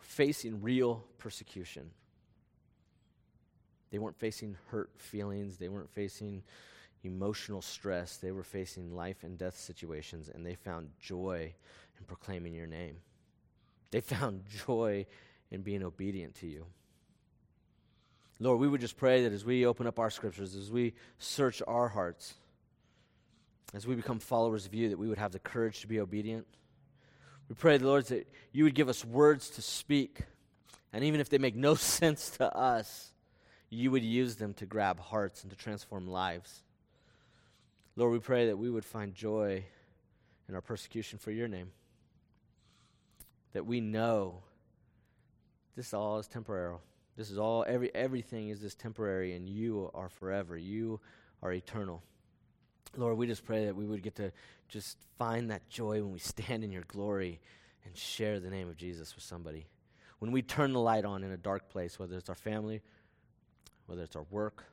facing 0.00 0.60
real 0.60 1.04
persecution. 1.18 1.90
They 3.90 3.98
weren't 3.98 4.18
facing 4.18 4.56
hurt 4.66 4.90
feelings, 4.96 5.56
they 5.56 5.68
weren't 5.68 5.90
facing 5.90 6.42
emotional 7.04 7.62
stress, 7.62 8.16
they 8.16 8.32
were 8.32 8.42
facing 8.42 8.94
life 8.94 9.22
and 9.22 9.38
death 9.38 9.56
situations, 9.56 10.28
and 10.34 10.44
they 10.44 10.56
found 10.56 10.90
joy 11.00 11.54
in 11.98 12.04
proclaiming 12.06 12.54
your 12.54 12.66
name. 12.66 12.96
They 13.92 14.00
found 14.02 14.42
joy 14.66 15.06
in 15.52 15.62
being 15.62 15.84
obedient 15.84 16.34
to 16.36 16.48
you. 16.48 16.66
Lord, 18.40 18.58
we 18.58 18.68
would 18.68 18.80
just 18.80 18.96
pray 18.96 19.22
that 19.22 19.32
as 19.32 19.44
we 19.44 19.64
open 19.64 19.86
up 19.86 19.98
our 19.98 20.10
scriptures, 20.10 20.56
as 20.56 20.70
we 20.70 20.94
search 21.18 21.62
our 21.66 21.88
hearts, 21.88 22.34
as 23.74 23.86
we 23.86 23.94
become 23.94 24.18
followers 24.18 24.66
of 24.66 24.74
you, 24.74 24.88
that 24.88 24.98
we 24.98 25.08
would 25.08 25.18
have 25.18 25.32
the 25.32 25.38
courage 25.38 25.80
to 25.80 25.86
be 25.86 26.00
obedient. 26.00 26.46
We 27.48 27.54
pray, 27.54 27.78
Lord, 27.78 28.06
that 28.06 28.28
you 28.52 28.64
would 28.64 28.74
give 28.74 28.88
us 28.88 29.04
words 29.04 29.50
to 29.50 29.62
speak. 29.62 30.20
And 30.92 31.04
even 31.04 31.20
if 31.20 31.28
they 31.28 31.38
make 31.38 31.56
no 31.56 31.74
sense 31.76 32.30
to 32.30 32.54
us, 32.56 33.12
you 33.70 33.90
would 33.90 34.02
use 34.02 34.36
them 34.36 34.54
to 34.54 34.66
grab 34.66 34.98
hearts 34.98 35.42
and 35.42 35.50
to 35.50 35.56
transform 35.56 36.06
lives. 36.06 36.62
Lord, 37.96 38.12
we 38.12 38.18
pray 38.18 38.46
that 38.46 38.56
we 38.56 38.70
would 38.70 38.84
find 38.84 39.14
joy 39.14 39.64
in 40.48 40.54
our 40.54 40.60
persecution 40.60 41.18
for 41.18 41.30
your 41.30 41.48
name. 41.48 41.72
That 43.52 43.66
we 43.66 43.80
know 43.80 44.42
this 45.76 45.92
all 45.92 46.18
is 46.18 46.26
temporal. 46.26 46.80
This 47.16 47.30
is 47.30 47.38
all 47.38 47.64
every 47.66 47.92
everything 47.94 48.48
is 48.48 48.60
this 48.60 48.74
temporary 48.74 49.34
and 49.34 49.48
you 49.48 49.90
are 49.94 50.08
forever. 50.08 50.56
You 50.56 51.00
are 51.42 51.52
eternal. 51.52 52.02
Lord, 52.96 53.16
we 53.16 53.26
just 53.26 53.44
pray 53.44 53.66
that 53.66 53.76
we 53.76 53.86
would 53.86 54.02
get 54.02 54.16
to 54.16 54.32
just 54.68 54.96
find 55.18 55.50
that 55.50 55.68
joy 55.68 56.00
when 56.02 56.12
we 56.12 56.18
stand 56.18 56.64
in 56.64 56.70
your 56.70 56.84
glory 56.88 57.40
and 57.84 57.96
share 57.96 58.40
the 58.40 58.50
name 58.50 58.68
of 58.68 58.76
Jesus 58.76 59.14
with 59.14 59.24
somebody. 59.24 59.66
When 60.18 60.32
we 60.32 60.42
turn 60.42 60.72
the 60.72 60.80
light 60.80 61.04
on 61.04 61.22
in 61.22 61.30
a 61.30 61.36
dark 61.36 61.68
place, 61.68 61.98
whether 61.98 62.16
it's 62.16 62.28
our 62.28 62.34
family, 62.34 62.82
whether 63.86 64.02
it's 64.02 64.16
our 64.16 64.26
work, 64.30 64.64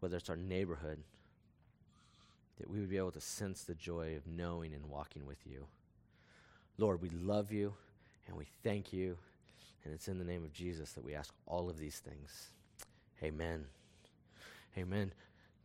whether 0.00 0.16
it's 0.16 0.30
our 0.30 0.36
neighborhood, 0.36 0.98
that 2.58 2.70
we 2.70 2.80
would 2.80 2.90
be 2.90 2.96
able 2.96 3.10
to 3.12 3.20
sense 3.20 3.64
the 3.64 3.74
joy 3.74 4.16
of 4.16 4.26
knowing 4.26 4.72
and 4.74 4.86
walking 4.86 5.26
with 5.26 5.38
you. 5.46 5.66
Lord, 6.78 7.02
we 7.02 7.10
love 7.10 7.52
you 7.52 7.74
and 8.26 8.36
we 8.36 8.46
thank 8.62 8.92
you. 8.92 9.16
And 9.84 9.92
it's 9.92 10.08
in 10.08 10.18
the 10.18 10.24
name 10.24 10.44
of 10.44 10.52
Jesus 10.52 10.92
that 10.92 11.04
we 11.04 11.14
ask 11.14 11.34
all 11.46 11.68
of 11.68 11.78
these 11.78 11.98
things. 11.98 12.48
Amen. 13.22 13.64
Amen. 14.78 15.12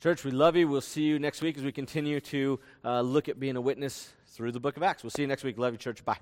Church, 0.01 0.23
we 0.23 0.29
love 0.29 0.55
you. 0.55 0.67
We'll 0.67 0.81
see 0.81 1.01
you 1.01 1.17
next 1.17 1.41
week 1.41 1.57
as 1.57 1.63
we 1.63 1.71
continue 1.71 2.19
to 2.19 2.59
uh, 2.85 3.01
look 3.01 3.29
at 3.29 3.39
being 3.39 3.55
a 3.55 3.61
witness 3.61 4.11
through 4.27 4.51
the 4.51 4.59
book 4.59 4.77
of 4.77 4.83
Acts. 4.83 5.01
We'll 5.01 5.09
see 5.09 5.23
you 5.23 5.27
next 5.27 5.43
week. 5.43 5.57
Love 5.57 5.73
you, 5.73 5.79
church. 5.79 6.05
Bye. 6.05 6.19